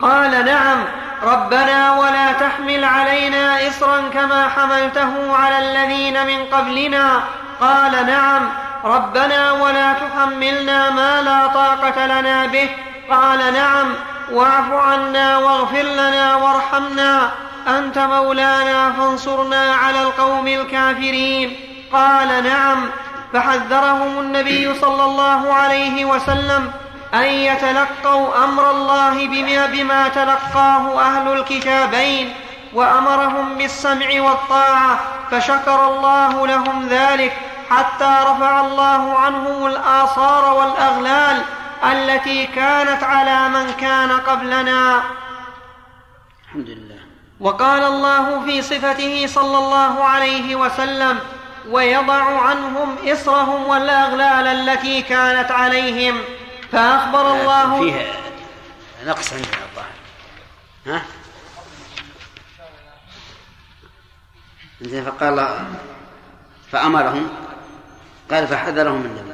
قال 0.00 0.44
نعم 0.44 0.84
ربنا 1.22 1.92
ولا 1.92 2.32
تحمل 2.32 2.84
علينا 2.84 3.68
اصرا 3.68 4.08
كما 4.14 4.48
حملته 4.48 5.36
على 5.36 5.58
الذين 5.58 6.26
من 6.26 6.44
قبلنا. 6.44 7.22
قال 7.62 8.06
نعم 8.06 8.48
ربنا 8.84 9.52
ولا 9.52 9.92
تحملنا 9.92 10.90
ما 10.90 11.22
لا 11.22 11.46
طاقة 11.46 12.06
لنا 12.06 12.46
به. 12.46 12.68
قال 13.10 13.54
نعم 13.54 13.94
واعف 14.32 14.72
عنا 14.72 15.38
واغفر 15.38 15.82
لنا 15.82 16.36
وارحمنا. 16.36 17.30
أنت 17.68 17.98
مولانا 17.98 18.92
فانصرنا 18.92 19.74
على 19.74 20.02
القوم 20.02 20.46
الكافرين. 20.46 21.56
قال 21.92 22.44
نعم 22.44 22.90
فحذرهم 23.32 24.18
النبي 24.18 24.74
صلى 24.74 25.04
الله 25.04 25.54
عليه 25.54 26.04
وسلم 26.04 26.72
أن 27.14 27.24
يتلقوا 27.24 28.44
أمر 28.44 28.70
الله 28.70 29.26
بما, 29.26 29.66
بما 29.66 30.08
تلقاه 30.08 31.00
أهل 31.00 31.32
الكتابين 31.32 32.34
وأمرهم 32.74 33.54
بالسمع 33.58 34.06
والطاعة 34.20 34.98
فشكر 35.30 35.88
الله 35.88 36.46
لهم 36.46 36.88
ذلك. 36.88 37.32
حتى 37.72 38.12
رفع 38.30 38.60
الله 38.60 39.18
عنهم 39.18 39.66
الاثار 39.66 40.54
والأغلال 40.54 41.42
التي 41.84 42.46
كانت 42.46 43.02
على 43.02 43.48
من 43.48 43.72
كان 43.72 44.10
قبلنا. 44.12 45.02
الحمد 46.44 46.68
لله. 46.68 46.98
وقال 47.40 47.82
الله 47.82 48.44
في 48.44 48.62
صفته 48.62 49.26
صلى 49.26 49.58
الله 49.58 50.04
عليه 50.04 50.56
وسلم 50.56 51.18
ويضع 51.68 52.40
عنهم 52.40 52.96
إصرهم 53.04 53.68
والأغلال 53.68 54.46
التي 54.46 55.02
كانت 55.02 55.50
عليهم 55.50 56.20
فأخبر 56.72 57.34
الله 57.40 57.80
فيه 57.80 58.12
نقص 59.06 59.32
عندنا 59.32 59.62
الظاهر. 59.70 59.96
ها؟ 60.86 61.02
عندنا 64.82 65.10
فقال 65.10 65.66
فأمرهم 66.72 67.51
قال 68.32 68.46
فحذرهم 68.48 69.04
النبي 69.04 69.32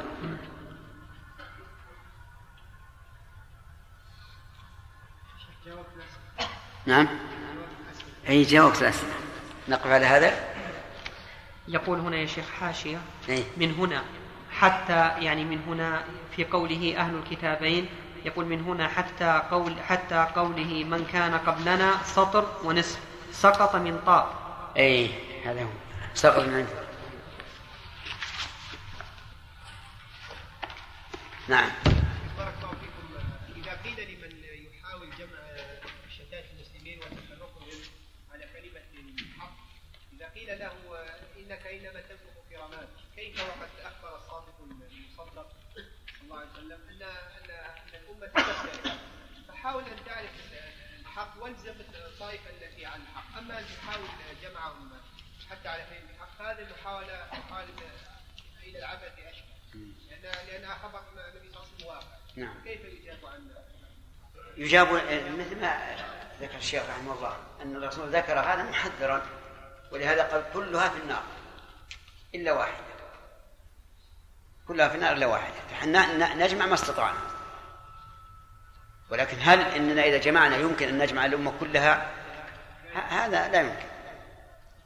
نعم. 6.86 7.08
أي 8.28 8.42
جاوبت 8.42 8.82
الأسئلة. 8.82 9.12
نقف 9.68 9.86
على 9.86 10.06
هذا. 10.06 10.32
يقول 11.68 11.98
هنا 11.98 12.16
يا 12.16 12.26
شيخ 12.26 12.50
حاشية 12.60 12.98
أي 13.28 13.44
من 13.56 13.74
هنا 13.74 14.02
حتى 14.50 15.12
يعني 15.24 15.44
من 15.44 15.60
هنا 15.68 16.04
في 16.36 16.44
قوله 16.44 16.94
أهل 16.96 17.14
الكتابين 17.14 17.88
يقول 18.24 18.46
من 18.46 18.60
هنا 18.60 18.88
حتى 18.88 19.42
قول 19.50 19.74
حتى 19.88 20.26
قوله 20.36 20.84
من 20.84 21.06
كان 21.12 21.34
قبلنا 21.34 22.02
سطر 22.04 22.46
ونصف 22.64 22.98
سقط 23.32 23.76
من 23.76 24.00
طاء 24.06 24.34
اي 24.76 25.10
هذا 25.44 25.62
هو. 25.62 25.68
سقط 26.14 26.38
من 26.42 26.54
عندك 26.54 26.87
نعم 31.48 31.70
بارك 32.38 32.54
الله 32.58 32.74
فيكم 32.80 33.14
إذا 33.56 33.72
قيل 33.82 34.14
لمن 34.14 34.44
يحاول 34.44 35.10
جمع 35.18 35.38
شتات 36.18 36.44
المسلمين 36.52 36.98
وتفرقهم 36.98 37.80
على 38.32 38.46
كلمة 38.46 38.82
الحق 39.20 39.56
إذا 40.12 40.28
قيل 40.28 40.58
له 40.58 40.72
إنك 41.38 41.66
إنما 41.66 42.00
تنفخ 42.00 42.48
في 42.48 42.56
رماد 42.56 42.88
كيف 43.16 43.40
وقد 43.40 43.68
أخبر 43.84 44.16
الصادق 44.16 44.54
المصدق 44.60 45.48
صلى 46.18 46.22
الله 46.22 46.38
عليه 46.38 46.50
وسلم 46.50 46.80
أن 46.88 47.02
أن 47.02 47.50
أن 47.50 47.94
الأمة 47.94 48.26
تفترق 48.26 48.98
فحاول 49.48 49.82
أن 49.84 50.04
تعرف 50.04 50.30
الحق 51.00 51.42
والزم 51.42 51.74
الطائفة 51.94 52.50
التي 52.50 52.86
على 52.86 53.02
الحق 53.02 53.38
أما 53.38 53.58
أن 53.58 53.64
تحاول 53.64 54.08
جمعهم 54.42 54.90
حتى 55.50 55.68
على 55.68 55.84
فهم 55.84 56.08
الحق 56.10 56.42
هذه 56.42 56.62
المحاولة 56.68 57.28
محاولة 57.32 57.72
إلى 58.62 58.78
العبث 58.78 59.18
أشبه 59.18 59.58
لأن 59.74 60.46
لأنها 60.46 60.74
خبر 60.74 61.00
النبي 61.28 61.52
صلى 61.52 61.62
الله 61.62 61.62
عليه 61.62 61.74
وسلم 61.76 61.86
واقع 61.86 62.18
نعم. 62.38 62.54
كيف 62.64 62.80
يجاب 62.84 63.18
عن 63.24 63.48
يجاب 64.56 64.92
مثل 65.38 65.60
ما 65.60 65.96
ذكر 66.40 66.56
الشيخ 66.56 66.82
رحمه 66.90 67.12
الله 67.12 67.36
أن 67.62 67.76
الرسول 67.76 68.08
ذكر 68.08 68.38
هذا 68.38 68.62
محذرا 68.62 69.22
ولهذا 69.92 70.22
قال 70.22 70.44
كلها 70.54 70.88
في 70.88 70.98
النار 70.98 71.22
إلا 72.34 72.52
واحدة. 72.52 72.84
كلها 74.68 74.88
في 74.88 74.94
النار 74.94 75.12
إلا 75.12 75.26
واحدة. 75.26 75.54
فحنا 75.70 76.34
نجمع 76.34 76.66
ما 76.66 76.74
استطعنا. 76.74 77.18
ولكن 79.10 79.36
هل 79.40 79.60
إننا 79.60 80.02
إذا 80.02 80.18
جمعنا 80.18 80.56
يمكن 80.56 80.88
أن 80.88 80.98
نجمع 80.98 81.26
الأمة 81.26 81.52
كلها؟ 81.60 82.10
هذا 83.08 83.48
لا 83.48 83.60
يمكن. 83.60 83.88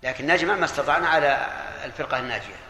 لكن 0.03 0.27
نجمع 0.27 0.55
ما 0.55 0.65
استطعنا 0.65 1.09
على 1.09 1.47
الفرقة 1.85 2.19
الناجية. 2.19 2.62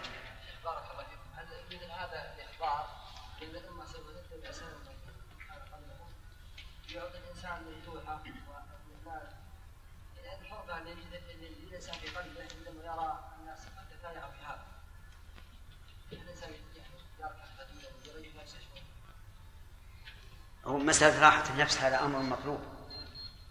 هو 20.72 20.78
مسألة 20.78 21.24
راحة 21.24 21.44
النفس 21.50 21.78
هذا 21.78 22.00
أمر 22.00 22.18
مطلوب. 22.18 22.60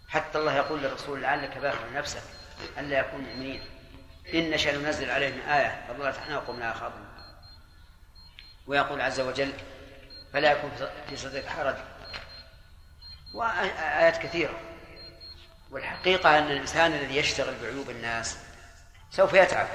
حتى 0.08 0.38
الله 0.38 0.56
يقول 0.56 0.82
للرسول 0.82 1.22
لعلك 1.22 1.58
باخر 1.58 1.92
نفسك 1.94 2.22
ألا 2.78 2.98
يكون 2.98 3.20
مؤمنين. 3.20 3.62
إن 4.34 4.50
نشأ 4.50 4.76
ننزل 4.78 5.10
عليهم 5.10 5.40
آية 5.48 5.84
فضلت 5.88 6.18
عنها 6.18 6.36
وقمنا 6.36 6.72
أخاذنا 6.72 7.06
ويقول 8.66 9.00
عز 9.00 9.20
وجل 9.20 9.52
فلا 10.32 10.52
يكون 10.52 10.70
في 11.08 11.16
صدرك 11.16 11.46
حرج. 11.46 11.74
وآيات 13.34 14.16
كثيرة. 14.16 14.60
والحقيقة 15.70 16.38
أن 16.38 16.44
الإنسان 16.44 16.92
الذي 16.92 17.16
يشتغل 17.16 17.54
بعيوب 17.62 17.90
الناس 17.90 18.38
سوف 19.10 19.32
يتعب. 19.32 19.66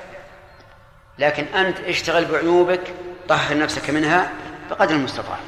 لكن 1.19 1.43
أنت 1.43 1.79
اشتغل 1.79 2.25
بعيوبك 2.25 2.93
طهر 3.29 3.57
نفسك 3.57 3.89
منها 3.89 4.31
بقدر 4.69 4.95
المستطاع 4.95 5.39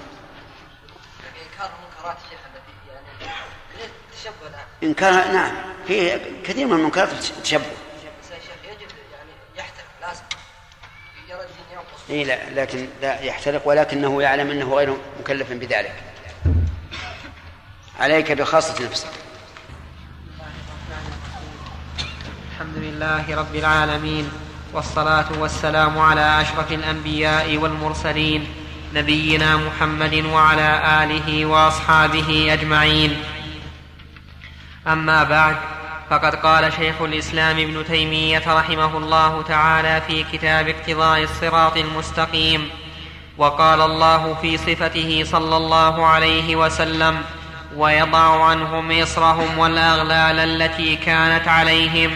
انكار 1.59 1.71
المنكرات 1.79 2.17
الشيخ 2.25 2.39
التي 2.45 2.91
يعني 2.91 3.33
ليه 3.77 3.89
الان 4.83 4.89
إنكار 4.89 5.31
نعم 5.31 5.51
في 5.87 6.19
كثير 6.43 6.67
من 6.67 6.73
المنكرات 6.73 7.09
تشبه 7.43 7.65
إيه 12.09 12.25
لا 12.25 12.61
لكن 12.61 12.87
لا 13.01 13.21
يحترق 13.21 13.67
ولكنه 13.67 14.21
يعلم 14.21 14.51
أنه 14.51 14.73
غير 14.73 14.97
مكلف 15.19 15.51
بذلك. 15.51 15.93
عليك 17.99 18.31
بخاصة 18.31 18.85
نفسك. 18.85 19.07
الحمد 22.51 22.77
لله 22.77 23.35
رب 23.35 23.55
العالمين 23.55 24.31
والصلاة 24.73 25.25
والسلام 25.39 25.99
على 25.99 26.41
أشرف 26.41 26.71
الأنبياء 26.71 27.57
والمرسلين 27.57 28.47
نبينا 28.93 29.57
محمد 29.57 30.13
وعلى 30.25 31.03
آله 31.03 31.45
وأصحابه 31.45 32.53
أجمعين. 32.53 33.23
أما 34.87 35.23
بعد 35.23 35.55
فقد 36.09 36.35
قال 36.35 36.73
شيخ 36.73 37.01
الإسلام 37.01 37.59
ابن 37.59 37.85
تيمية 37.85 38.43
رحمه 38.47 38.97
الله 38.97 39.41
تعالى 39.41 40.01
في 40.07 40.23
كتاب 40.23 40.67
اقتضاء 40.67 41.23
الصراط 41.23 41.77
المستقيم 41.77 42.69
وقال 43.37 43.81
الله 43.81 44.37
في 44.41 44.57
صفته 44.57 45.23
صلى 45.25 45.57
الله 45.57 46.05
عليه 46.05 46.55
وسلم 46.55 47.21
ويضع 47.75 48.45
عنهم 48.45 49.01
إصرهم 49.01 49.57
والأغلال 49.57 50.39
التي 50.39 50.95
كانت 50.95 51.47
عليهم 51.47 52.11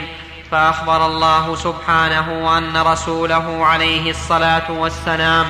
فأخبر 0.52 1.06
الله 1.06 1.56
سبحانه 1.56 2.58
أن 2.58 2.78
رسوله 2.78 3.66
عليه 3.66 4.10
الصلاة 4.10 4.72
والسلام 4.72 5.46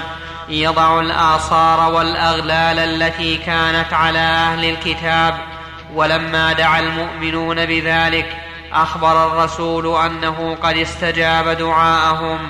يضع 0.50 1.00
الآثار 1.00 1.94
والأغلال 1.94 2.80
التي 2.80 3.38
كانت 3.38 3.94
على 3.94 4.20
أهل 4.20 4.66
الكتاب 4.66 5.53
ولما 5.94 6.54
دعا 6.54 6.80
المؤمنون 6.80 7.66
بذلك 7.66 8.38
أخبر 8.74 9.28
الرسول 9.28 10.02
أنه 10.06 10.56
قد 10.56 10.78
استجاب 10.78 11.50
دعاءهم 11.50 12.50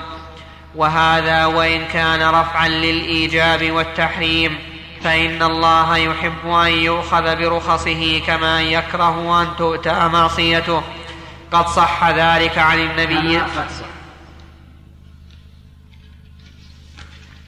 وهذا 0.74 1.46
وإن 1.46 1.84
كان 1.84 2.28
رفعا 2.28 2.68
للإيجاب 2.68 3.70
والتحريم 3.70 4.58
فإن 5.02 5.42
الله 5.42 5.96
يحب 5.96 6.46
أن 6.46 6.72
يؤخذ 6.72 7.36
برخصه 7.36 8.18
كما 8.26 8.62
يكره 8.62 9.42
أن 9.42 9.56
تؤتى 9.58 10.08
معصيته 10.08 10.82
قد 11.52 11.66
صح 11.66 12.10
ذلك 12.10 12.58
عن 12.58 12.78
النبي. 12.78 13.42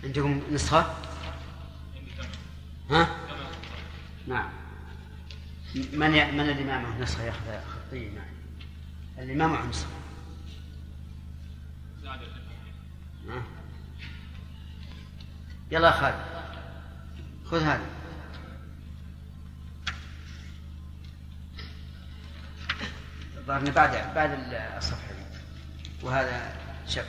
عندكم 0.04 0.40
نسخة؟ 0.52 0.86
ها؟ 2.90 3.08
نعم 4.26 4.55
من 5.76 6.14
ي... 6.14 6.32
من 6.32 6.40
اللي 6.40 6.64
ما 6.64 6.78
معه 6.78 6.98
نسخة 6.98 7.22
ياخذ 7.24 7.60
خطية 7.68 8.10
معي 8.10 8.26
اللي 9.18 9.34
ما 9.34 9.46
معه 9.46 9.66
نسخة. 9.66 9.90
ها؟ 13.28 13.42
يلا 15.70 15.90
خالد 15.90 16.24
خذ 17.44 17.62
هذا. 17.62 17.86
ظهرني 23.46 23.70
بعد 23.70 24.14
بعد 24.14 24.30
الصفحة 24.76 25.12
دي. 25.12 25.38
وهذا 26.02 26.56
شك 26.86 27.06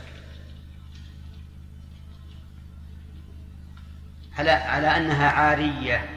على 4.38 4.52
على 4.52 4.88
أنها 4.88 5.30
عارية. 5.30 6.17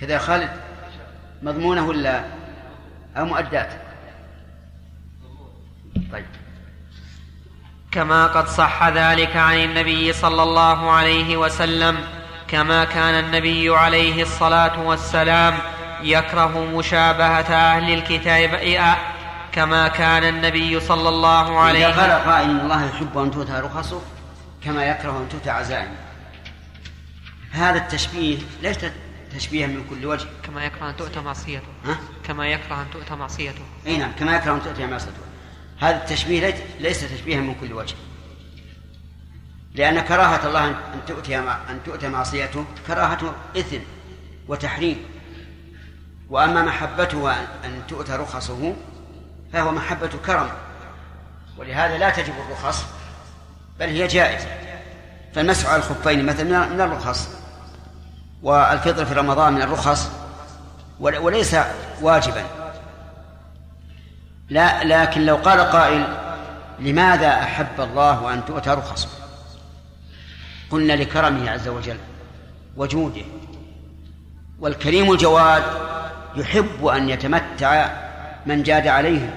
كذا 0.00 0.18
خالد 0.18 0.50
مضمونة 1.42 1.86
ولا؟ 1.86 2.24
أو 3.16 3.24
مؤدات؟ 3.24 3.72
طيب. 6.12 6.24
كما 7.92 8.26
قد 8.26 8.48
صح 8.48 8.88
ذلك 8.88 9.36
عن 9.36 9.56
النبي 9.56 10.12
صلى 10.12 10.42
الله 10.42 10.90
عليه 10.90 11.36
وسلم 11.36 11.98
كما 12.48 12.84
كان 12.84 13.24
النبي 13.24 13.76
عليه 13.76 14.22
الصلاة 14.22 14.80
والسلام 14.80 15.54
يكره 16.02 16.64
مشابهة 16.76 17.54
أهل 17.54 17.94
الكتاب 17.94 18.54
كما 19.52 19.88
كان 19.88 20.24
النبي 20.24 20.80
صلى 20.80 21.08
الله 21.08 21.50
إذا 21.50 21.58
عليه 21.58 21.86
قال 21.86 22.10
قائل 22.10 22.50
إن 22.50 22.60
الله 22.60 22.84
يحب 22.84 23.18
أن 23.18 23.30
تؤتى 23.30 23.52
رخصه 23.52 24.00
كما 24.64 24.84
يكره 24.84 25.18
أن 25.18 25.28
تؤتى 25.28 25.50
عزائمه. 25.50 25.96
هذا 27.52 27.78
التشبيه 27.78 28.38
ليس 28.62 28.78
تشبيها 29.34 29.66
من 29.66 29.84
كل 29.90 30.06
وجه. 30.06 30.26
كما 30.42 30.64
يكره 30.64 30.90
أن 30.90 30.96
تؤتى 30.96 31.20
معصيته. 31.20 31.66
ها؟ 31.84 31.98
كما 32.24 32.46
يكره 32.48 32.82
أن 32.82 32.86
تؤتى 32.92 33.14
معصيته. 33.14 33.62
أي 33.86 33.96
نعم 33.96 34.12
كما 34.12 34.36
يكره 34.36 34.54
أن 34.54 34.62
تؤتي 34.62 34.86
معصيته. 34.86 35.12
هذا 35.80 35.96
التشبيه 35.96 36.54
ليس- 36.80 37.10
تشبيها 37.10 37.40
من 37.40 37.54
كل 37.60 37.72
وجه. 37.72 37.94
لأن 39.74 40.00
كراهة 40.00 40.46
الله 40.46 40.64
أن 40.64 40.74
أن 40.94 41.00
تؤتي 41.06 41.40
مع- 41.40 41.70
أن 41.70 41.80
تؤتى 41.84 42.08
معصيته 42.08 42.64
كراهة 42.86 43.34
إثم 43.56 43.78
وتحريم. 44.48 45.04
وأما 46.30 46.62
محبته 46.62 47.32
أن 47.32 47.46
أن 47.64 47.82
تؤتى 47.88 48.12
رخصه 48.12 48.76
فهو 49.52 49.72
محبة 49.72 50.10
كرم. 50.26 50.50
ولهذا 51.56 51.98
لا 51.98 52.10
تجب 52.10 52.34
الرخص 52.48 52.84
بل 53.80 53.86
هي 53.86 54.06
جائزة. 54.06 54.48
فالمسح 55.34 55.68
على 55.68 55.76
الخفين 55.76 56.26
مثلا 56.26 56.68
من 56.68 56.80
الرخص. 56.80 57.43
والفطر 58.44 59.04
في 59.04 59.14
رمضان 59.14 59.52
من 59.52 59.62
الرخص 59.62 60.10
وليس 61.00 61.56
واجبا. 62.00 62.44
لا 64.48 64.84
لكن 64.84 65.26
لو 65.26 65.36
قال 65.36 65.60
قائل 65.60 66.06
لماذا 66.78 67.28
أحب 67.28 67.80
الله 67.80 68.34
أن 68.34 68.44
تؤتى 68.44 68.70
رخصه؟ 68.70 69.08
قلنا 70.70 70.92
لكرمه 70.92 71.50
عز 71.50 71.68
وجل 71.68 71.96
وجوده. 72.76 73.22
والكريم 74.60 75.12
الجواد 75.12 75.62
يحب 76.36 76.86
أن 76.86 77.08
يتمتع 77.08 77.88
من 78.46 78.62
جاد 78.62 78.86
عليه 78.86 79.34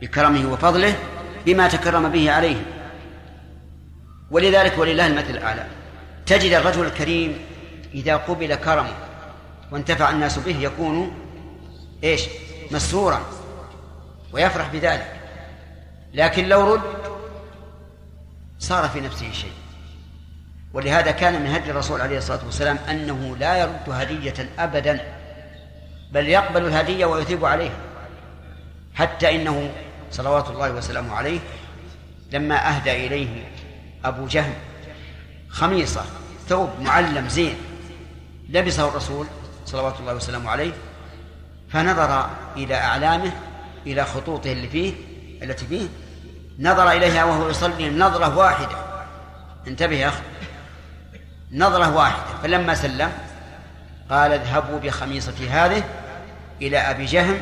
بكرمه 0.00 0.52
وفضله 0.52 0.94
بما 1.46 1.68
تكرم 1.68 2.08
به 2.08 2.32
عليه. 2.32 2.62
ولذلك 4.30 4.78
ولله 4.78 5.06
المثل 5.06 5.30
الأعلى. 5.30 5.66
تجد 6.26 6.52
الرجل 6.52 6.84
الكريم 6.84 7.38
إذا 7.94 8.16
قبل 8.16 8.54
كرمه 8.54 8.94
وانتفع 9.70 10.10
الناس 10.10 10.38
به 10.38 10.56
يكون 10.56 11.12
إيش؟ 12.04 12.22
مسرورا 12.70 13.20
ويفرح 14.32 14.68
بذلك. 14.72 15.20
لكن 16.14 16.48
لو 16.48 16.74
رد 16.74 16.80
صار 18.58 18.88
في 18.88 19.00
نفسه 19.00 19.32
شيء. 19.32 19.52
ولهذا 20.72 21.10
كان 21.10 21.42
من 21.42 21.46
هدي 21.46 21.70
الرسول 21.70 22.00
عليه 22.00 22.18
الصلاة 22.18 22.44
والسلام 22.44 22.78
أنه 22.90 23.36
لا 23.36 23.56
يرد 23.56 23.90
هدية 23.90 24.48
ابدا 24.58 25.00
بل 26.12 26.28
يقبل 26.28 26.66
الهدية 26.66 27.06
ويثيب 27.06 27.44
عليها. 27.44 27.76
حتى 28.94 29.36
إنه 29.36 29.70
صلوات 30.10 30.50
الله 30.50 30.72
وسلامه 30.72 31.14
عليه 31.14 31.40
لما 32.32 32.76
أهدى 32.76 33.06
إليه 33.06 33.44
أبو 34.04 34.26
جهم 34.26 34.54
خميصة 35.48 36.04
ثوب 36.48 36.70
معلم 36.80 37.28
زين 37.28 37.56
لبسه 38.52 38.88
الرسول 38.88 39.26
صلوات 39.66 40.00
الله 40.00 40.14
وسلامه 40.14 40.50
عليه 40.50 40.72
فنظر 41.70 42.30
إلى 42.56 42.74
أعلامه 42.74 43.32
إلى 43.86 44.04
خطوطه 44.04 44.52
اللي 44.52 44.68
فيه 44.68 44.92
التي 45.42 45.66
فيه 45.66 45.88
نظر 46.58 46.90
إليها 46.90 47.24
وهو 47.24 47.48
يصلي 47.48 47.90
نظرة 47.90 48.36
واحدة. 48.38 48.76
انتبه 49.66 49.96
يا 49.96 50.08
أخي. 50.08 50.22
نظرة 51.52 51.96
واحدة. 51.96 52.38
فلما 52.42 52.74
سلم 52.74 53.12
قال 54.10 54.32
اذهبوا 54.32 54.78
بخميصتي 54.78 55.48
هذه 55.48 55.84
إلى 56.62 56.78
أبي 56.78 57.04
جهم 57.04 57.38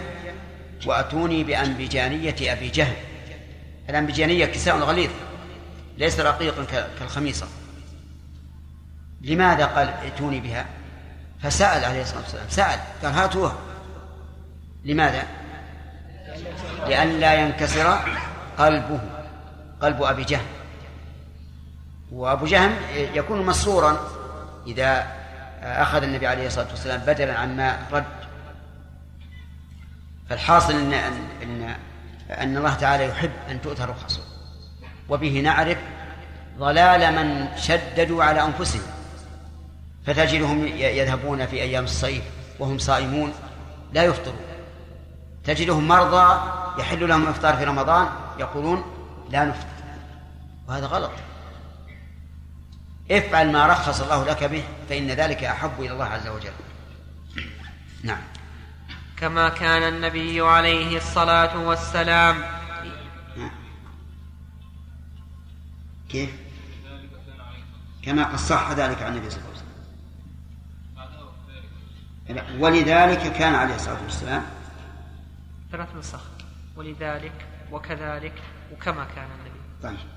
وأتوني 0.87 1.45
بأنبجانية 1.45 2.37
أبي 2.53 2.69
جهم. 2.69 2.97
الأنبجانية 3.89 4.47
كساء 4.47 4.79
غليظ 4.79 5.11
ليس 5.99 6.21
رقيقا 6.21 6.65
كالخميصة. 6.99 7.47
لماذا 9.21 9.67
قال 9.67 9.89
ائتوني 9.89 10.41
بها؟ 10.41 10.67
فسأل 11.43 11.85
عليه 11.85 12.03
الصلاة 12.03 12.21
والسلام. 12.21 12.47
سأل. 12.49 12.79
قال 13.03 13.13
هاتوها 13.13 13.55
لماذا؟ 14.85 15.23
لئلا 16.87 17.35
ينكسر 17.35 17.99
قلبه 18.59 19.01
قلب 19.81 20.03
أبي 20.03 20.25
جهم 20.25 20.47
وأبو 22.13 22.47
جهم 22.47 22.77
يكون 22.93 23.47
مسرورا 23.47 23.99
إذا 24.67 25.07
أخذ 25.63 26.03
النبي 26.03 26.27
عليه 26.27 26.47
الصلاة 26.47 26.69
والسلام 26.71 27.01
بدلا 27.01 27.39
عما 27.39 27.79
رد. 27.93 28.05
فالحاصل 30.29 30.73
أن 30.73 30.93
أن 31.43 31.75
أن 32.31 32.57
الله 32.57 32.75
تعالى 32.75 33.09
يحب 33.09 33.31
أن 33.51 33.63
تؤتى 33.63 33.83
رخصه 33.83 34.23
وبه 35.09 35.41
نعرف 35.41 35.79
ضلال 36.59 37.15
من 37.15 37.49
شددوا 37.57 38.25
على 38.25 38.45
أنفسهم. 38.45 39.00
فتجدهم 40.07 40.67
يذهبون 40.67 41.47
في 41.47 41.63
أيام 41.63 41.85
الصيف 41.85 42.23
وهم 42.59 42.79
صائمون 42.79 43.33
لا 43.93 44.05
يفطرون. 44.05 44.41
تجدهم 45.45 45.89
مرضى 45.89 46.41
يحل 46.81 47.09
لهم 47.09 47.23
الإفطار 47.23 47.57
في 47.57 47.65
رمضان 47.65 48.09
يقولون 48.39 48.85
لا 49.31 49.45
نفطر. 49.45 49.69
وهذا 50.69 50.87
غلط. 50.87 51.11
افعل 53.11 53.53
ما 53.53 53.67
رخص 53.67 54.01
الله 54.01 54.25
لك 54.25 54.45
به 54.45 54.65
فإن 54.89 55.11
ذلك 55.11 55.45
أحب 55.45 55.71
إلى 55.79 55.91
الله 55.93 56.05
عز 56.05 56.29
وجل. 56.29 56.53
نعم. 58.03 58.23
كما 59.17 59.49
كان 59.49 59.95
النبي 59.95 60.41
عليه 60.41 60.97
الصلاة 60.97 61.59
والسلام. 61.59 62.43
كيف؟ 66.09 66.31
كما 68.03 68.25
قد 68.25 68.37
صح 68.37 68.71
ذلك 68.71 69.03
عن 69.03 69.13
النبي 69.13 69.31
صلى 69.31 69.39
الله 69.39 69.50
عليه 69.50 69.50
وسلم. 69.50 69.50
ولذلك 72.59 73.33
كان 73.33 73.55
عليه 73.55 73.75
الصلاة 73.75 74.03
والسلام 74.05 74.43
ثلاث 75.73 75.89
نسخ 75.99 76.21
ولذلك 76.77 77.33
وكذلك 77.73 78.33
وكما 78.73 79.07
كان 79.17 79.27
النبي. 79.39 79.61
طيب. 79.83 80.09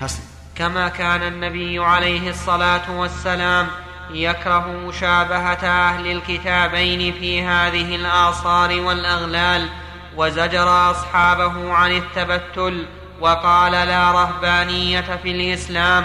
حسن. 0.00 0.22
كما 0.54 0.88
كان 0.88 1.22
النبي 1.22 1.78
عليه 1.78 2.30
الصلاة 2.30 2.90
والسلام 2.90 3.66
يكره 4.10 4.66
مشابهة 4.70 5.66
أهل 5.66 6.06
الكتابين 6.06 7.12
في 7.12 7.42
هذه 7.42 7.96
الآثار 7.96 8.80
والأغلال 8.80 9.68
وزجر 10.16 10.90
أصحابه 10.90 11.72
عن 11.72 11.92
التبتل 11.92 12.86
وقال 13.20 13.72
لا 13.72 14.12
رهبانية 14.12 15.18
في 15.22 15.30
الإسلام 15.30 16.04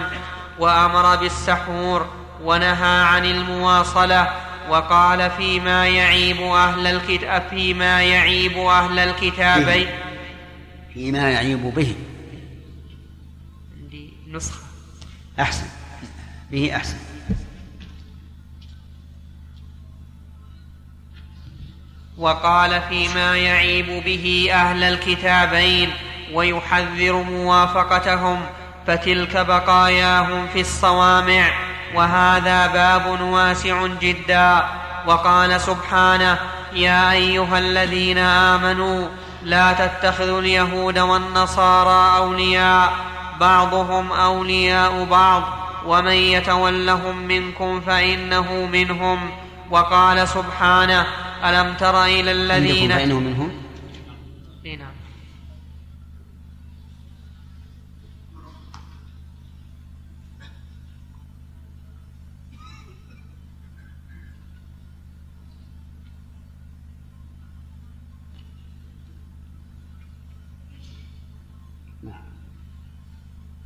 وأمر 0.60 1.16
بالسحور 1.16 2.08
ونهى 2.44 3.04
عن 3.04 3.26
المواصلة 3.26 4.34
وقال 4.70 5.32
فيما 5.32 5.88
يعيب 5.88 6.42
أهل 6.42 6.88
الكتاب 6.88 7.44
فيما 7.50 8.04
يعيب 8.04 8.58
أهل 8.58 9.00
الكتابين. 9.00 9.88
فيما 10.94 11.32
يعيب 11.32 11.74
به. 11.76 11.96
عندي 13.82 14.14
نسخة. 14.32 14.62
أحسن. 15.40 15.66
به 16.52 16.76
أحسن. 16.76 16.98
وقال 22.18 22.82
فيما 22.90 23.38
يعيب 23.38 24.04
به 24.06 24.50
أهل 24.52 24.84
الكتابين 24.84 25.90
ويحذر 26.34 27.14
موافقتهم 27.24 28.46
فتلك 28.88 29.38
بقاياهم 29.38 30.48
في 30.48 30.62
الصوامع. 30.62 31.70
وهذا 31.96 32.68
باب 32.68 33.22
واسع 33.22 33.88
جدا. 33.88 34.64
وقال 35.08 35.62
سبحانه 35.62 36.40
يا 36.74 37.12
أيها 37.12 37.60
الذين 37.60 38.18
آمنوا 38.18 39.08
لا 39.44 39.74
تتخذوا 39.74 40.42
اليهود 40.42 41.00
والنصارى 41.00 42.18
أولياء 42.18 42.94
بعضهم 43.40 44.12
أولياء 44.12 45.04
بعض. 45.06 45.44
ومن 45.86 46.12
يتولهم 46.12 47.18
منكم 47.18 47.82
فإنه 47.82 48.66
منهم. 48.72 49.32
وقال 49.72 50.28
سبحانه 50.28 51.06
ألم 51.46 51.74
تر 51.74 52.06
إلى 52.06 52.32
الذين 52.32 52.92
فإنه 52.92 53.20
منهم 53.20 53.52
نعم 54.66 54.90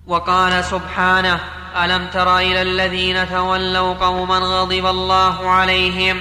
وقال 0.07 0.63
سبحانه 0.63 1.39
ألم 1.83 2.07
تر 2.07 2.37
إلى 2.37 2.61
الذين 2.61 3.29
تولوا 3.29 3.93
قوما 3.93 4.37
غضب 4.37 4.85
الله 4.85 5.49
عليهم؟ 5.49 6.17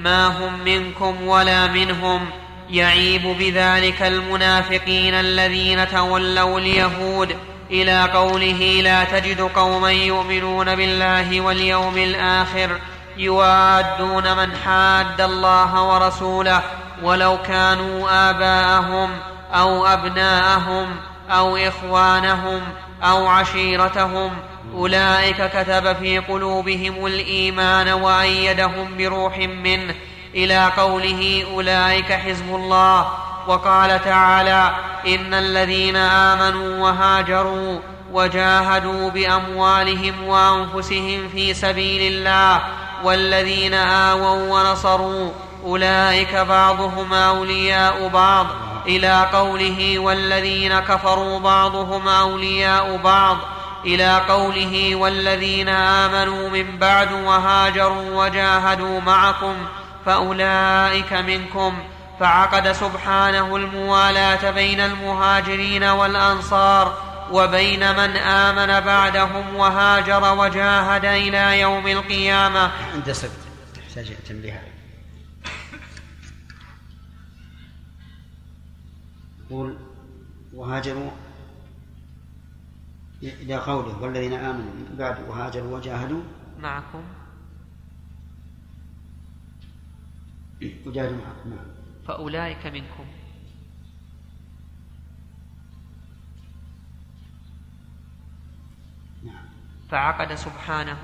ما 0.00 0.26
هم 0.26 0.64
منكم 0.64 1.26
ولا 1.26 1.66
منهم؟ 1.66 2.30
يعيب 2.70 3.22
بذلك 3.38 4.02
المنافقين 4.02 5.14
الذين 5.14 5.88
تولوا 5.88 6.58
اليهود. 6.58 7.36
إلى 7.70 8.02
قوله 8.02 8.80
لا 8.82 9.04
تجد 9.04 9.40
قوما 9.40 9.92
يؤمنون 9.92 10.76
بالله 10.76 11.40
واليوم 11.40 11.98
الآخر 11.98 12.70
يوادون 13.16 14.36
من 14.36 14.56
حاد 14.56 15.20
الله 15.20 15.82
ورسوله 15.82 16.62
ولو 17.02 17.38
كانوا 17.42 18.30
آباءهم 18.30 19.10
أو 19.54 19.86
أبناءهم 19.86 20.86
أو 21.30 21.56
إخوانهم 21.56 22.60
أو 23.02 23.26
عشيرتهم 23.26 24.30
أولئك 24.74 25.50
كتب 25.50 25.96
في 25.96 26.18
قلوبهم 26.18 27.06
الإيمان 27.06 27.88
وأيدهم 27.88 28.96
بروح 28.96 29.38
منه. 29.38 29.94
إلى 30.36 30.72
قوله 30.76 31.46
أولئك 31.54 32.12
حزب 32.12 32.54
الله 32.54 33.06
وقال 33.46 34.04
تعالى 34.04 34.70
إن 35.06 35.34
الذين 35.34 35.96
آمنوا 35.96 36.84
وهاجروا 36.84 37.80
وجاهدوا 38.12 39.10
بأموالهم 39.10 40.26
وأنفسهم 40.26 41.28
في 41.28 41.54
سبيل 41.54 42.12
الله 42.12 42.60
والذين 43.04 43.74
آووا 43.74 44.52
ونصروا 44.52 45.30
أولئك 45.64 46.36
بعضهم 46.36 47.14
أولياء 47.14 48.08
بعض. 48.08 48.46
إلى 48.86 49.26
قوله 49.32 49.98
والذين 49.98 50.80
كفروا 50.80 51.38
بعضهم 51.38 52.08
أولياء 52.08 52.96
بعض. 52.96 53.36
إلى 53.84 54.20
قوله 54.28 54.94
والذين 54.94 55.68
آمنوا 55.68 56.48
من 56.48 56.78
بعد 56.78 57.12
وهاجروا 57.12 58.24
وجاهدوا 58.24 59.00
معكم 59.00 59.54
فأولئك 60.06 61.12
منكم. 61.12 61.78
فعقد 62.20 62.72
سبحانه 62.72 63.56
الموالاه 63.56 64.50
بين 64.50 64.80
المهاجرين 64.80 65.84
والأنصار 65.84 66.98
وبين 67.32 67.96
من 67.96 68.16
آمن 68.16 68.80
بعدهم 68.80 69.56
وهاجر 69.56 70.38
وجاهد 70.38 71.04
إلى 71.04 71.60
يوم 71.60 71.86
القيامة. 71.86 72.70
سكت 73.12 73.30
تحتاج 73.74 74.06
تنبيه. 74.28 74.75
يقول 79.50 79.76
وهاجروا 80.54 81.10
إلى 83.22 83.56
قوله 83.56 84.02
والذين 84.02 84.32
آمنوا 84.32 84.72
من 84.74 84.96
بعد 84.98 85.28
وهاجروا 85.28 85.76
وجاهدوا 85.76 86.22
معكم. 86.60 87.02
وجاهدوا 90.86 91.16
معكم 91.16 91.50
نعم. 91.50 91.66
فأولئك 92.06 92.66
منكم. 92.66 93.06
نعم. 99.24 99.44
فعقد 99.90 100.34
سبحانه 100.34 100.98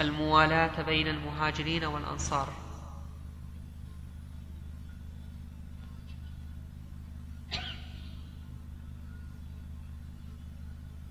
الموالاة 0.00 0.82
بين 0.82 1.08
المهاجرين 1.08 1.84
والأنصار. 1.84 2.48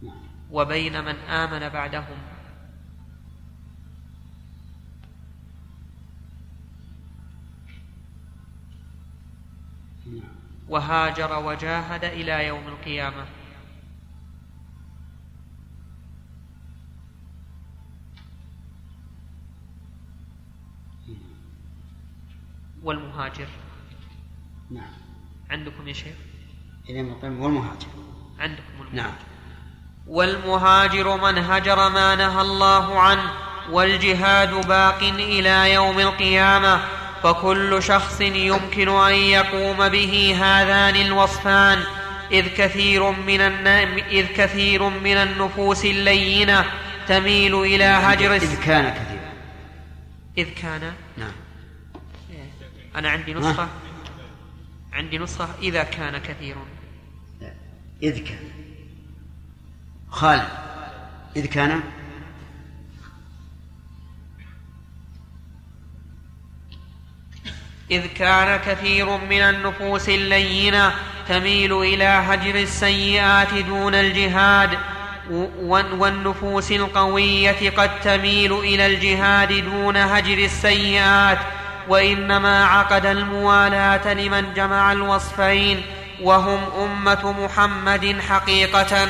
نعم. 0.01 0.13
وبين 0.51 1.05
من 1.05 1.15
آمن 1.15 1.69
بعدهم. 1.69 2.17
نعم. 10.05 10.35
وهاجر 10.69 11.45
وجاهد 11.45 12.03
إلى 12.03 12.47
يوم 12.47 12.67
القيامة. 12.67 13.25
والمهاجر. 22.85 23.47
نعم. 24.71 24.93
عندكم 25.49 25.87
يا 25.87 25.93
شيخ؟ 25.93 26.15
إلى 26.89 26.99
المقيم 26.99 27.41
والمهاجر. 27.41 27.87
عندكم 28.39 28.63
المهاجر. 28.79 28.95
نعم. 28.95 29.13
والمهاجر 30.07 31.17
من 31.17 31.37
هجر 31.37 31.89
ما 31.89 32.15
نهى 32.15 32.41
الله 32.41 32.99
عنه 32.99 33.31
والجهاد 33.71 34.67
باق 34.67 35.03
إلى 35.03 35.73
يوم 35.73 35.99
القيامة 35.99 36.81
فكل 37.23 37.83
شخص 37.83 38.21
يمكن 38.21 38.89
أن 38.89 39.13
يقوم 39.13 39.89
به 39.89 40.35
هذان 40.41 40.95
الوصفان. 40.95 41.83
إذ 42.31 42.47
كثير 42.47 43.11
من. 43.11 43.41
إذ 43.41 44.25
كثير 44.25 44.89
من 44.89 45.17
النفوس 45.17 45.85
اللينة 45.85 46.65
تميل 47.07 47.55
إلى 47.55 47.83
هجر 47.83 48.35
إذ 48.35 48.63
كان 48.63 48.93
كثيرا. 48.93 49.33
إذ 50.37 50.49
كان 50.61 50.93
أنا 52.95 53.09
عندي 53.09 53.33
نسخة. 53.33 53.67
عندي 54.93 55.17
نسخة. 55.17 55.49
إذا 55.61 55.83
كان 55.83 56.17
كثير. 56.17 56.55
إذ 58.03 58.23
كان. 58.23 58.49
خالد 60.09 60.49
إذ 61.35 61.45
كان؟ 61.45 61.81
إذ 67.91 68.05
كان 68.07 68.59
كثير 68.59 69.17
من 69.17 69.41
النفوس 69.41 70.09
اللينة 70.09 70.93
تميل 71.27 71.73
إلى 71.73 72.03
هجر 72.03 72.55
السيئات 72.55 73.53
دون 73.53 73.95
الجهاد. 73.95 74.77
والنفوس 75.29 76.71
القوية 76.71 77.69
قد 77.69 77.99
تميل 77.99 78.53
إلى 78.53 78.85
الجهاد 78.85 79.53
دون 79.53 79.97
هجر 79.97 80.37
السيئات. 80.37 81.39
وإنما 81.89 82.65
عقد 82.65 83.05
الموالاة 83.05 84.13
لمن 84.13 84.53
جمع 84.53 84.91
الوصفين 84.91 85.81
وهم 86.21 86.59
أمة 86.83 87.35
محمد 87.43 88.15
حقيقة. 88.29 89.07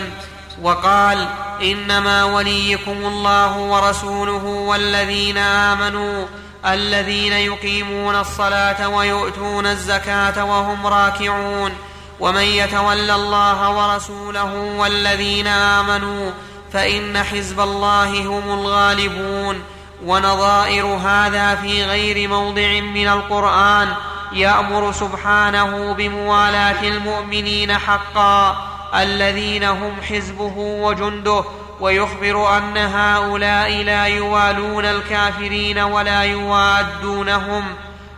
وقال 0.62 1.28
إنما 1.62 2.24
وليكم 2.24 3.06
الله 3.06 3.58
ورسوله 3.58 4.46
والذين 4.46 5.38
آمنوا 5.38 6.26
الذين 6.66 7.34
يقيمون 7.34 8.16
الصلاة 8.16 8.90
ويؤتون 8.90 9.66
الزكاة 9.66 10.46
وهم 10.46 10.88
راكعون. 10.88 11.72
ومن 12.20 12.42
يتول 12.42 13.12
الله 13.12 13.70
ورسوله 13.70 14.54
والذين 14.54 15.48
آمنوا 15.48 16.32
فإن 16.74 17.24
حزب 17.24 17.60
الله 17.60 18.28
هم 18.28 18.60
الغالبون. 18.60 19.75
ونظائر 20.04 20.86
هذا 20.86 21.56
في 21.56 21.84
غير 21.84 22.30
موضع 22.30 22.80
من 22.80 23.08
القرآن 23.08 23.94
يأمر 24.34 24.92
سبحانه 24.92 25.94
بموالاة 25.94 26.84
المؤمنين 26.88 27.78
حقا 27.78 28.58
الذين 28.96 29.64
هم 29.64 29.94
حزبه 30.10 30.54
وجنده 30.58 31.44
ويخبر 31.80 32.58
أن 32.58 32.78
هؤلاء 32.78 33.72
لا 33.84 34.06
يوالون 34.06 34.86
الكافرين 34.86 35.80
ولا 35.80 36.24
يوادونهم 36.24 37.64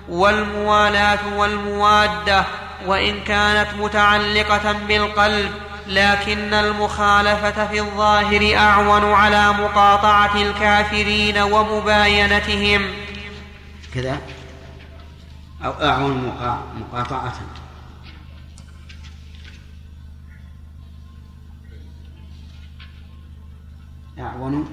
والموالاة 0.09 1.19
والموادة 1.37 2.43
وإن 2.85 3.19
كانت 3.23 3.67
متعلقة 3.79 4.71
بالقلب 4.87 5.51
لكن 5.87 6.53
المخالفة 6.53 7.67
في 7.67 7.79
الظاهر 7.81 8.55
أعون 8.57 9.03
على 9.13 9.53
مقاطعة 9.53 10.41
الكافرين 10.41 11.37
ومباينتهم. 11.37 12.81
كذا؟ 13.93 14.21
أو 15.65 15.71
أعون 15.71 16.27
مقا- 16.27 16.63
مقاطعة. 16.79 17.33
أعون 24.19 24.69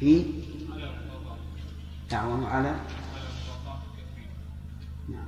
في؟ 0.00 0.24
أعون 2.12 2.44
على؟ 2.46 2.74
نعم. 5.08 5.26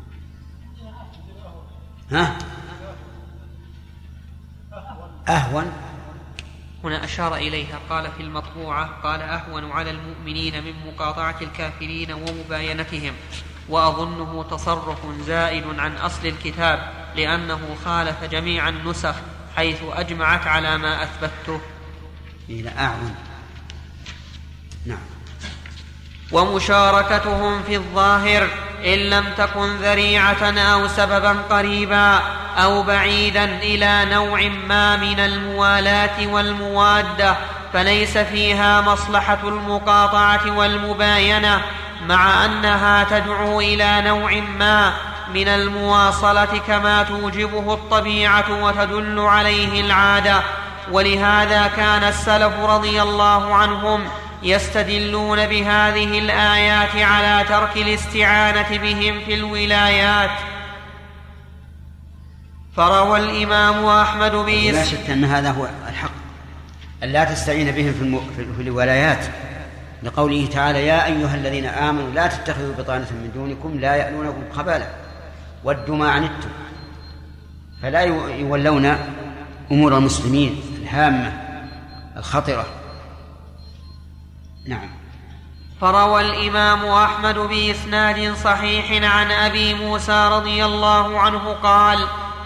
ها؟ 2.10 2.38
أهون. 5.28 5.72
هنا 6.84 7.04
أشار 7.04 7.34
إليها 7.34 7.78
قال 7.90 8.10
في 8.16 8.22
المطبوعة 8.22 8.90
قال 9.02 9.22
أهون 9.22 9.70
على 9.70 9.90
المؤمنين 9.90 10.64
من 10.64 10.72
مقاطعة 10.86 11.36
الكافرين 11.42 12.12
ومباينتهم 12.12 13.12
وأظنه 13.68 14.42
تصرف 14.50 14.98
زائد 15.26 15.64
عن 15.78 15.96
أصل 15.96 16.26
الكتاب 16.26 16.92
لأنه 17.16 17.76
خالف 17.84 18.24
جميع 18.24 18.68
النسخ 18.68 19.14
حيث 19.56 19.78
أجمعت 19.82 20.46
على 20.46 20.78
ما 20.78 21.02
أثبته 21.02 21.60
إلى 22.48 22.70
أعون. 22.78 23.14
نعم. 24.86 24.98
ومشاركتهم 26.32 27.62
في 27.62 27.76
الظاهر 27.76 28.48
إن 28.84 28.98
لم 28.98 29.24
تكن 29.38 29.76
ذريعة 29.76 30.58
أو 30.58 30.88
سببا 30.88 31.36
قريبا 31.50 32.20
أو 32.56 32.82
بعيدا 32.82 33.44
إلى 33.44 34.04
نوع 34.04 34.40
ما 34.68 34.96
من 34.96 35.20
الموالاة 35.20 36.26
والمواده 36.26 37.36
فليس 37.72 38.18
فيها 38.18 38.80
مصلحة 38.80 39.38
المقاطعة 39.44 40.56
والمباينة 40.56 41.60
مع 42.06 42.44
أنها 42.44 43.04
تدعو 43.04 43.60
إلى 43.60 44.02
نوع 44.02 44.40
ما 44.58 44.92
من 45.34 45.48
المواصلة 45.48 46.60
كما 46.66 47.02
توجبه 47.02 47.74
الطبيعة 47.74 48.64
وتدل 48.64 49.20
عليه 49.20 49.80
العادة. 49.80 50.42
ولهذا 50.90 51.70
كان 51.76 52.04
السلف 52.04 52.52
رضي 52.60 53.02
الله 53.02 53.54
عنهم 53.54 54.04
يستدلون 54.42 55.46
بهذه 55.46 56.18
الآيات 56.18 56.96
على 56.96 57.44
ترك 57.48 57.76
الاستعانة 57.76 58.78
بهم 58.78 59.20
في 59.26 59.34
الولايات. 59.34 60.30
فروى 62.76 63.18
الإمام 63.20 63.86
أحمد 63.86 64.32
لا 64.34 64.42
بإس 64.42 64.90
شك 64.90 65.10
أن 65.10 65.24
هذا 65.24 65.50
هو 65.50 65.68
الحق. 65.88 66.10
أن 67.02 67.08
لا 67.08 67.24
تستعين 67.24 67.70
بهم 67.70 67.92
في. 67.92 68.20
في- 68.56 68.62
الولايات. 68.62 69.26
لقوله 70.02 70.46
تعالى 70.46 70.86
يا 70.86 71.06
أيها 71.06 71.34
الذين 71.34 71.66
آمنوا 71.66 72.10
لا 72.10 72.26
تتخذوا 72.26 72.74
بطانة 72.78 73.06
من 73.10 73.30
دونكم 73.34 73.80
لا 73.80 73.94
يألونكم 73.96 74.42
خبالا. 74.52 74.86
ودوا 75.64 75.96
ما 75.96 76.10
عنتم. 76.10 76.48
فلا 77.82 78.00
يو- 78.00 78.28
يولون 78.28 78.96
أمور 79.72 79.98
المسلمين 79.98 80.60
الهامة 80.82 81.32
الخطرة. 82.16 82.66
نعم. 84.68 84.88
فروى 85.80 86.20
الإمام 86.20 86.86
أحمد 86.86 87.38
بإسناد 87.38 88.34
صحيح 88.44 89.14
عن 89.14 89.30
أبي 89.30 89.74
موسى 89.74 90.28
رضي 90.32 90.64
الله 90.64 91.20
عنه 91.20 91.56
قال 91.62 91.98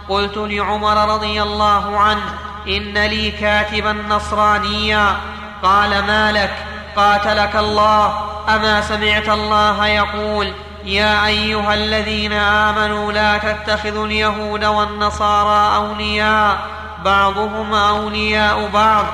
قلت 0.09 0.37
لعمر 0.37 1.15
رضي 1.15 1.43
الله 1.43 1.99
عنه 1.99 2.35
إن 2.67 2.99
لي 2.99 3.31
كاتبا 3.31 3.93
نصرانيا. 3.93 5.17
قال 5.63 5.91
ما 5.91 6.33
لك؟ 6.33 6.57
قاتلك 6.97 7.57
الله. 7.57 8.31
أما 8.49 8.81
سمعت 8.81 9.29
الله 9.29 9.87
يقول 9.87 10.53
يا 10.85 11.27
أيها 11.27 11.75
الذين 11.75 12.33
آمنوا 12.33 13.13
لا 13.13 13.39
تتخذوا 13.39 14.07
اليهود 14.07 14.65
والنصارى 14.65 15.77
أولياء. 15.77 16.59
بعضهم 17.05 17.75
أولياء 17.75 18.69
بعض. 18.69 19.05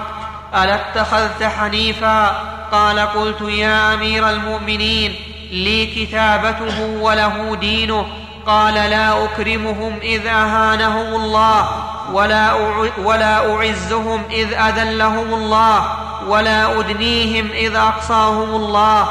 ألا 0.55 0.75
اتخذت 0.75 1.43
حنيفا؟ 1.43 2.56
قال 2.73 2.99
قلت 2.99 3.41
يا 3.41 3.95
أمير 3.95 4.31
المؤمنين 4.31 5.15
لي 5.51 5.87
كتابته 5.87 6.81
وله 7.01 7.57
دينه. 7.61 8.07
قال 8.47 8.75
لا 8.75 9.25
أكرمهم 9.25 9.99
إذ 10.03 10.27
أهانهم 10.27 11.15
الله 11.15 11.69
ولا 12.13 12.53
ولا 13.05 13.55
أعزهم 13.55 14.23
إذ 14.31 14.53
أذلهم 14.53 15.35
الله 15.35 15.85
ولا 16.29 16.81
أدنيهم 16.81 17.51
إذ 17.53 17.77
أقصاهم 17.77 18.55
الله. 18.55 19.09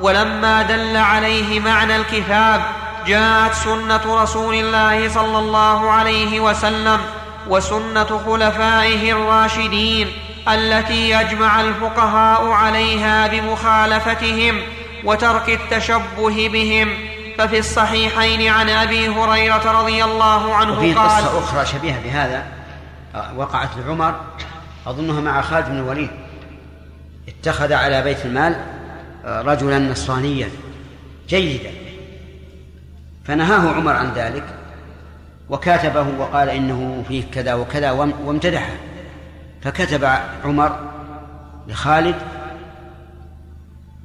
ولما 0.00 0.62
دل 0.62 0.96
عليه 0.96 1.60
معنى 1.60 1.96
الكتاب 1.96 2.62
جاءت 3.06 3.54
سنة 3.54 4.22
رسول 4.22 4.54
الله 4.54 5.08
صلى 5.08 5.38
الله 5.38 5.90
عليه 5.90 6.40
وسلم 6.40 7.00
وسنة 7.48 8.20
خلفائه 8.26 9.12
الراشدين. 9.12 10.08
التي 10.48 11.10
يجمع 11.10 11.60
الفقهاء 11.60 12.48
عليها 12.50 13.26
بمخالفتهم 13.26 14.60
وترك 15.04 15.48
التشبه 15.48 16.48
بهم 16.48 16.88
ففي 17.38 17.58
الصحيحين 17.58 18.52
عن 18.52 18.68
أبي 18.68 19.08
هريرة 19.08 19.80
رضي 19.82 20.04
الله 20.04 20.54
عنه 20.54 20.78
وفي 20.78 20.92
قال 20.94 21.08
قصة 21.08 21.38
أخرى 21.38 21.66
شبيهة 21.66 22.02
بهذا 22.04 22.44
وقعت 23.36 23.68
لعمر 23.86 24.20
أظنها 24.86 25.20
مع 25.20 25.40
خالد 25.42 25.66
بن 25.66 25.76
الوليد. 25.76 26.10
اتخذ 27.28 27.72
على 27.72 28.02
بيت 28.02 28.26
المال 28.26 28.56
آه، 29.24 29.42
رجلا 29.42 29.78
نصرانيا 29.78 30.50
جيدا. 31.28 31.70
فنهاه 33.24 33.74
عمر 33.74 33.92
عن 33.92 34.12
ذلك 34.14 34.44
وكاتبه 35.50 36.06
وقال 36.18 36.48
إنه 36.48 37.04
فيه 37.08 37.22
كذا 37.34 37.54
وكذا 37.54 37.90
وام- 37.90 38.14
وامتدحه. 38.24 38.72
فكتب 39.62 40.04
عمر 40.44 40.90
لخالد 41.68 42.16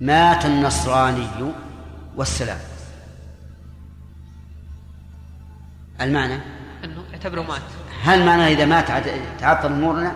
مات 0.02 0.45
النصراني 0.45 1.27
والسلام. 2.15 2.60
المعنى؟ 6.02 6.40
أنه 6.84 7.03
اعتبره 7.14 7.41
مات. 7.41 7.61
هل 8.03 8.26
معنى 8.26 8.48
إذا 8.48 8.65
مات 8.65 8.88
تعطل 9.40 9.68
أمورنا؟ 9.68 10.15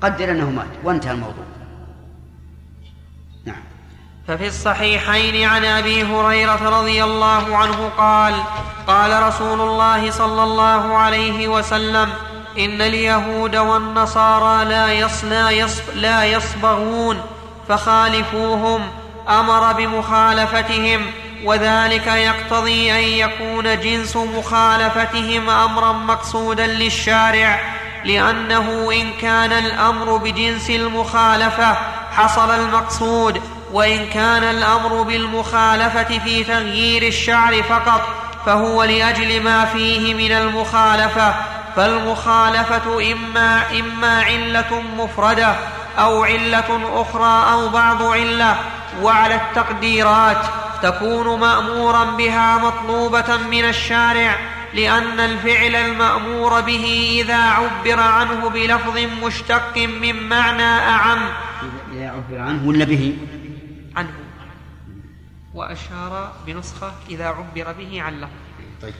قدر 0.00 0.30
أنه 0.30 0.50
مات. 0.50 0.68
وانتهى 0.84 1.12
الموضوع. 1.12 1.44
نعم. 3.44 3.62
ففي 4.26 4.46
الصحيحين 4.46 5.48
عن 5.48 5.64
أبي 5.64 6.02
هريرة 6.02 6.80
رضي 6.80 7.04
الله 7.04 7.56
عنه 7.56 7.88
قال 7.88 8.34
قال 8.86 9.22
رسول 9.22 9.60
الله 9.60 10.10
صلى 10.10 10.42
الله 10.42 10.96
عليه 10.96 11.48
وسلم 11.48 12.08
إن 12.64 12.82
اليهود 12.82 13.56
والنصارى 13.56 14.64
لا 14.64 14.92
يص 14.92 15.24
لا, 15.24 15.50
يص 15.50 15.80
لا 15.94 16.24
يصبغون 16.24 17.22
فخالفوهم 17.68 18.80
أمر 19.28 19.72
بمخالفتهم 19.72 21.06
وذلك 21.44 22.06
يقتضي 22.06 22.92
أن 22.92 23.04
يكون 23.04 23.80
جنس 23.80 24.16
مخالفتهم 24.16 25.50
أمرا 25.50 25.92
مقصودا 25.92 26.66
للشارع 26.66 27.60
لأنه 28.04 28.92
إن 28.92 29.12
كان 29.20 29.52
الأمر 29.52 30.16
بجنس 30.16 30.70
المخالفة 30.70 31.76
حصل 32.12 32.50
المقصود 32.50 33.42
وإن 33.72 34.06
كان 34.06 34.44
الأمر 34.44 35.02
بالمخالفة 35.02 36.18
في 36.18 36.44
تغيير 36.44 37.02
الشعر 37.02 37.62
فقط 37.62 38.08
فهو 38.46 38.84
لأجل 38.84 39.42
ما 39.42 39.64
فيه 39.64 40.14
من 40.14 40.32
المخالفة. 40.32 41.34
فالمخالفة 41.76 43.12
إما 43.12 43.78
إما 43.78 44.22
علة 44.22 44.82
مفردة 44.96 45.56
أو 45.98 46.24
علة 46.24 47.00
أخرى 47.02 47.52
أو 47.52 47.68
بعض 47.68 48.02
علة 48.02 48.56
وعلى 49.02 49.34
التقديرات 49.34 50.46
تكون 50.82 51.40
مأمورا 51.40 52.04
بها 52.04 52.58
مطلوبة 52.58 53.36
من 53.36 53.64
الشارع 53.64 54.36
لأن 54.74 55.20
الفعل 55.20 55.74
المأمور 55.74 56.60
به 56.60 57.18
إذا 57.24 57.42
عبر 57.42 58.00
عنه 58.00 58.48
بلفظ 58.48 58.98
مشتق 59.24 59.78
من 59.78 60.28
معنى 60.28 60.62
أعم. 60.62 61.18
إذا 61.92 62.10
عبر 62.10 62.38
عنه 62.38 62.68
ولا 62.68 62.84
به؟ 62.84 63.16
عنه. 63.96 64.12
وأشار 65.54 66.32
بنسخة 66.46 66.92
إذا 67.10 67.26
عبر 67.26 67.72
به 67.72 68.02
عن 68.02 68.20
لفظ 68.20 68.30
طيب. 68.82 68.94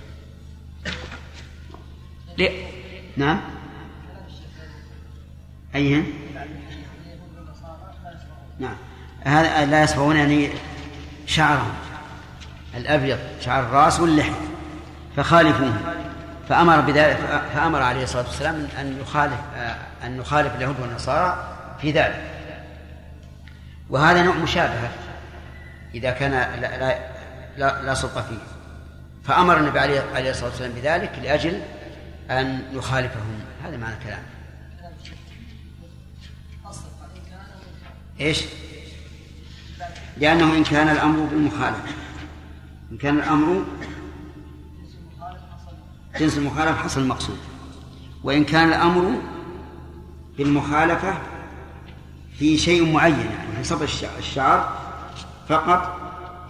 نعم. 3.16 3.40
أيهن 5.74 6.04
نعم. 8.58 8.76
هذا 9.20 9.66
لا 9.66 9.82
يصبغون 9.82 10.16
يعني 10.16 10.50
شعرهم. 11.26 11.72
الأبيض 12.76 13.18
شعر 13.40 13.62
الرأس 13.62 14.00
واللحية 14.00 14.32
فخالفوهم 15.16 15.80
فأمر 16.48 16.80
بذلك 16.80 17.16
فأمر 17.54 17.82
عليه 17.82 18.02
الصلاة 18.02 18.24
والسلام 18.24 18.68
أن 18.80 18.98
يخالف 19.00 19.40
أن 20.04 20.18
يخالف 20.18 20.54
اليهود 20.54 20.80
والنصارى 20.80 21.56
في 21.80 21.90
ذلك. 21.90 22.22
وهذا 23.90 24.22
نوع 24.22 24.34
مشابهة. 24.34 24.90
إذا 25.94 26.10
كان 26.10 26.30
لا 26.60 26.98
لا 27.56 27.82
لا, 27.82 27.94
سلطة 27.94 28.22
فيه. 28.22 28.38
فأمر 29.24 29.56
النبي 29.56 29.78
عليه 29.78 30.30
الصلاة 30.30 30.50
والسلام 30.50 30.72
بذلك 30.72 31.10
لأجل 31.22 31.62
أن 32.30 32.62
يخالفهم. 32.72 33.40
هذا 33.64 33.76
معنى 33.76 33.94
الكلام. 33.94 34.22
إيش؟ 38.20 38.44
لأنه 40.16 40.56
إن 40.56 40.64
كان 40.64 40.88
الأمر 40.88 41.24
بالمخالفة. 41.24 41.82
إن 42.92 42.96
كان 42.96 43.18
الأمر 43.18 43.64
جنس 46.20 46.38
المخالفة 46.38 46.74
حصل 46.74 47.00
المقصود. 47.00 47.38
وإن 48.24 48.44
كان 48.44 48.68
الأمر 48.68 49.20
بالمخالفة 50.38 51.14
في 52.38 52.58
شيء 52.58 52.92
معين 52.92 53.14
يعني 53.54 53.64
الشع- 53.82 54.18
الشعر 54.18 54.76
فقط 55.48 56.00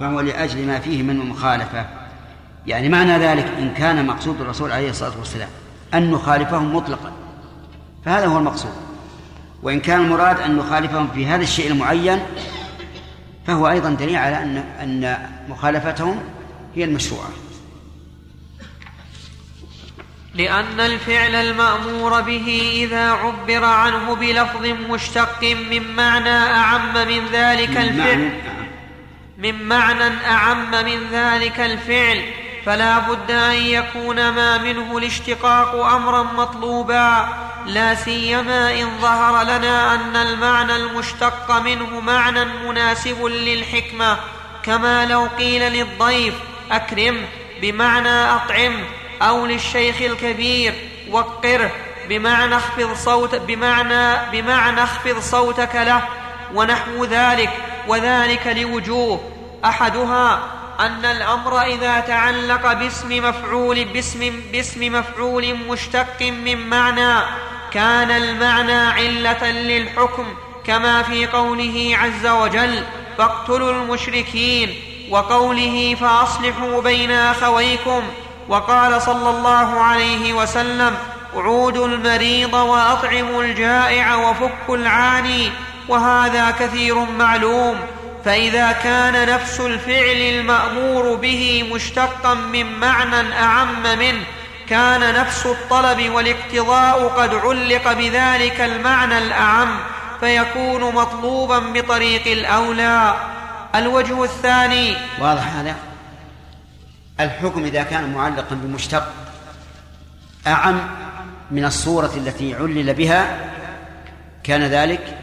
فهو 0.01 0.21
لأجل 0.21 0.67
ما 0.67 0.81
فيه 0.81 1.03
من 1.03 1.21
المخالفة 1.21 1.87
يعني 2.67 2.89
معنى 2.89 3.19
ذلك 3.19 3.45
إن 3.45 3.75
كان 3.75 4.07
مقصود 4.07 4.41
الرسول 4.41 4.73
عليه 4.73 4.91
الصلاة 4.91 5.19
والسلام. 5.19 5.49
أن 5.95 6.11
نخالفهم 6.11 6.77
مطلقا. 6.77 7.13
فهذا 8.05 8.27
هو 8.27 8.39
المقصود. 8.39 8.73
وإن 9.63 9.81
كان 9.81 10.01
المراد 10.01 10.41
أن 10.41 10.57
نخالفهم 10.57 11.09
في 11.15 11.27
هذا 11.27 11.43
الشيء 11.43 11.71
المعين 11.71 12.21
فهو 13.47 13.69
أيضا 13.69 13.91
دليل 13.91 14.17
على 14.17 14.43
أن 14.43 14.57
أن 14.57 15.29
مخالفتهم 15.49 16.21
هي 16.77 16.85
المشروعة. 16.85 17.31
لأن 20.35 20.81
الفعل 20.81 21.35
المأمور 21.35 22.21
به 22.21 22.73
إذا 22.75 23.11
عبر 23.11 23.65
عنه 23.65 24.15
بلفظ 24.15 24.67
مشتق 24.67 25.57
من 25.71 25.97
معنى 25.97 26.29
أعم 26.29 26.95
من 26.95 27.27
ذلك 27.33 27.77
الفعل. 27.77 28.31
من 29.39 29.69
معنى 29.69 30.05
أعم 30.27 30.71
من 30.71 31.01
ذلك 31.13 31.61
الفعل. 31.61 32.23
فلا 32.71 32.99
بد 32.99 33.31
أن 33.31 33.55
يكون 33.55 34.29
ما 34.29 34.59
منه 34.59 34.99
الاشتقاق 34.99 35.75
أمرا 35.75 36.23
مطلوبا 36.23 37.29
لا 37.67 37.95
سيما 37.95 38.81
إن 38.81 39.01
ظهر 39.01 39.43
لنا 39.43 39.95
أن 39.95 40.17
المعنى 40.17 40.77
المشتق 40.77 41.51
منه 41.51 42.01
معنى 42.01 42.45
مناسب 42.45 43.25
للحكمة. 43.25 44.17
كما 44.63 45.07
لو 45.07 45.29
قيل 45.39 45.73
للضيف 45.73 46.35
أكرم 46.71 47.27
بمعنى 47.61 48.35
أطعم 48.35 48.85
أو 49.23 49.47
للشيخ 49.47 50.03
الكبير 50.03 50.75
وقره 51.11 51.71
بمعنى 52.09 52.57
اخفض 52.57 52.95
صوت 52.95 53.35
بمعنى 53.35 54.31
بمعنى 54.33 54.83
اخفض 54.83 55.21
صوتك 55.21 55.75
له 55.75 56.03
ونحو 56.55 57.05
ذلك 57.05 57.51
وذلك 57.89 58.47
لوجوه. 58.47 59.21
أحدها 59.65 60.60
أن 60.81 61.05
الأمر 61.05 61.63
إذا 61.63 62.01
تعلق 62.01 62.73
باسم 62.73 63.29
مفعول 63.29 63.85
باسم, 63.85 64.41
باسم 64.53 64.93
مفعول 64.93 65.55
مشتق 65.55 66.23
من 66.23 66.67
معنى 66.69 67.23
كان 67.73 68.11
المعنى 68.11 68.73
علة 68.73 69.51
للحكم 69.51 70.25
كما 70.65 71.03
في 71.03 71.27
قوله 71.27 71.97
عز 72.03 72.27
وجل 72.27 72.85
فاقتلوا 73.19 73.73
المشركين 73.73 74.75
وقوله 75.11 75.97
فأصلحوا 76.01 76.83
بين 76.83 77.11
أخويكم 77.11 78.03
وقال 78.49 79.03
صلى 79.03 79.31
الله 79.31 79.81
عليه 79.81 80.33
وسلم 80.33 80.97
عودوا 81.35 81.87
المريض 81.87 82.55
وأطعموا 82.55 83.43
الجائع 83.43 84.17
وفكوا 84.17 84.77
العاني 84.77 85.51
وهذا 85.89 86.51
كثير 86.51 86.95
معلوم. 86.95 87.77
فإذا 88.25 88.73
كان 88.73 89.29
نفس 89.29 89.61
الفعل 89.61 90.17
المأمور 90.17 91.15
به 91.15 91.71
مشتقا 91.75 92.35
من 92.35 92.79
معنى 92.81 93.33
أعم 93.33 93.83
منه 93.99 94.25
كان 94.69 95.15
نفس 95.15 95.47
الطلب 95.47 96.11
والاقتضاء 96.13 97.09
قد 97.09 97.35
علق 97.35 97.93
بذلك 97.93 98.61
المعنى 98.61 99.19
الأعم 99.19 99.77
فيكون 100.21 100.95
مطلوبا 100.95 101.59
بطريق 101.59 102.27
الأولى. 102.27 103.15
الوجه 103.75 104.25
الثاني. 104.25 104.97
واضح 105.21 105.57
هذا؟ 105.57 105.77
الحكم 107.21 107.65
إذا 107.65 107.83
كان 107.83 108.13
معلقا 108.15 108.55
بمشتق 108.55 109.13
أعم 110.47 110.81
من 111.51 111.65
الصورة 111.65 112.11
التي 112.17 112.55
علل 112.55 112.95
بها 112.95 113.51
كان 114.45 114.63
ذلك 114.63 115.19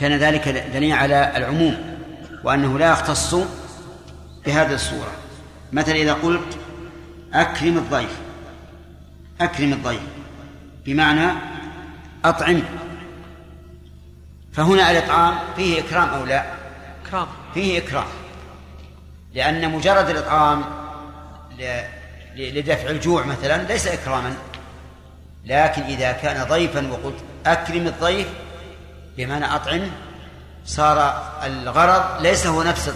كان 0.00 0.12
ذلك 0.12 0.48
دليل 0.48 0.92
على 0.92 1.32
العموم 1.36 1.98
وأنه 2.44 2.78
لا 2.78 2.90
يختص 2.92 3.34
بهذه 4.46 4.74
الصورة. 4.74 5.12
مثلا 5.72 5.94
إذا 5.94 6.12
قلت 6.12 6.58
أكرم 7.34 7.78
الضيف 7.78 8.16
أكرم 9.40 9.72
الضيف 9.72 10.00
بمعنى 10.86 11.32
أطعمه 12.24 12.62
فهنا 14.52 14.90
الإطعام 14.90 15.34
فيه 15.56 15.80
إكرام 15.80 16.08
أو 16.08 16.24
لا؟ 16.24 16.44
إكرام. 17.06 17.26
فيه 17.54 17.78
إكرام 17.78 18.06
لأن 19.34 19.72
مجرد 19.72 20.08
الإطعام 20.08 20.64
لدفع 22.36 22.90
الجوع 22.90 23.24
مثلا 23.24 23.62
ليس 23.62 23.86
إكراما. 23.86 24.34
لكن 25.44 25.82
إذا 25.82 26.12
كان 26.12 26.44
ضيفا 26.44 26.90
وقلت 26.90 27.16
أكرم 27.46 27.86
الضيف 27.86 28.26
بمعنى 29.16 29.54
أطعم 29.54 29.90
صار 30.66 31.22
الغرض 31.44 32.22
ليس 32.22 32.46
هو 32.46 32.62
نفس 32.62 32.94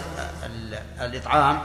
الإطعام 1.01 1.59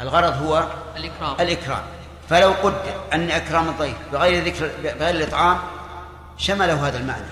الغرض 0.00 0.42
هو 0.42 0.66
الإكرام. 0.96 1.40
الإكرام. 1.40 1.82
فلو 2.28 2.52
قدر 2.52 3.00
أن 3.12 3.30
إكرام 3.30 3.68
الضيف 3.68 3.96
بغير 4.12 4.44
ذكر 4.44 4.70
بغير 4.82 5.14
الإطعام 5.14 5.58
شمله 6.38 6.88
هذا 6.88 6.98
المعنى. 6.98 7.24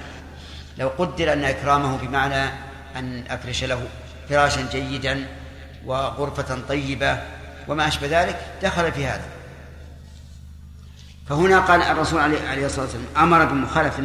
لو 0.78 0.88
قدر 0.88 1.32
أن 1.32 1.44
إكرامه 1.44 1.98
بمعنى 1.98 2.50
أن 2.96 3.24
أفرش 3.30 3.64
له 3.64 3.82
فراشا 4.28 4.68
جيدا 4.72 5.26
وغرفة 5.86 6.58
طيبة 6.68 7.18
وما 7.68 7.88
أشبه 7.88 8.22
ذلك 8.22 8.40
دخل 8.62 8.92
في 8.92 9.06
هذا. 9.06 9.24
فهنا 11.28 11.60
قال 11.60 11.82
الرسول 11.82 12.20
عليه 12.20 12.66
الصلاة 12.66 12.84
والسلام 12.84 13.06
أمر 13.16 13.44
بمخالفة 13.44 14.02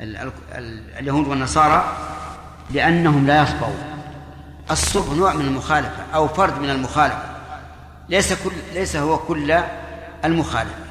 اليهود 0.00 1.28
والنصارى 1.28 1.96
لأنهم 2.70 3.26
لا 3.26 3.42
يصبرون 3.42 3.94
الصبر 4.70 5.14
نوع 5.14 5.34
من 5.34 5.44
المخالفة 5.44 6.02
أو 6.14 6.28
فرد 6.28 6.58
من 6.58 6.70
المخالفة. 6.70 7.34
ليس 8.08 8.32
كل 8.32 8.52
ليس 8.74 8.96
هو 8.96 9.18
كل 9.18 9.60
المخالفة. 10.24 10.84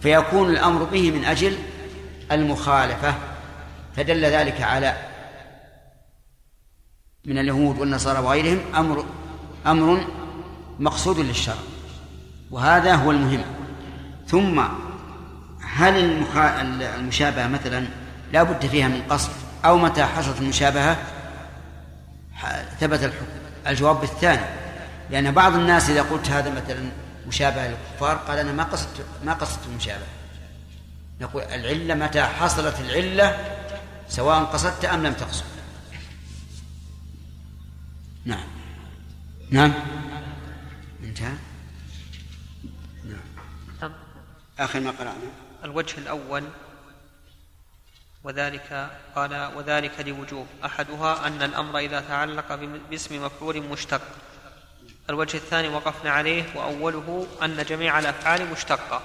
فيكون 0.00 0.50
الأمر 0.50 0.84
به 0.84 1.10
من 1.10 1.24
أجل 1.24 1.58
المخالفة. 2.32 3.14
فدل 3.96 4.24
ذلك 4.24 4.60
على 4.60 4.96
من 7.24 7.38
اليهود 7.38 7.78
والنصارى 7.78 8.18
وغيرهم 8.18 8.60
أمر 8.76 9.04
أمر 9.66 10.04
مقصود 10.78 11.18
للشرع. 11.18 11.56
وهذا 12.50 12.94
هو 12.94 13.10
المهم. 13.10 13.44
ثم 14.26 14.62
هل 15.62 16.24
المشابهة 16.98 17.48
مثلا 17.48 17.86
لا 18.32 18.42
بد 18.42 18.66
فيها 18.66 18.88
من 18.88 19.02
قصد. 19.02 19.30
أو 19.64 19.78
متى 19.78 20.04
حصلت 20.04 20.38
المشابهة؟ 20.40 20.96
ثبت 22.80 23.04
الحكم. 23.04 23.26
الجواب 23.66 24.00
بالثاني. 24.00 24.46
لأن 25.10 25.30
بعض 25.30 25.54
الناس 25.54 25.90
إذا 25.90 26.02
قلت 26.02 26.30
هذا 26.30 26.50
مثلا 26.50 26.90
مشابهة 27.28 27.68
للكفار 27.68 28.16
قال 28.16 28.38
أنا 28.38 28.52
ما 28.52 28.62
قصدت 28.62 29.06
ما 29.24 29.32
قصدت 29.32 29.66
المشابهة. 29.66 30.08
نقول 31.20 31.42
العلة 31.42 31.94
متى 31.94 32.22
حصلت 32.22 32.80
العلة 32.80 33.56
سواء 34.08 34.44
قصدت 34.44 34.84
أم 34.84 35.06
لم 35.06 35.12
تقصد. 35.12 35.44
نعم. 38.24 38.44
نعم. 39.50 39.72
انتهى. 41.04 41.32
نعم. 43.04 43.92
آخر 44.58 44.80
ما 44.80 44.90
قرأنا. 44.90 45.14
الوجه 45.64 45.98
الأول. 45.98 46.44
وذلك 48.24 48.90
قال 49.16 49.50
وذلك 49.56 50.00
لوجوه 50.06 50.46
أحدها 50.64 51.26
أن 51.26 51.42
الأمر 51.42 51.78
إذا 51.78 52.00
تعلق 52.00 52.54
باسم 52.90 53.24
مفعول 53.24 53.60
مشتق. 53.62 54.00
الوجه 55.10 55.36
الثاني 55.36 55.68
وقفنا 55.68 56.10
عليه 56.10 56.44
وأوله 56.54 57.26
أن 57.42 57.64
جميع 57.68 57.98
الأفعال 57.98 58.50
مشتقة. 58.52 59.02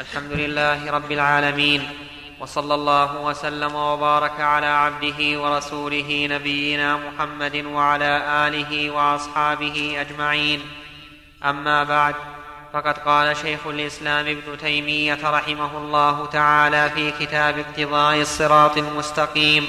الحمد 0.00 0.32
لله 0.32 0.90
رب 0.90 1.12
العالمين 1.12 1.88
وصلى 2.40 2.74
الله 2.74 3.20
وسلم 3.20 3.74
وبارك 3.74 4.40
على 4.40 4.66
عبده 4.66 5.40
ورسوله 5.42 6.26
نبينا 6.30 6.96
محمد 6.96 7.56
وعلى 7.56 8.46
آله 8.48 8.90
وأصحابه 8.90 10.00
أجمعين. 10.00 10.60
أما 11.44 11.84
بعد 11.84 12.14
فقد 12.74 12.98
قال 12.98 13.36
شيخ 13.36 13.66
الإسلام 13.66 14.26
ابن 14.26 14.58
تيمية 14.58 15.18
رحمه 15.24 15.78
الله 15.78 16.26
تعالى 16.26 16.90
في 16.90 17.10
كتاب 17.10 17.58
اقتضاء 17.58 18.20
الصراط 18.20 18.78
المستقيم. 18.78 19.68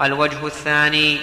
الوجه 0.00 0.46
الثاني 0.46 1.20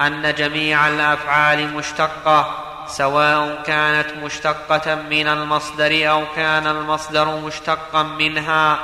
أن 0.00 0.34
جميع 0.34 0.88
الأفعال 0.88 1.74
مشتقة 1.74 2.64
سواء 2.86 3.62
كانت 3.66 4.06
مشتقة 4.24 4.94
من 4.94 5.28
المصدر 5.28 6.10
أو 6.10 6.24
كان 6.36 6.66
المصدر 6.66 7.40
مشتقا 7.40 8.02
منها 8.02 8.78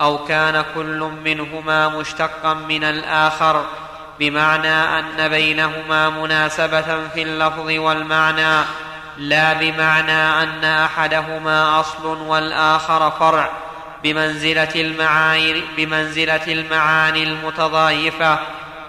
أو 0.00 0.24
كان 0.24 0.64
كل 0.74 1.10
منهما 1.24 1.88
مشتقا 1.88 2.54
من 2.54 2.84
الآخر 2.84 3.66
بمعنى 4.18 4.98
أن 4.98 5.28
بينهما 5.28 6.10
مناسبة 6.10 7.08
في 7.08 7.22
اللفظ 7.22 7.70
والمعنى. 7.70 8.64
لا 9.18 9.52
بمعنى 9.52 10.42
أن 10.42 10.64
أحدهما 10.64 11.80
أصل 11.80 12.06
والآخر 12.06 13.10
فرع 13.10 13.50
بمنزلة 14.02 14.74
المعاني 14.74 15.62
بمنزلة 15.76 16.46
المعاني 16.46 17.22
المتضايفة 17.22 18.38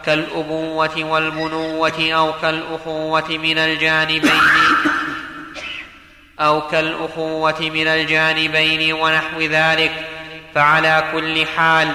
كالأبوة 0.05 1.03
والبنوة 1.03 2.11
أو 2.13 2.33
كالأخوة 2.33 3.29
من 3.29 3.57
الجانبين 3.57 4.31
أو 6.39 6.67
كالأخوة 6.67 7.59
من 7.59 7.87
الجانبين 7.87 8.93
ونحو 8.93 9.41
ذلك. 9.41 10.15
فعلى 10.55 11.03
كل 11.11 11.45
حال 11.45 11.91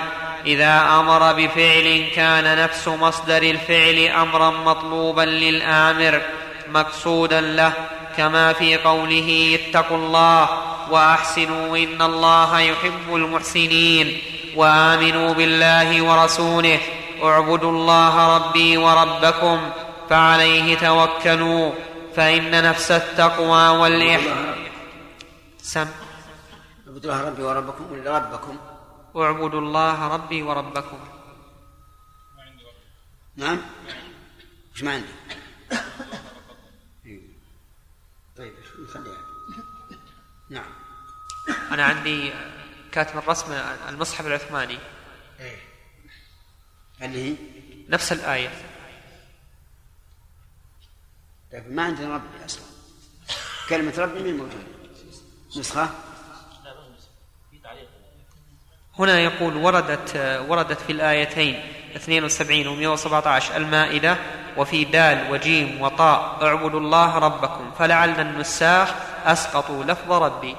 إذا 0.47 0.81
أمر 0.81 1.33
بفعل 1.33 2.07
كان 2.15 2.59
نفس 2.59 2.89
مصدر 2.89 3.43
الفعل 3.43 3.99
أمرا 4.23 4.51
مطلوبا 4.51 5.23
للآمر 5.23 6.21
مقصودا 6.69 7.41
له 7.41 7.73
كما 8.17 8.53
في 8.53 8.77
قوله 8.77 9.59
اتقوا 9.61 9.97
الله 9.97 10.49
وأحسنوا 10.91 11.77
إن 11.77 12.03
الله 12.03 12.61
يحب 12.61 13.15
المحسنين 13.15 14.23
وآمنوا 14.57 15.35
بالله 15.35 16.03
ورسوله 16.03 16.81
اعبدوا 17.23 17.71
الله 17.71 18.37
ربي 18.37 18.77
وربكم 18.77 19.71
فعليه 20.11 20.79
توكلوا 20.79 21.73
فإن 22.17 22.63
نفس 22.63 22.91
التقوى 22.91 23.69
والإحسان 23.79 24.55
سم. 25.63 25.87
اعبدوا 26.89 27.13
الله 27.13 27.21
ربي 27.29 27.43
وربكم 27.43 27.85
ولا 27.93 28.19
ربكم. 28.19 28.57
اعبدوا 29.17 29.61
الله 29.61 30.09
ربي 30.09 30.43
وربكم. 30.43 30.99
نعم؟ 33.37 33.59
إيش 34.75 34.83
ما 34.83 34.93
عندي؟ 34.93 35.15
نخليها 38.91 39.21
نعم. 40.51 40.73
أنا 41.73 41.85
عندي 41.85 42.33
كاتب 42.93 43.19
الرسم 43.19 43.53
المصحف 43.89 44.27
العثماني. 44.27 44.79
إيه. 45.41 45.59
اللي 47.03 47.31
هي؟ 47.31 47.37
نفس 47.89 48.13
الآية. 48.13 48.51
طيب 51.53 51.73
ما 51.73 51.83
عندنا 51.83 52.15
ربي 52.15 52.45
أصلا. 52.45 52.63
كلمة 53.69 53.95
ربي 53.99 54.23
مين 54.23 54.37
موجودة؟ 54.37 54.65
نسخة؟ 55.57 55.91
هنا 58.99 59.21
يقول 59.21 59.57
وردت 59.57 60.17
وردت 60.49 60.81
في 60.81 60.93
الآيتين 60.93 61.55
72 61.97 62.67
و 62.67 62.75
117 62.75 63.57
المائدة 63.57 64.17
وفي 64.57 64.85
دال 64.85 65.31
وجيم 65.33 65.81
وطاء 65.81 66.45
اعبدوا 66.47 66.81
الله 66.81 67.19
ربكم 67.19 67.73
فلعل 67.73 68.21
النساخ 68.21 68.95
أسقطوا 69.25 69.85
لفظ 69.85 70.13
ربي. 70.13 70.57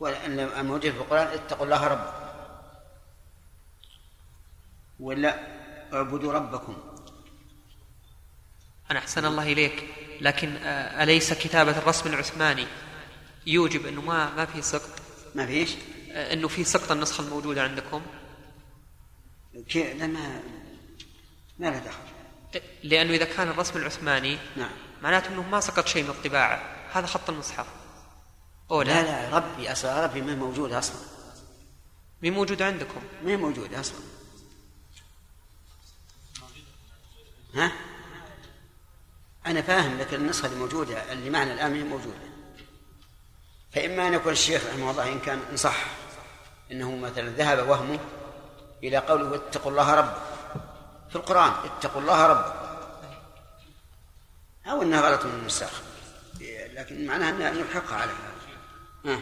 الموجود 0.00 0.80
في 0.80 0.98
القرآن 0.98 1.26
اتقوا 1.26 1.64
الله 1.64 1.86
ربكم. 1.86 2.26
ولا 5.00 5.34
اعبدوا 5.92 6.32
ربكم. 6.32 6.76
أنا 8.90 8.98
أحسن 8.98 9.24
الله 9.24 9.52
إليك. 9.52 9.88
لكن 10.20 10.56
آه، 10.56 11.02
أليس 11.02 11.32
كتابة 11.32 11.78
الرسم 11.78 12.08
العثماني؟ 12.12 12.66
يوجب 13.46 13.86
أنه 13.86 14.00
ما 14.00 14.34
ما 14.34 14.44
في 14.44 14.62
سقط. 14.62 14.90
ما 15.34 15.46
فيش؟ 15.46 15.74
آه، 16.12 16.32
أنه 16.32 16.48
في 16.48 16.64
سقط 16.64 16.92
النسخة 16.92 17.22
الموجودة 17.22 17.62
عندكم. 17.62 18.02
لا 19.74 20.06
ما 21.58 21.70
له 21.70 21.78
دخل. 21.78 21.98
لأنه 22.82 23.14
إذا 23.14 23.24
كان 23.24 23.48
الرسم 23.48 23.78
العثماني 23.78 24.38
نعم. 24.56 24.70
معناته 25.02 25.28
أنه 25.28 25.42
ما 25.42 25.60
سقط 25.60 25.86
شيء 25.86 26.02
من 26.02 26.10
الطباعة. 26.10 26.88
هذا 26.92 27.06
خط 27.06 27.30
المصحف. 27.30 27.66
أو 28.70 28.82
لا. 28.82 29.02
لا, 29.02 29.30
لا 29.30 29.36
ربي 29.36 29.72
أصلا 29.72 30.04
ربي 30.04 30.20
ما 30.20 30.32
هي 30.32 30.36
موجودة 30.36 30.78
أصلا. 30.78 30.96
مين 32.22 32.32
موجود 32.32 32.62
عندكم؟ 32.62 33.02
ما 33.24 33.30
هي 33.30 33.36
موجودة 33.36 33.80
أصلا. 33.80 33.98
ها؟ 37.54 37.72
أنا 39.46 39.62
فاهم 39.62 39.98
لكن 39.98 40.16
النسخة 40.16 40.46
اللي 40.46 40.58
موجودة 40.58 41.12
اللي 41.12 41.30
معنا 41.30 41.52
الآن 41.52 41.70
ما 41.70 41.76
هي 41.76 41.82
موجودة. 41.82 42.26
فإما 43.72 44.08
أن 44.08 44.14
يكون 44.14 44.32
الشيخ 44.32 44.66
رحمه 44.66 44.90
الله 44.90 45.12
إن 45.12 45.20
كان 45.20 45.40
إن 45.50 45.56
صح 45.56 45.86
أنه 46.72 46.96
مثلا 46.96 47.30
ذهب 47.30 47.68
وهمه 47.68 47.98
إلى 48.82 48.96
قوله 48.96 49.34
اتقوا 49.34 49.70
الله 49.70 49.94
ربكم 49.94 50.20
في 51.10 51.16
القرآن 51.16 51.52
اتقوا 51.64 52.00
الله 52.00 52.26
ربكم 52.26 52.66
أو 54.66 54.82
أنها 54.82 55.00
غلط 55.00 55.24
من 55.24 55.34
النساخ. 55.40 55.82
لكن 56.74 57.06
معناها 57.06 57.30
أن 57.30 57.56
نلحقها 57.56 57.96
على 57.96 58.12
هذا 58.12 58.36
ها. 59.04 59.20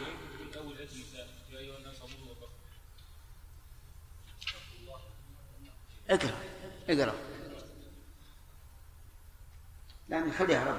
اقرأ. 6.10 6.38
اقرأ. 6.88 7.14
لا 10.08 10.32
خليها 10.38 10.64
رب 10.64 10.78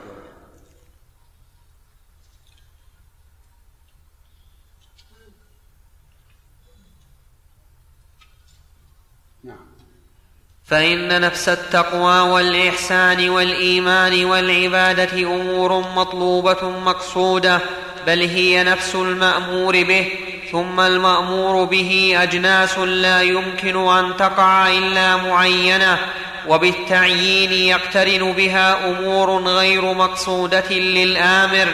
نعم 9.44 9.68
فإن 10.68 11.22
نفس 11.22 11.50
التقوى 11.50 12.20
والإحسان 12.20 13.30
والإيمان 13.30 14.26
والعبادة 14.26 15.20
أمور 15.20 15.86
مطلوبة 15.96 16.70
مقصودة 16.70 17.60
بل 18.08 18.22
هي 18.22 18.64
نفس 18.64 18.96
المأمور 18.96 19.84
به 19.84 20.12
ثم 20.52 20.80
المأمور 20.80 21.64
به 21.64 22.18
أجناس 22.18 22.78
لا 22.78 23.22
يمكن 23.22 23.90
أن 23.90 24.18
تقع 24.18 24.68
إلا 24.68 25.16
معينة 25.16 25.98
وبالتعيين 26.48 27.52
يقترن 27.52 28.32
بها 28.32 28.90
أمور 28.90 29.44
غير 29.44 29.94
مقصودة 29.94 30.70
للآمر 30.72 31.68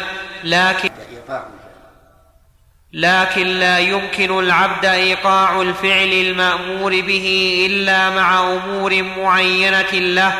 لكن 0.44 0.90
لكن 2.94 3.48
لا 3.48 3.80
يمكن 3.80 4.40
العبد 4.40 4.86
إيقاع 4.86 5.62
الفعل 5.62 6.14
المأمور 6.14 7.02
به 7.02 7.68
إلا 7.70 8.10
مع 8.10 8.40
أمور 8.40 9.04
معينة 9.18 9.92
له 9.92 10.34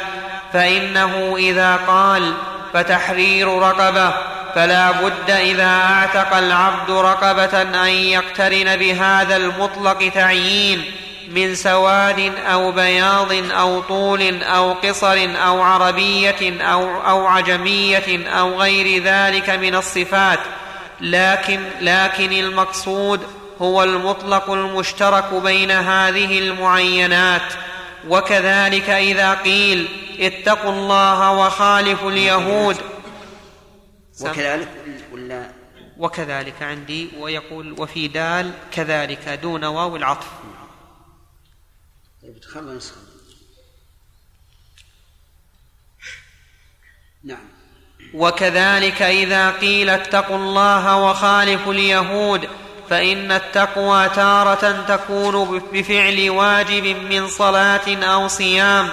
فإنه 0.54 1.36
إذا 1.38 1.76
قال 1.76 2.34
فتحرير 2.74 3.48
رقبة 3.48 4.14
فلا 4.56 4.92
بد 4.92 5.32
إذا 5.32 5.68
أعتق 5.68 6.38
العبد 6.38 6.92
رقبة 6.92 7.62
أن 7.62 7.90
يقترن 7.90 8.76
بهذا 8.76 9.38
المطلق 9.38 10.12
تعيين 10.14 10.92
من 11.30 11.56
سواد 11.56 12.32
أو 12.52 12.72
بياض 12.72 13.34
أو 13.52 13.82
طول 13.82 14.44
أو 14.44 14.74
قصر 14.74 15.28
أو 15.46 15.62
عربية 15.62 16.62
أو, 16.62 17.02
أو 17.02 17.28
عجمية 17.28 18.28
أو 18.28 18.62
غير 18.62 19.04
ذلك 19.04 19.50
من 19.50 19.76
الصفات. 19.76 20.40
لكن 21.02 21.70
لكن 21.82 22.32
المقصود 22.32 23.22
هو 23.62 23.84
المطلق 23.84 24.50
المشترك 24.50 25.34
بين 25.34 25.72
هذه 25.72 26.40
المعينات. 26.40 27.54
وكذلك 28.08 28.90
إذا 28.90 29.34
قيل 29.34 29.88
اتقوا 30.20 30.72
الله 30.72 31.32
وخالفوا 31.32 32.12
اليهود. 32.12 32.78
وكذلك 34.22 34.70
ولا 35.12 35.52
وكذلك 35.98 36.62
عندي 36.62 37.10
ويقول 37.20 37.76
وفي 37.80 38.08
دال 38.08 38.54
كذلك 38.72 39.30
دون 39.30 39.64
واو 39.66 39.96
العطف. 39.96 40.28
طيب 42.22 42.38
نعم. 47.24 47.51
وكذلك 48.14 49.02
إذا 49.02 49.50
قيل 49.52 49.90
اتقوا 49.90 50.38
الله 50.38 50.98
وخالفوا 50.98 51.74
اليهود 51.74 52.48
فإن 52.90 53.32
التقوى 53.32 54.10
تارة 54.10 54.86
تكون 54.88 55.62
بفعل 55.74 56.30
واجب 56.30 56.96
من 57.10 57.28
صلاة 57.28 58.04
أو 58.04 58.28
صيام 58.28 58.90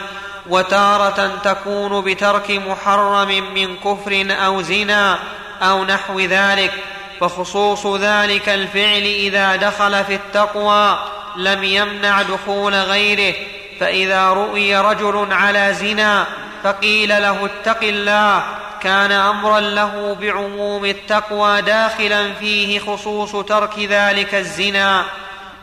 وتارة 0.48 1.30
تكون 1.44 2.00
بترك 2.00 2.50
محرم 2.50 3.28
من 3.54 3.76
كفر 3.76 4.26
أو 4.30 4.62
زنا 4.62 5.18
أو 5.62 5.84
نحو 5.84 6.20
ذلك. 6.20 6.72
فخصوص 7.20 7.86
ذلك 7.86 8.48
الفعل 8.48 9.02
إذا 9.02 9.56
دخل 9.56 10.04
في 10.04 10.14
التقوى 10.14 10.98
لم 11.36 11.64
يمنع 11.64 12.22
دخول 12.22 12.74
غيره. 12.74 13.34
فإذا 13.80 14.28
رؤي 14.28 14.76
رجل 14.76 15.26
على 15.30 15.74
زنا 15.74 16.26
فقيل 16.64 17.08
له 17.08 17.44
اتق 17.44 17.82
الله 17.82 18.42
كان 18.82 19.12
أمرا 19.12 19.60
له 19.60 20.14
بعموم 20.14 20.84
التقوى 20.84 21.62
داخلا 21.62 22.34
فيه 22.34 22.78
خصوص 22.78 23.32
ترك 23.46 23.78
ذلك 23.78 24.34
الزنا 24.34 25.04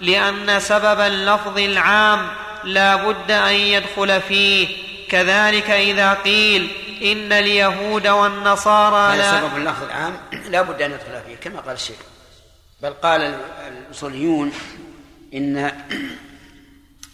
لأن 0.01 0.59
سبب 0.59 0.99
اللفظ 0.99 1.57
العام 1.57 2.27
لا 2.63 2.95
بد 2.95 3.31
أن 3.31 3.53
يدخل 3.53 4.21
فيه. 4.21 4.85
كذلك 5.09 5.69
إذا 5.69 6.13
قيل 6.13 6.71
إن 7.01 7.31
اليهود 7.31 8.07
والنصارى 8.07 9.17
لا 9.17 9.39
سبب 9.39 9.57
اللفظ 9.57 9.83
العام 9.83 10.17
لا 10.49 10.61
بد 10.61 10.81
أن 10.81 10.91
ندخل 10.91 11.21
فيه 11.27 11.35
كما 11.35 11.59
قال 11.59 11.73
الشيخ. 11.73 11.97
بل 12.81 12.93
قال 12.93 13.39
الأصوليون 13.67 14.51
إن 15.33 15.71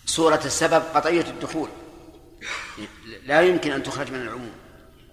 صورة 0.06 0.41
السبب 0.45 0.84
قطعية 0.95 1.22
الدخول. 1.22 1.69
لا 3.26 3.41
يمكن 3.41 3.72
أن 3.72 3.84
تخرج 3.84 4.11
من 4.11 4.22
العموم. 4.22 4.52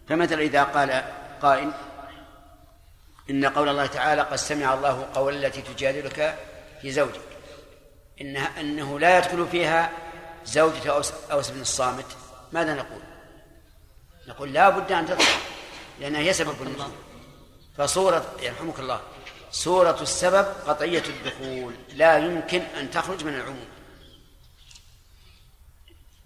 فمثلا 0.08 0.40
إذا 0.40 0.62
قال 0.62 1.04
قائل 1.42 1.72
إن 3.30 3.44
قول 3.44 3.68
الله 3.68 3.86
تعالى 3.86 4.22
قد 4.22 4.36
سمع 4.36 4.74
الله 4.74 5.08
قول 5.14 5.44
التي 5.44 5.62
تجادلك 5.62 6.38
في 6.82 6.90
زوجك. 6.92 7.20
إنها 8.20 8.60
أنه 8.60 9.00
لا 9.00 9.18
يدخل 9.18 9.46
فيها 9.48 9.90
زوجة 10.44 10.92
أوس, 11.32 11.50
بن 11.50 11.60
الصامت. 11.60 12.16
ماذا 12.52 12.74
نقول؟ 12.74 13.02
نقول 14.28 14.52
لا 14.52 14.68
بد 14.68 14.92
أن 14.92 15.06
تدخل 15.06 15.40
لأنها 16.00 16.20
هي 16.20 16.32
سبب 16.32 16.62
النزول 16.62 16.92
فصورة 17.76 18.34
يرحمك 18.42 18.78
الله. 18.78 19.00
صورة 19.50 20.02
السبب 20.02 20.46
قطعية 20.66 21.02
الدخول. 21.08 21.74
لا 21.94 22.18
يمكن 22.18 22.60
أن 22.60 22.90
تخرج 22.90 23.24
من 23.24 23.34
العموم. 23.34 23.68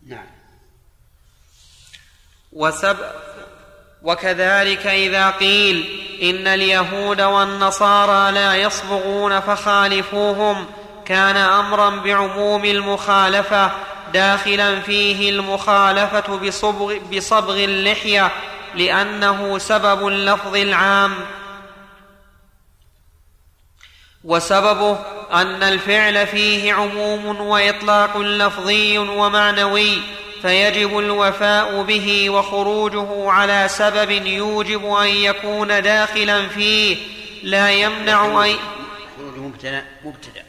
نعم. 0.06 0.26
وسب 2.52 2.96
وكذلك 4.02 4.86
إذا 4.86 5.30
قيل 5.30 5.98
إن 6.22 6.46
اليهود 6.46 7.20
والنصارى 7.20 8.32
لا 8.32 8.54
يصبغون 8.56 9.40
فخالفوهم 9.40 10.66
كان 11.04 11.36
أمرا 11.36 11.90
بعموم 11.90 12.64
المخالفة 12.64 13.70
داخلا 14.12 14.80
فيه 14.80 15.30
المخالفة 15.30 16.36
بصبغ, 16.36 16.98
بصبغ 16.98 17.64
اللحية 17.64 18.30
لأنه 18.74 19.58
سبب 19.58 20.08
اللفظ 20.08 20.56
العام. 20.56 21.14
وسببه 24.24 24.98
أن 25.32 25.62
الفعل 25.62 26.26
فيه 26.26 26.72
عموم 26.72 27.40
وإطلاق 27.40 28.18
لفظي 28.18 28.98
ومعنوي 28.98 29.98
فيجب 30.42 30.98
الوفاء 30.98 31.82
به 31.82 32.30
وخروجه 32.30 33.30
على 33.30 33.68
سبب 33.68 34.10
يوجب 34.10 34.86
أن 34.86 35.08
يكون 35.08 35.82
داخلا 35.82 36.48
فيه. 36.48 36.96
لا 37.42 37.70
يمنع 37.70 38.44
أن 38.44 38.56
خروجه 39.16 39.40
مبتدا 39.40 39.84
مبتدأ. 40.04 40.44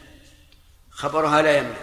خبرها 0.92 1.42
لا 1.42 1.58
يمنع. 1.58 1.76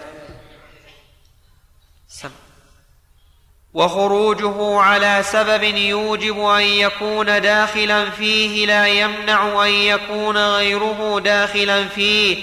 وخروجه 3.73 4.79
على 4.79 5.23
سبب 5.23 5.63
يوجب 5.63 6.39
أن 6.39 6.61
يكون 6.61 7.25
داخلا 7.25 8.09
فيه. 8.09 8.65
لا 8.65 8.87
يمنع 8.87 9.65
أن 9.65 9.71
يكون 9.71 10.37
غيره 10.37 11.19
داخلا 11.19 11.87
فيه. 11.87 12.37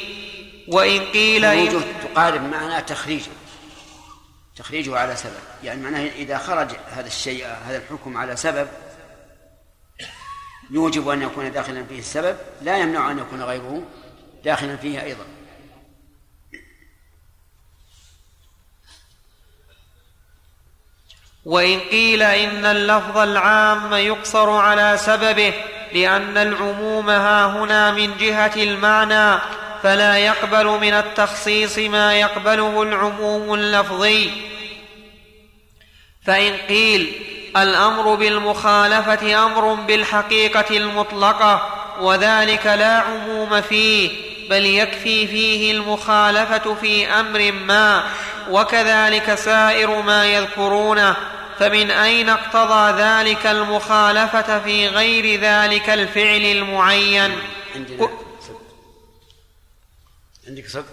وإن 0.68 1.00
قيل 1.04 1.70
خروجه 1.70 1.84
تقارب 2.02 2.42
معنى 2.50 2.82
تخريجه. 2.82 3.30
تخريجه 4.58 4.98
على 4.98 5.16
سبب. 5.16 5.40
يعني 5.64 5.82
معناه 5.82 6.06
إذا 6.08 6.38
خرج 6.38 6.68
هذا 6.90 7.06
الشيء 7.06 7.46
هذا 7.46 7.76
الحكم 7.76 8.16
على 8.16 8.36
سبب 8.36 8.68
يوجب 10.70 11.08
أن 11.08 11.22
يكون 11.22 11.52
داخلا 11.52 11.84
فيه 11.84 11.98
السبب 11.98 12.36
لا 12.62 12.78
يمنع 12.78 13.10
أن 13.10 13.18
يكون 13.18 13.42
غيره 13.42 13.82
داخلا 14.44 14.76
فيه 14.76 15.02
أيضا. 15.02 15.24
وإن 21.44 21.80
قيل 21.80 22.22
إن 22.22 22.64
اللفظ 22.64 23.18
العام 23.18 23.94
يقصر 23.94 24.50
على 24.50 24.96
سببه 24.98 25.54
لأن 25.92 26.36
العموم 26.36 27.10
ها 27.10 27.46
هنا 27.46 27.90
من 27.90 28.16
جهة 28.16 28.54
المعنى 28.56 29.40
فلا 29.82 30.18
يقبل 30.18 30.66
من 30.66 30.92
التخصيص 30.92 31.78
ما 31.78 32.14
يقبله 32.14 32.82
العموم 32.82 33.54
اللفظي. 33.54 34.30
فإن 36.26 36.56
قيل 36.68 37.12
الأمر 37.56 38.14
بالمخالفة 38.14 39.46
أمر 39.46 39.74
بالحقيقة 39.74 40.76
المطلقة 40.76 41.68
وذلك 42.00 42.66
لا 42.66 42.98
عموم 42.98 43.60
فيه 43.60 44.10
بل 44.50 44.66
يكفي 44.66 45.26
فيه 45.26 45.72
المخالفة 45.72 46.74
في 46.74 47.06
أمر 47.06 47.52
ما 47.52 48.04
وكذلك 48.50 49.34
سائر 49.34 50.02
ما 50.02 50.26
يذكرونه. 50.26 51.16
فمن 51.58 51.90
أين 51.90 52.28
اقتضى 52.28 53.02
ذلك 53.02 53.46
المخالفة 53.46 54.58
في 54.58 54.88
غير 54.88 55.40
ذلك 55.40 55.90
الفعل 55.90 56.42
المعين؟ 56.42 57.32
عندك 60.48 60.68
صدق؟ 60.68 60.92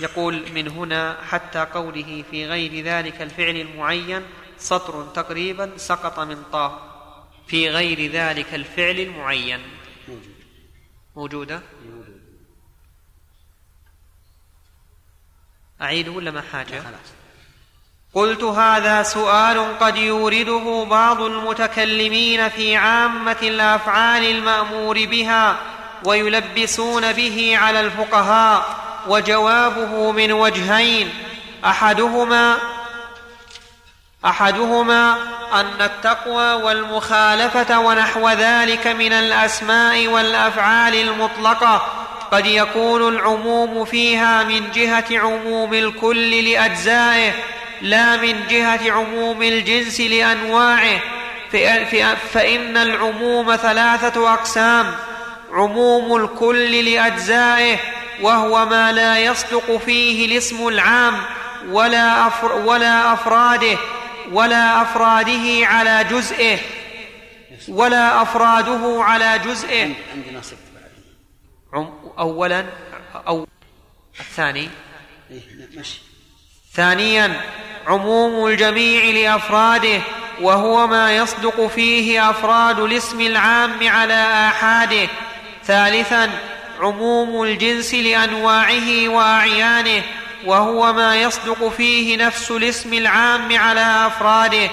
يقول 0.00 0.52
من 0.52 0.68
هنا 0.68 1.18
حتى 1.22 1.58
قوله 1.58 2.24
في 2.30 2.46
غير 2.46 2.84
ذلك 2.84 3.22
الفعل 3.22 3.56
المعين 3.56 4.22
سطر 4.58 5.06
تقريبا 5.14 5.72
سقط 5.76 6.20
من 6.20 6.42
طه. 6.52 6.90
في 7.46 7.70
غير 7.70 8.10
ذلك 8.12 8.54
الفعل 8.54 9.00
المعين. 9.00 9.60
موجود. 10.08 10.34
موجودة؟ 11.16 11.62
موجود. 11.86 12.20
أعيده 15.82 16.10
ولا 16.10 16.30
ما 16.30 16.40
حاجة؟ 16.40 16.80
خلاص. 16.80 17.12
قلت 18.14 18.42
هذا 18.42 19.02
سؤال 19.02 19.78
قد 19.78 19.96
يورده 19.96 20.84
بعض 20.90 21.20
المتكلمين 21.20 22.48
في 22.48 22.76
عامة 22.76 23.38
الأفعال 23.42 24.24
المأمور 24.24 25.04
بها 25.04 25.73
ويلبسون 26.04 27.12
به 27.12 27.56
على 27.56 27.80
الفقهاء 27.80 28.76
وجوابه 29.08 30.12
من 30.12 30.32
وجهين. 30.32 31.10
أحدهما 31.64 32.56
أحدهما 34.24 35.16
أن 35.52 35.80
التقوى 35.80 36.52
والمخالفة 36.52 37.78
ونحو 37.78 38.28
ذلك 38.30 38.86
من 38.86 39.12
الأسماء 39.12 40.06
والأفعال 40.06 40.94
المطلقة 40.94 41.86
قد 42.32 42.46
يكون 42.46 43.08
العموم 43.08 43.84
فيها 43.84 44.42
من 44.42 44.70
جهة 44.70 45.04
عموم 45.10 45.74
الكل 45.74 46.44
لأجزائه 46.50 47.32
لا 47.80 48.16
من 48.16 48.46
جهة 48.48 48.92
عموم 48.92 49.42
الجنس 49.42 50.00
لأنواعه. 50.00 51.00
فإن 52.32 52.76
العموم 52.76 53.56
ثلاثة 53.56 54.32
أقسام. 54.32 54.94
عموم 55.54 56.24
الكل 56.24 56.84
لأجزائه 56.84 57.78
وهو 58.20 58.66
ما 58.66 58.92
لا 58.92 59.18
يصدق 59.18 59.76
فيه 59.76 60.26
الاسم 60.26 60.68
العام 60.68 61.14
ولا, 61.68 62.26
أفر 62.26 62.52
ولا 62.52 63.12
أفراده 63.12 63.78
ولا 64.32 64.82
أفراده 64.82 65.66
على 65.66 66.04
جزئه 66.10 66.58
ولا 67.68 68.22
أفراده 68.22 69.02
على 69.02 69.38
جزئه. 69.38 69.94
عندنا 70.12 70.42
اولا 72.18 72.66
أو 73.26 73.46
الثاني. 74.20 74.68
إيه 75.30 75.40
ثانيا 76.74 77.40
عموم 77.86 78.46
الجميع 78.46 79.04
لأفراده 79.04 80.00
وهو 80.40 80.86
ما 80.86 81.16
يصدق 81.16 81.66
فيه 81.66 82.30
أفراد 82.30 82.78
الاسم 82.78 83.20
العام 83.20 83.88
على 83.88 84.48
آحاده. 84.48 85.08
ثالثا 85.66 86.30
عموم 86.80 87.42
الجنس 87.42 87.94
لأنواعه 87.94 89.08
وأعيانه 89.08 90.02
وهو 90.46 90.92
ما 90.92 91.16
يصدق 91.16 91.68
فيه 91.68 92.16
نفس 92.16 92.50
الاسم 92.50 92.94
العام 92.94 93.58
على 93.58 94.06
أفراده. 94.06 94.70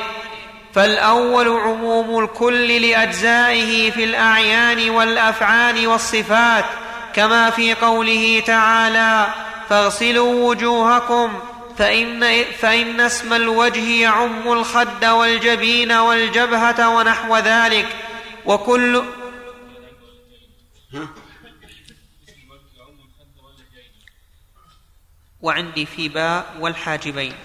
فالأول 0.74 1.48
عموم 1.48 2.24
الكل 2.24 2.82
لأجزائه 2.82 3.92
في 3.92 4.04
الأعيان 4.04 4.90
والأفعال 4.90 5.88
والصفات 5.88 6.66
كما 7.14 7.50
في 7.50 7.74
قوله 7.74 8.44
تعالى 8.46 9.28
فاغسلوا 9.70 10.50
وجوهكم 10.50 11.30
فإن, 11.78 12.44
فإن 12.62 13.00
اسم 13.00 13.34
الوجه 13.34 14.02
يعم 14.02 14.52
الخد 14.52 15.06
والجبين 15.06 15.92
والجبهة 15.92 16.90
ونحو 16.90 17.38
ذلك. 17.38 17.88
وكل 18.46 19.04
وعندي 25.42 25.86
في 25.86 26.10
باء 26.10 26.58
والحاجبين. 26.60 27.36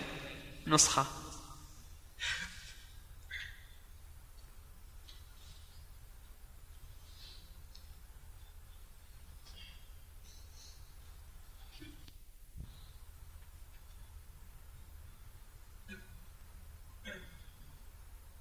نسخة. 0.66 1.06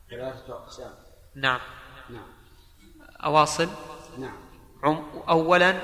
ثلاثة 0.09 0.53
أقسام 0.53 0.93
نعم. 1.35 1.59
نعم. 2.09 2.27
أواصل. 3.23 3.65
نعم 3.65 3.84
أولا 5.29 5.75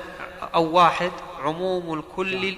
أو 0.54 0.76
واحد 0.76 1.10
عموم 1.44 1.98
الكل 1.98 2.54